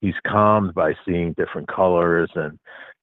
[0.00, 2.58] he's calmed by seeing different colors and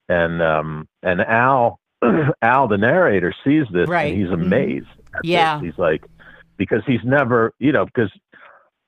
[0.07, 1.79] and um and Al
[2.41, 4.11] Al the narrator sees this Right.
[4.13, 4.33] and he's Mhm.
[4.45, 4.87] amazed.
[5.13, 5.31] at this.
[5.31, 5.59] Yeah.
[5.61, 6.03] He's like
[6.57, 8.11] because he's never you know because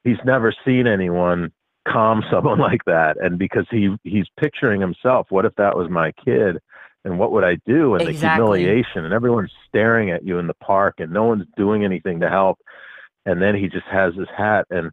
[0.03, 1.51] he's never seen anyone
[1.87, 6.11] calm someone like that and because he he's picturing himself what if that was my
[6.23, 6.57] kid
[7.03, 10.53] and what would I do and the humiliation and everyone's staring at you in the
[10.55, 12.59] park and no one's doing anything to help
[13.25, 14.91] and then he just has his hat and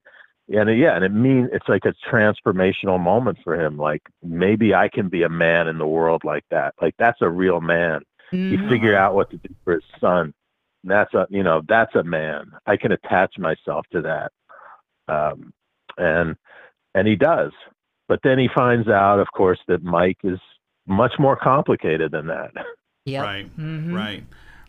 [0.51, 3.77] and yeah, and it means it's like a transformational moment for him.
[3.77, 6.75] Like maybe I can be a man in the world like that.
[6.81, 8.01] Like that's a real man.
[8.31, 8.69] He Mhm.
[8.69, 10.33] figured out what to do for his son.
[10.83, 12.53] And that's a you know that's a man.
[12.67, 14.33] I can attach myself to that.
[15.07, 15.53] Um,
[15.99, 16.37] and
[16.95, 17.53] and he does.
[18.09, 20.41] But then he finds out, of course, that Mike is
[20.89, 22.53] much more complicated than that.
[23.05, 23.25] Yep.
[23.25, 23.57] Right.
[23.57, 23.95] Mhm.
[23.95, 24.25] Right.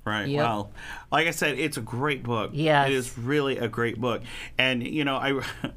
[0.05, 0.27] Right.
[0.27, 0.43] Yep.
[0.43, 0.71] Well,
[1.11, 2.51] like I said, it's a great book.
[2.53, 2.85] Yeah.
[2.85, 4.21] It is really a great book.
[4.57, 5.41] And, you know, I.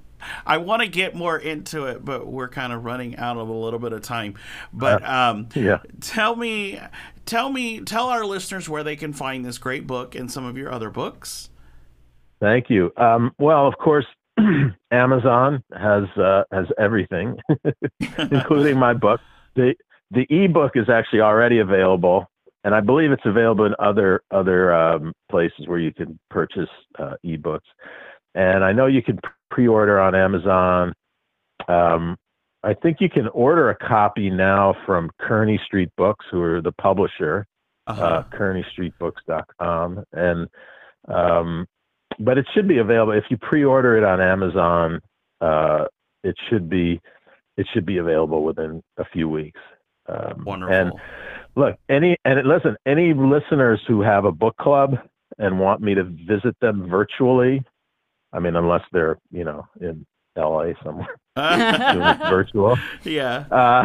[0.46, 3.52] I want to get more into it, but we're kind of running out of a
[3.52, 4.36] little bit of time.
[4.72, 5.78] But um, yeah.
[6.00, 6.80] tell me,
[7.26, 10.56] tell me, tell our listeners where they can find this great book and some of
[10.56, 11.50] your other books.
[12.40, 12.92] Thank you.
[12.96, 14.06] Um, well, of course,
[14.90, 17.36] Amazon has uh, has everything,
[18.18, 19.20] including my book.
[19.54, 19.74] the
[20.12, 22.26] The ebook is actually already available,
[22.64, 26.68] and I believe it's available in other other um, places where you can purchase
[26.98, 27.60] uh, ebooks.
[28.34, 29.18] And I know you can
[29.50, 30.92] pre-order on Amazon.
[31.68, 32.16] Um,
[32.62, 36.72] I think you can order a copy now from Kearney Street Books, who are the
[36.72, 37.46] publisher
[37.88, 38.02] Uh-huh.
[38.04, 40.04] uh, kearneystreetbooks.com.
[40.12, 40.48] And,
[41.08, 41.66] um,
[42.20, 45.00] but it should be available if you pre-order it on Amazon.
[45.40, 45.86] Uh,
[46.22, 47.00] it should be,
[47.56, 49.60] it should be available within a few weeks.
[50.08, 50.74] Um, Wonderful.
[50.74, 50.92] And
[51.54, 54.96] look, any and listen, any listeners who have a book club
[55.38, 57.62] and want me to visit them virtually,
[58.32, 60.06] I mean, unless they're you know in
[60.36, 61.16] LA somewhere
[62.30, 63.44] virtual, yeah.
[63.50, 63.84] uh,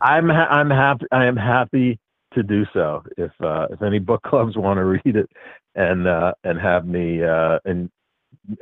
[0.00, 1.06] I'm ha- I'm happy.
[1.12, 1.98] I am happy
[2.34, 3.04] to do so.
[3.16, 5.30] If uh, if any book clubs want to read it
[5.74, 7.90] and uh, and have me uh, and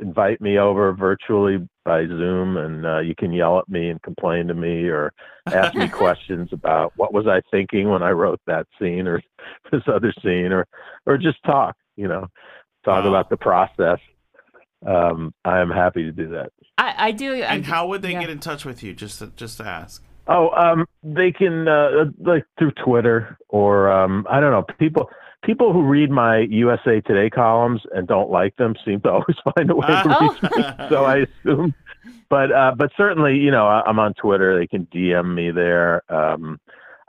[0.01, 4.47] invite me over virtually by Zoom, and uh, you can yell at me and complain
[4.49, 5.13] to me or
[5.47, 9.23] ask me questions about what was I thinking when I wrote that scene or
[9.73, 10.67] this other scene, or
[11.07, 11.77] or just talk.
[11.97, 12.27] You know,
[12.85, 13.09] talk Wow.
[13.11, 13.99] about the process.
[14.87, 16.53] Um, I am happy to do that.
[16.79, 17.35] I, I do.
[17.35, 18.21] I, And how would they yeah.
[18.21, 18.95] get in touch with you?
[18.95, 20.03] Just to, just to ask.
[20.27, 24.65] Oh, um, they can uh, like through Twitter or um, I don't know.
[24.79, 25.11] People
[25.45, 29.71] people who read my USA Today columns and don't like them seem to always find
[29.71, 30.29] a way to Oh.
[30.33, 30.65] reach me.
[30.89, 31.75] So I assume,
[32.29, 34.59] but uh, but certainly, you know, I- I'm on Twitter.
[34.59, 36.03] They can DM me there.
[36.13, 36.61] Um,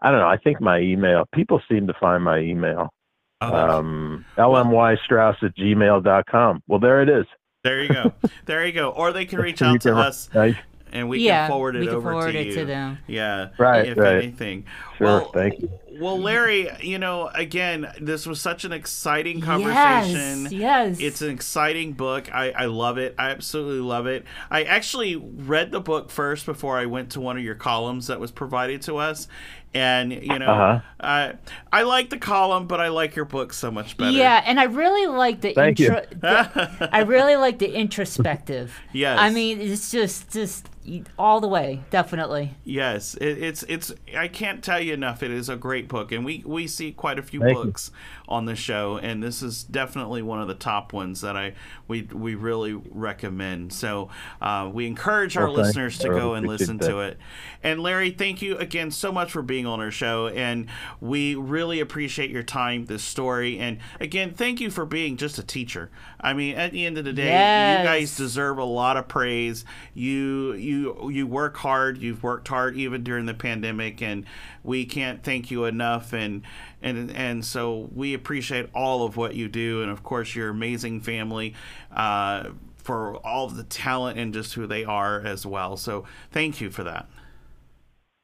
[0.01, 0.27] I don't know.
[0.27, 1.25] I think my email.
[1.33, 2.93] People seem to find my email.
[3.41, 6.63] Oh, that's- Um, lmystrauss at gmail.com.
[6.67, 7.25] Well, there it is.
[7.63, 8.13] there you go.
[8.45, 8.89] There you go.
[8.89, 10.55] Or they can reach out to us Nice.
[10.91, 12.53] And we yeah, can forward it we can over forward to it you.
[12.55, 12.97] to them.
[13.07, 13.49] Yeah.
[13.57, 14.15] Right, If right.
[14.23, 14.65] anything.
[14.97, 15.07] Sure.
[15.07, 15.69] Well, Thank you.
[15.99, 20.43] Well, Larry, you know, again, this was such an exciting conversation.
[20.43, 20.99] Yes, yes.
[20.99, 22.33] It's an exciting book.
[22.33, 23.13] I, I love it.
[23.19, 24.25] I absolutely love it.
[24.49, 28.19] I actually read the book first before I went to one of your columns that
[28.19, 29.27] was provided to us.
[29.73, 30.79] And, you know, Uh-huh.
[30.99, 31.33] I,
[31.71, 34.11] I like the column, but I like your book so much better.
[34.11, 35.87] Yeah, and I really like the Thank you.
[35.87, 36.05] intro.
[36.19, 38.77] the- I really like the introspective.
[38.93, 39.17] Yes.
[39.19, 40.67] I mean, it's just just
[41.17, 42.55] all the way, definitely.
[42.63, 43.93] Yes, it, it's it's.
[44.15, 45.23] I can't tell you enough.
[45.23, 47.63] It is a great book, and we we see quite a few Thank you.
[47.63, 47.91] books
[48.31, 51.53] on the show, and this is definitely one of the top ones that I
[51.87, 53.73] we we really recommend.
[53.73, 54.09] So
[54.41, 56.07] uh, we encourage our Well, listeners to.
[56.11, 56.87] I go and listen that.
[56.87, 57.17] to it.
[57.63, 60.67] And Larry, thank you again so much for being on our show, and
[60.99, 65.43] we really appreciate your time, this story, and again, thank you for being just a
[65.43, 65.89] teacher.
[66.19, 67.79] I mean, at the end of the day, Yes.
[67.79, 69.65] you guys deserve a lot of praise.
[69.93, 71.97] You you you work hard.
[71.97, 74.25] You've worked hard even during the pandemic, and
[74.63, 76.13] we can't thank you enough.
[76.13, 76.43] And
[76.81, 81.01] and and so we appreciate all of what you do, and of course your amazing
[81.01, 81.55] family.
[81.95, 85.77] Uh, for all of the talent and just who they are as well.
[85.77, 87.07] So thank you for that.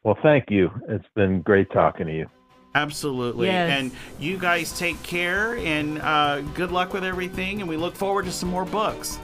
[0.03, 0.71] Well, thank you.
[0.87, 2.29] It's been great talking to you.
[2.75, 3.47] Absolutely.
[3.47, 3.79] Yes.
[3.79, 7.61] And you guys take care and uh, good luck with everything.
[7.61, 9.19] And we look forward to some more books.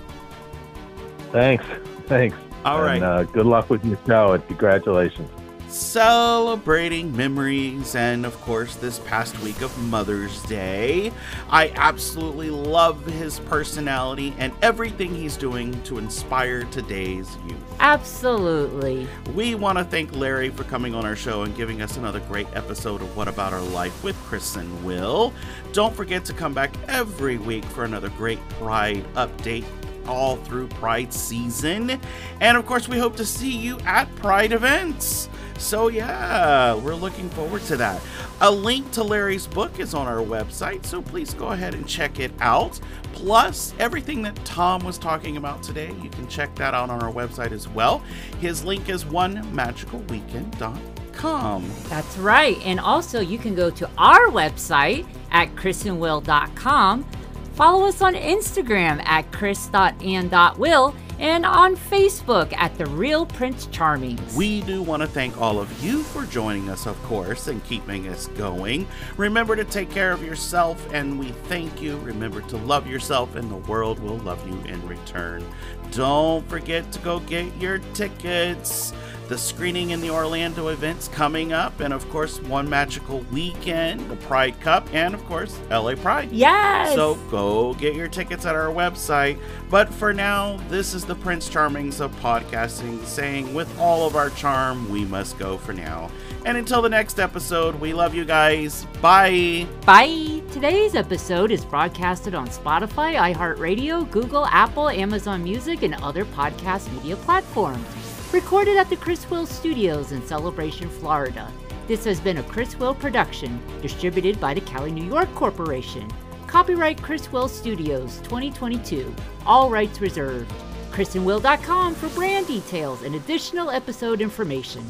[1.31, 1.65] Thanks.
[2.07, 2.35] Thanks.
[2.65, 3.03] All and, right.
[3.03, 5.29] Uh, good luck with your show and congratulations.
[5.73, 11.11] Celebrating memories and of course this past week of mother's day.
[11.49, 17.57] I absolutely love his personality and everything he's doing to inspire today's youth.
[17.79, 19.07] Absolutely.
[19.33, 22.47] we want to thank larry for coming on our show and giving us another great
[22.53, 25.33] episode of what about our life with chris and will.
[25.71, 29.65] Don't forget to come back every week for another great pride update
[30.07, 31.99] all through Pride season.
[32.39, 35.29] And of course, we hope to see you at Pride events.
[35.57, 38.01] So, yeah, we're looking forward to that.
[38.41, 42.19] A link to Larry's book is on our website, so please go ahead and check
[42.19, 42.79] it out.
[43.13, 47.13] Plus, everything that Tom was talking about today, you can check that out on our
[47.13, 47.99] website as well.
[48.41, 51.71] His link is onemagicalweekend.com.
[51.87, 52.59] That's right.
[52.65, 57.05] And also, you can go to our website at chrisandwill.com.
[57.53, 64.19] Follow us on Instagram at chris.and.will and on Facebook at The Real Prince Charming.
[64.35, 68.07] We do want to thank all of you for joining us, of course, and keeping
[68.07, 68.87] us going.
[69.17, 71.97] Remember to take care of yourself, and we thank you.
[71.99, 75.45] Remember to love yourself, and the world will love you in return.
[75.95, 78.93] Don't forget to go get your tickets.
[79.29, 84.15] the screening in the Orlando events coming up, and of course, one magical weekend, the
[84.17, 86.29] Pride Cup, and of course, LA Pride.
[86.31, 86.93] Yes.
[86.93, 89.39] So go get your tickets at our website.
[89.69, 94.29] But for now, this is the Prince Charmings of podcasting saying, with all of our
[94.31, 96.11] charm, we must go for now.
[96.45, 98.85] And until the next episode, we love you guys.
[99.01, 99.65] Bye.
[99.85, 100.41] Bye.
[100.51, 107.15] Today's episode is broadcasted on Spotify, iHeartRadio, Google, Apple, Amazon Music, and other podcast media
[107.15, 107.87] platforms.
[108.33, 111.49] Recorded at the Chris Will Studios in Celebration, Florida.
[111.87, 116.09] This has been a Chris Will production, distributed by the Cali, New York Corporation.
[116.47, 119.13] Copyright Chris Will Studios 2022.
[119.45, 120.51] All rights reserved.
[120.91, 124.85] ChrisandWill.com for brand details and additional episode information.